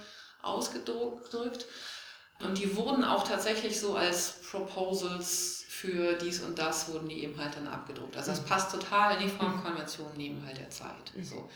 [0.42, 1.64] ausgedrückt.
[2.40, 7.38] Und die wurden auch tatsächlich so als Proposals für dies und das wurden die eben
[7.38, 8.16] halt dann abgedruckt.
[8.16, 8.46] Also das mhm.
[8.46, 11.12] passt total in die Frauenkonvention neben halt der Zeit.
[11.22, 11.48] So.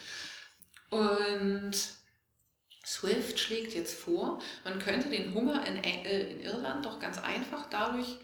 [0.90, 1.72] Und
[2.86, 7.68] Swift schlägt jetzt vor, man könnte den Hunger in, äh, in Irland doch ganz einfach
[7.68, 8.16] dadurch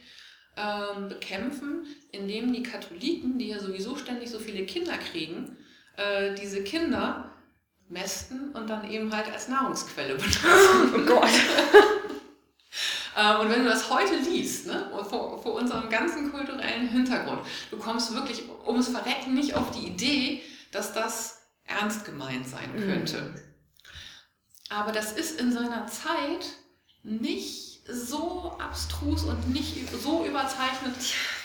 [0.56, 5.58] ähm, bekämpfen, indem die Katholiken, die ja sowieso ständig so viele Kinder kriegen,
[5.96, 7.30] äh, diese Kinder
[7.90, 10.94] mästen und dann eben halt als Nahrungsquelle benutzen.
[10.94, 11.30] Oh Gott.
[13.16, 17.40] Ähm, und wenn du das heute liest, ne, vor, vor unserem ganzen kulturellen Hintergrund,
[17.70, 20.42] du kommst wirklich ums Verrecken nicht auf die Idee,
[20.72, 23.20] dass das ernst gemeint sein könnte.
[23.20, 23.40] Mhm.
[24.70, 26.46] Aber das ist in seiner Zeit
[27.02, 30.94] nicht so abstrus und nicht so überzeichnet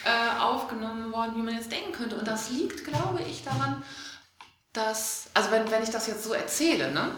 [0.04, 2.18] äh, aufgenommen worden, wie man jetzt denken könnte.
[2.18, 3.84] Und das liegt, glaube ich, daran,
[4.74, 7.12] dass, also wenn, wenn ich das jetzt so erzähle, ne,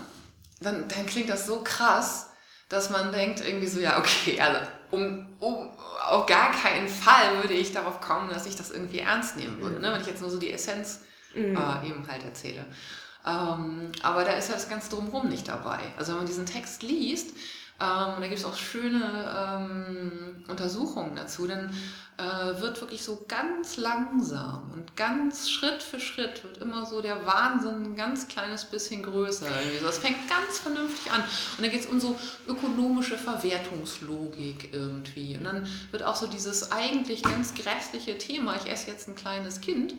[0.61, 2.26] dann, dann klingt das so krass,
[2.69, 4.59] dass man denkt irgendwie so, ja, okay, also
[4.91, 5.69] um, um,
[6.09, 9.79] auf gar keinen Fall würde ich darauf kommen, dass ich das irgendwie ernst nehmen würde,
[9.79, 11.01] ne, wenn ich jetzt nur so die Essenz
[11.35, 11.57] mhm.
[11.57, 12.65] äh, eben halt erzähle.
[13.25, 15.79] Ähm, aber da ist ja das Ganze drumherum nicht dabei.
[15.97, 17.35] Also wenn man diesen Text liest,
[17.79, 19.01] ähm, da gibt es auch schöne
[19.37, 21.71] ähm, Untersuchungen dazu, dann
[22.17, 27.27] äh, wird wirklich so ganz langsam und ganz Schritt für Schritt wird immer so der
[27.27, 29.45] Wahnsinn ein ganz kleines bisschen größer.
[29.83, 31.21] Das fängt ganz vernünftig an.
[31.21, 32.15] Und dann geht es um so
[32.47, 35.37] ökonomische Verwertungslogik irgendwie.
[35.37, 39.61] Und dann wird auch so dieses eigentlich ganz grässliche Thema, ich esse jetzt ein kleines
[39.61, 39.93] Kind,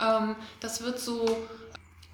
[0.00, 1.46] ähm, das wird so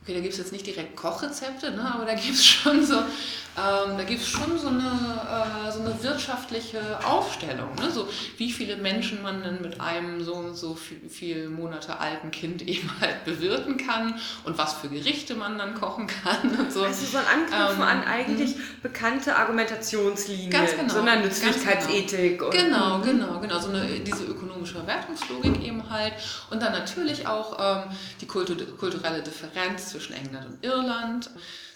[0.08, 2.96] okay, da gibt es jetzt nicht direkt Kochrezepte, ne, aber da gibt es schon so,
[2.96, 8.76] ähm, da gibt's schon so eine, äh, so eine wirtschaftliche Aufstellung, ne, so wie viele
[8.76, 13.24] Menschen man denn mit einem so und so viel, viel Monate alten Kind eben halt
[13.26, 16.84] bewirten kann und was für Gerichte man dann kochen kann und so.
[16.84, 18.62] Also so ein Anknüpfen ähm, an eigentlich mh.
[18.82, 22.38] bekannte Argumentationslinien, ganz genau, so eine Nützlichkeitsethik.
[22.38, 22.52] Genau.
[22.52, 26.14] genau, genau, genau, so eine, diese ökonomische Verwertungslogik eben halt
[26.50, 27.90] und dann natürlich auch ähm,
[28.20, 31.30] die kulturelle Differenz zwischen England und Irland,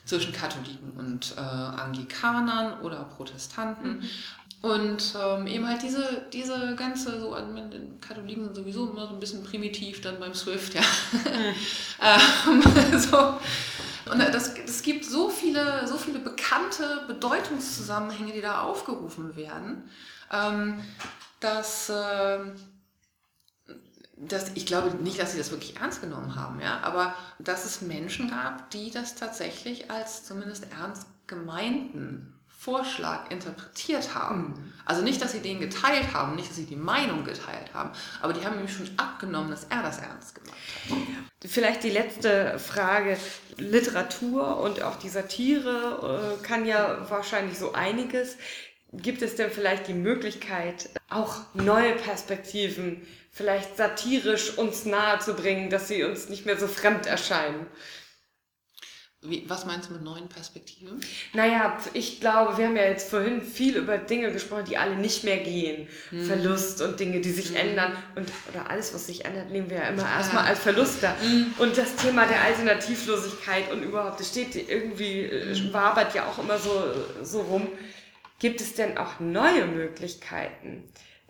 [0.04, 3.98] zwischen Katholiken und äh, Anglikanern oder Protestanten.
[3.98, 4.08] Mhm.
[4.62, 7.48] Und ähm, eben halt diese, diese ganze, so, also
[8.00, 10.82] Katholiken sind sowieso immer so ein bisschen primitiv dann beim Swift, ja.
[11.12, 12.62] Mhm.
[12.62, 13.38] ähm, so.
[14.10, 19.90] Und das, das gibt so viele, so viele bekannte Bedeutungszusammenhänge, die da aufgerufen werden,
[20.32, 20.80] ähm,
[21.40, 22.38] dass, äh,
[24.28, 27.82] dass ich glaube nicht, dass sie das wirklich ernst genommen haben, ja, aber dass es
[27.82, 34.48] Menschen gab, die das tatsächlich als zumindest ernst gemeinten Vorschlag interpretiert haben.
[34.48, 34.72] Mhm.
[34.84, 37.90] Also nicht, dass sie den geteilt haben, nicht, dass sie die Meinung geteilt haben,
[38.20, 40.56] aber die haben ihm schon abgenommen, dass er das ernst gemeint
[41.08, 41.50] hat.
[41.50, 43.16] Vielleicht die letzte Frage.
[43.58, 48.38] Literatur und auch die Satire äh, kann ja wahrscheinlich so einiges.
[48.92, 55.70] Gibt es denn vielleicht die Möglichkeit, auch neue Perspektiven vielleicht satirisch uns nahe zu bringen,
[55.70, 57.66] dass sie uns nicht mehr so fremd erscheinen.
[59.24, 61.00] Wie, was meinst du mit neuen Perspektiven?
[61.32, 65.22] Naja, ich glaube, wir haben ja jetzt vorhin viel über Dinge gesprochen, die alle nicht
[65.22, 65.88] mehr gehen.
[66.10, 66.26] Hm.
[66.26, 67.56] Verlust und Dinge, die sich hm.
[67.56, 67.96] ändern.
[68.16, 71.14] Und, oder alles, was sich ändert, nehmen wir ja immer erstmal als Verlust da.
[71.20, 71.54] Hm.
[71.58, 75.72] Und das Thema der Alternativlosigkeit und überhaupt, das steht irgendwie, hm.
[75.72, 76.82] wabert ja auch immer so,
[77.22, 77.68] so rum
[78.42, 80.82] Gibt es denn auch neue Möglichkeiten,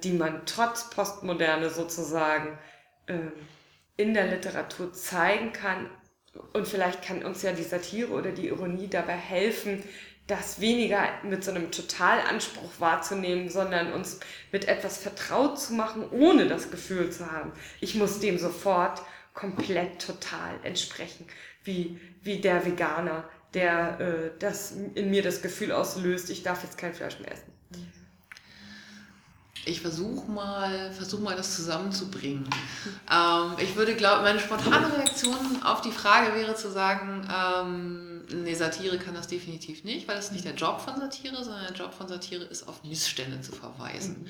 [0.04, 2.58] die man trotz Postmoderne sozusagen
[3.06, 3.18] äh,
[3.96, 5.90] in der Literatur zeigen kann?
[6.52, 9.82] Und vielleicht kann uns ja die Satire oder die Ironie dabei helfen,
[10.26, 14.20] das weniger mit so einem Totalanspruch wahrzunehmen, sondern uns
[14.52, 19.02] mit etwas vertraut zu machen, ohne das Gefühl zu haben, ich muss dem sofort
[19.34, 21.26] komplett total entsprechen,
[21.64, 26.78] wie, wie der Veganer, der äh, das in mir das Gefühl auslöst, ich darf jetzt
[26.78, 27.51] kein Fleisch mehr essen.
[29.64, 32.48] Ich versuche mal, versuch mal, das zusammenzubringen.
[33.10, 38.54] Ähm, ich würde glauben, meine spontane Reaktion auf die Frage wäre zu sagen, ähm, nee,
[38.54, 41.76] Satire kann das definitiv nicht, weil das ist nicht der Job von Satire, sondern der
[41.76, 44.22] Job von Satire ist, auf Missstände zu verweisen.
[44.22, 44.28] Mhm.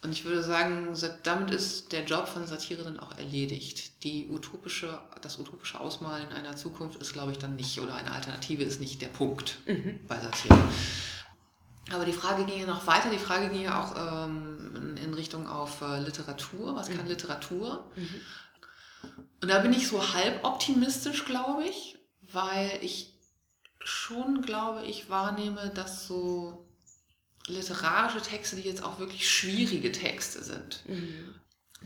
[0.00, 4.04] Und ich würde sagen, damit ist der Job von Satire dann auch erledigt.
[4.04, 8.62] Die utopische, das utopische Ausmalen einer Zukunft ist, glaube ich, dann nicht, oder eine Alternative
[8.62, 9.98] ist nicht der Punkt mhm.
[10.06, 10.56] bei Satire.
[11.92, 13.10] Aber die Frage ging ja noch weiter.
[13.10, 16.74] Die Frage ging ja auch ähm, in Richtung auf äh, Literatur.
[16.76, 17.08] Was kann mhm.
[17.08, 17.90] Literatur?
[17.96, 18.20] Mhm.
[19.40, 21.98] Und da bin ich so halb optimistisch, glaube ich,
[22.32, 23.14] weil ich
[23.80, 26.68] schon, glaube ich, wahrnehme, dass so
[27.46, 30.82] literarische Texte, die jetzt auch wirklich schwierige Texte sind.
[30.86, 31.34] Mhm.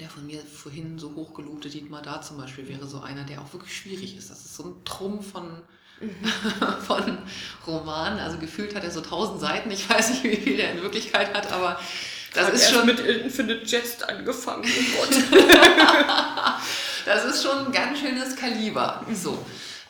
[0.01, 3.53] Der von mir vorhin so hochgelobte Dietmar da zum Beispiel wäre so einer, der auch
[3.53, 4.31] wirklich schwierig ist.
[4.31, 5.63] Das ist so ein Trumpf von.
[6.87, 7.19] von
[7.67, 8.19] Roman.
[8.19, 9.71] Also gefühlt hat er so tausend Seiten.
[9.71, 11.79] Ich weiß nicht, wie viel er in Wirklichkeit hat, aber
[12.35, 14.65] das hat ist schon mit Infinite Jest angefangen.
[15.01, 15.07] Oh
[17.05, 19.05] das ist schon ein ganz schönes Kaliber.
[19.13, 19.45] So.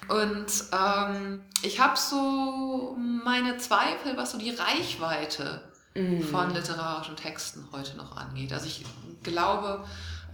[0.08, 5.62] Und ähm, ich habe so meine Zweifel, was so die Reichweite
[5.94, 6.22] mhm.
[6.22, 8.52] von literarischen Texten heute noch angeht.
[8.52, 8.84] Also ich
[9.22, 9.84] glaube,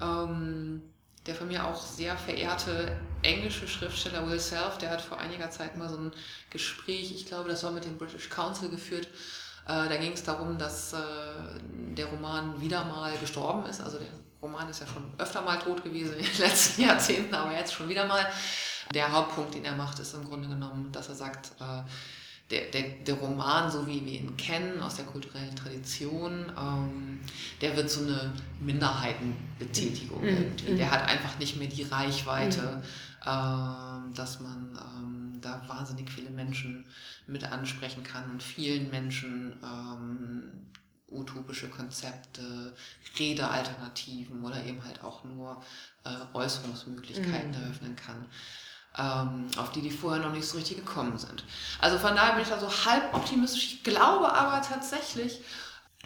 [0.01, 0.83] ähm,
[1.29, 5.77] der von mir auch sehr verehrte englische Schriftsteller Will Self, der hat vor einiger Zeit
[5.77, 6.13] mal so ein
[6.49, 9.09] Gespräch, ich glaube, das war mit dem British Council geführt.
[9.67, 10.97] Äh, da ging es darum, dass äh,
[11.69, 13.83] der Roman wieder mal gestorben ist.
[13.83, 14.09] Also der
[14.41, 17.89] Roman ist ja schon öfter mal tot gewesen in den letzten Jahrzehnten, aber jetzt schon
[17.89, 18.27] wieder mal.
[18.95, 21.83] Der Hauptpunkt, den er macht, ist im Grunde genommen, dass er sagt, äh,
[22.51, 27.21] der, der, der Roman, so wie wir ihn kennen aus der kulturellen Tradition, ähm,
[27.61, 30.29] der wird so eine Minderheitenbetätigung mhm.
[30.29, 30.77] irgendwie.
[30.77, 32.83] Der hat einfach nicht mehr die Reichweite, mhm.
[33.27, 36.87] ähm, dass man ähm, da wahnsinnig viele Menschen
[37.27, 40.69] mit ansprechen kann und vielen Menschen ähm,
[41.11, 42.75] utopische Konzepte,
[43.19, 45.63] Redealternativen oder eben halt auch nur
[46.05, 47.63] äh, Äußerungsmöglichkeiten mhm.
[47.63, 48.27] eröffnen kann
[49.57, 51.45] auf die die vorher noch nicht so richtig gekommen sind.
[51.81, 53.65] Also von daher bin ich da so halb optimistisch.
[53.65, 55.41] Ich glaube aber tatsächlich,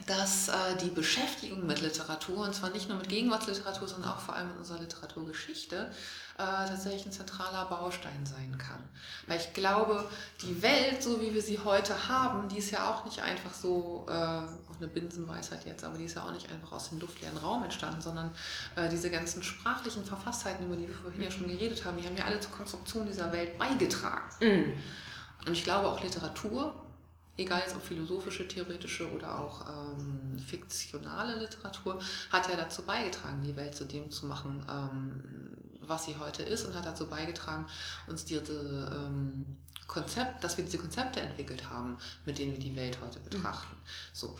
[0.06, 4.34] dass äh, die Beschäftigung mit Literatur, und zwar nicht nur mit Gegenwartsliteratur, sondern auch vor
[4.34, 5.90] allem mit unserer Literaturgeschichte,
[6.38, 8.82] äh, tatsächlich ein zentraler Baustein sein kann.
[9.26, 10.08] Weil ich glaube,
[10.40, 14.06] die Welt, so wie wir sie heute haben, die ist ja auch nicht einfach so,
[14.08, 17.36] äh, auch eine Binsenweisheit jetzt, aber die ist ja auch nicht einfach aus dem luftleeren
[17.36, 18.34] Raum entstanden, sondern
[18.76, 22.16] äh, diese ganzen sprachlichen Verfasstheiten, über die wir vorhin ja schon geredet haben, die haben
[22.16, 24.30] ja alle zur Konstruktion dieser Welt beigetragen.
[24.40, 24.72] Mhm.
[25.46, 26.74] Und ich glaube auch Literatur
[27.36, 31.98] egal jetzt ob philosophische, theoretische oder auch ähm, fiktionale Literatur,
[32.30, 36.64] hat ja dazu beigetragen, die Welt zu dem zu machen, ähm, was sie heute ist
[36.64, 37.66] und hat dazu beigetragen,
[38.06, 38.52] uns diese
[38.92, 39.56] ähm,
[39.86, 43.76] Konzept, dass wir diese Konzepte entwickelt haben, mit denen wir die Welt heute betrachten.
[43.76, 43.88] Mhm.
[44.12, 44.38] So.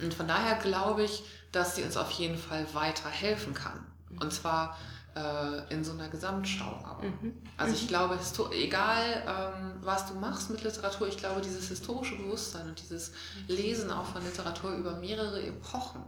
[0.00, 3.86] Und von daher glaube ich, dass sie uns auf jeden Fall weiterhelfen kann.
[4.20, 4.76] Und zwar
[5.18, 7.06] äh, in so einer Gesamtschau aber.
[7.06, 7.34] Mhm.
[7.56, 7.88] Also ich mhm.
[7.88, 8.18] glaube,
[8.52, 13.12] egal ähm, was du machst mit Literatur, ich glaube, dieses historische Bewusstsein und dieses
[13.46, 16.02] Lesen auch von Literatur über mehrere Epochen,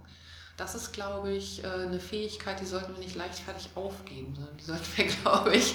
[0.56, 4.64] das ist, glaube ich, äh, eine Fähigkeit, die sollten wir nicht leichtfertig aufgeben, sondern die
[4.64, 5.74] sollten wir, glaube ich,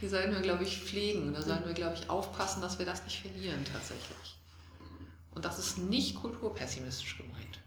[0.00, 1.32] die sollten wir, glaube ich, pflegen.
[1.32, 4.36] Da sollten wir, glaube ich, aufpassen, dass wir das nicht verlieren tatsächlich.
[5.34, 7.58] Und das ist nicht kulturpessimistisch gemeint.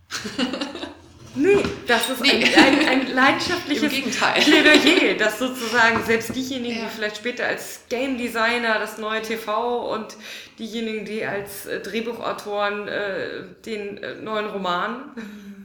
[1.35, 2.31] Nee, das ist nee.
[2.31, 6.85] Ein, ein, ein, leidenschaftliches Plädoyer, dass sozusagen selbst diejenigen, ja.
[6.85, 10.15] die vielleicht später als Game Designer das neue TV und
[10.57, 15.11] diejenigen, die als äh, Drehbuchautoren äh, den äh, neuen Roman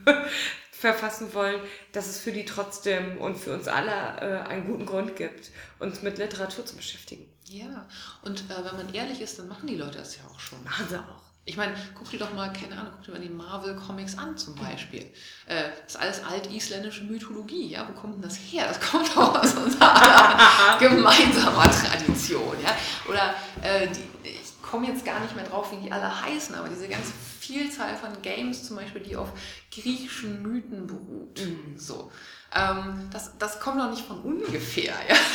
[0.71, 1.61] verfassen wollen,
[1.93, 6.01] dass es für die trotzdem und für uns alle äh, einen guten Grund gibt, uns
[6.01, 7.31] mit Literatur zu beschäftigen.
[7.45, 7.87] Ja,
[8.23, 10.63] und äh, wenn man ehrlich ist, dann machen die Leute das ja auch schon.
[10.63, 11.20] Machen sie auch.
[11.43, 14.53] Ich meine, guck dir doch mal, keine Ahnung, guck dir mal die Marvel-Comics an zum
[14.55, 15.01] Beispiel.
[15.47, 17.87] Äh, das ist alles altisländische Mythologie, ja?
[17.89, 18.67] Wo kommt denn das her?
[18.67, 22.75] Das kommt doch aus unserer gemeinsamer Tradition, ja?
[23.09, 26.69] Oder äh, die, ich komme jetzt gar nicht mehr drauf, wie die alle heißen, aber
[26.69, 29.33] diese ganze Vielzahl von Games zum Beispiel, die auf
[29.71, 31.41] griechischen Mythen beruht.
[31.41, 31.77] Mhm.
[31.77, 32.11] So.
[32.53, 34.93] Ähm, das, das kommt doch nicht von ungefähr.
[35.07, 35.15] Ja?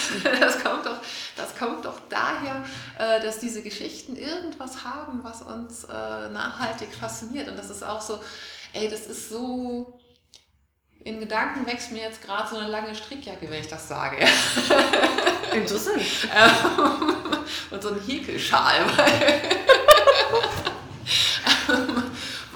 [0.40, 0.98] Das, kommt doch,
[1.36, 2.64] das kommt doch da daher,
[2.98, 7.48] äh, dass diese Geschichten irgendwas haben, was uns äh, nachhaltig fasziniert.
[7.48, 8.20] Und das ist auch so,
[8.72, 9.98] ey, das ist so.
[11.00, 14.16] In Gedanken wächst mir jetzt gerade so eine lange Strickjacke, wenn ich das sage.
[15.52, 16.02] Interessant.
[17.70, 18.84] Und so ein Häkelschal.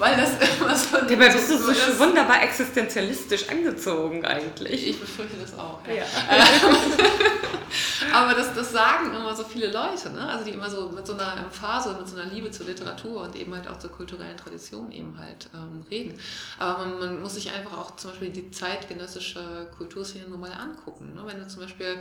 [0.01, 0.97] weil das immer so.
[0.97, 4.87] Dabei bist du so ist, wunderbar existenzialistisch angezogen eigentlich.
[4.87, 5.79] Ich befürchte das auch.
[5.87, 5.93] Ja.
[5.93, 6.03] ja.
[8.13, 10.27] Aber das, das sagen immer so viele Leute, ne?
[10.27, 13.35] also die immer so mit so einer Emphase, mit so einer Liebe zur Literatur und
[13.35, 16.19] eben halt auch zur kulturellen Tradition eben halt ähm, reden.
[16.59, 21.13] Aber man, man, muss sich einfach auch zum Beispiel die zeitgenössische Kulturszene nur mal angucken.
[21.13, 21.21] Ne?
[21.25, 21.97] Wenn du zum Beispiel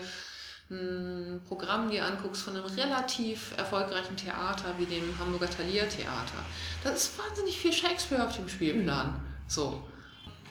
[0.70, 6.44] ein Programm dir anguckst von einem relativ erfolgreichen Theater wie dem Hamburger Thalia Theater,
[6.84, 9.08] da ist wahnsinnig viel Shakespeare auf dem Spielplan.
[9.08, 9.20] Mhm.
[9.48, 9.82] So.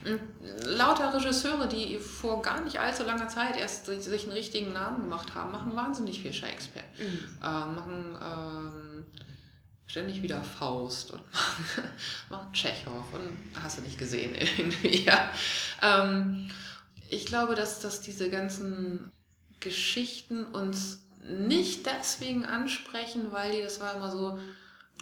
[0.06, 0.22] Und
[0.64, 5.36] lauter Regisseure, die vor gar nicht allzu langer Zeit erst sich einen richtigen Namen gemacht
[5.36, 6.86] haben, machen wahnsinnig viel Shakespeare.
[6.98, 7.38] Mhm.
[7.42, 9.06] Äh, machen ähm,
[9.88, 11.22] ständig wieder Faust und
[12.30, 15.04] machen Tschechow und hast du nicht gesehen irgendwie.
[15.04, 15.32] Ja.
[15.82, 16.50] Ähm,
[17.10, 19.12] ich glaube, dass, dass diese ganzen
[19.60, 24.40] Geschichten uns nicht deswegen ansprechen, weil die, das war immer so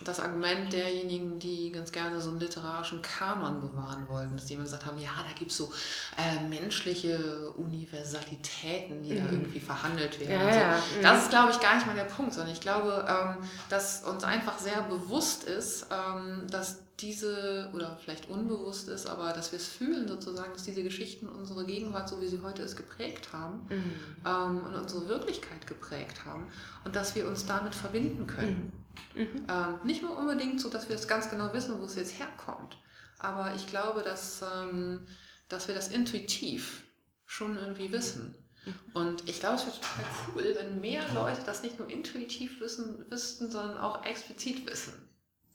[0.03, 4.63] das Argument derjenigen, die ganz gerne so einen literarischen Kanon bewahren wollten, dass die immer
[4.63, 5.71] gesagt haben, ja, da gibt es so
[6.17, 9.17] äh, menschliche Universalitäten, die mhm.
[9.17, 10.47] da irgendwie verhandelt werden.
[10.47, 10.59] Ja, so.
[10.59, 10.77] ja.
[10.77, 11.01] Mhm.
[11.01, 14.23] Das ist, glaube ich, gar nicht mal der Punkt, sondern ich glaube, ähm, dass uns
[14.23, 19.67] einfach sehr bewusst ist, ähm, dass diese, oder vielleicht unbewusst ist, aber dass wir es
[19.67, 23.93] fühlen sozusagen, dass diese Geschichten unsere Gegenwart, so wie sie heute ist, geprägt haben mhm.
[24.25, 26.47] ähm, und unsere Wirklichkeit geprägt haben
[26.85, 28.71] und dass wir uns damit verbinden können.
[28.73, 28.86] Mhm.
[29.15, 29.47] Mhm.
[29.49, 32.77] Ähm, nicht nur unbedingt so, dass wir es ganz genau wissen, wo es jetzt herkommt,
[33.19, 35.07] aber ich glaube, dass, ähm,
[35.49, 36.83] dass wir das intuitiv
[37.25, 38.35] schon irgendwie wissen.
[38.65, 38.73] Mhm.
[38.93, 40.05] Und ich glaube, es wäre total
[40.35, 44.93] cool, wenn mehr Leute das nicht nur intuitiv wissen, wüssten, sondern auch explizit wissen.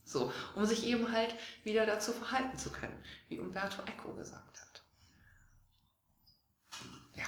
[0.05, 2.97] So, um sich eben halt wieder dazu verhalten zu können,
[3.29, 4.83] wie Umberto Eco gesagt hat.
[7.15, 7.25] Ja.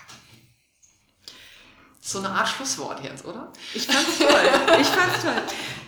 [2.01, 3.53] So eine Art Schlusswort jetzt, oder?
[3.73, 4.81] Ich fand's toll.
[4.81, 5.43] Ich fand's toll.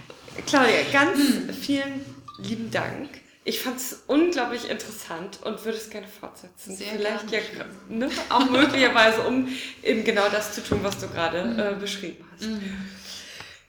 [0.47, 1.51] Claudia, ganz hm.
[1.55, 2.05] vielen
[2.39, 3.09] lieben Dank.
[3.45, 6.75] Ich fand es unglaublich interessant und würde es gerne fortsetzen.
[6.75, 7.47] Sehr Vielleicht gerne.
[7.57, 9.49] ja ne, auch möglicherweise, um
[9.85, 11.59] eben genau das zu tun, was du gerade mhm.
[11.59, 12.49] äh, beschrieben hast.
[12.49, 12.89] Mhm.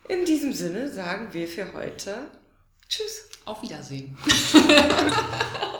[0.08, 2.18] In diesem Sinne sagen wir für heute
[2.90, 3.30] Tschüss.
[3.46, 4.18] Auf Wiedersehen.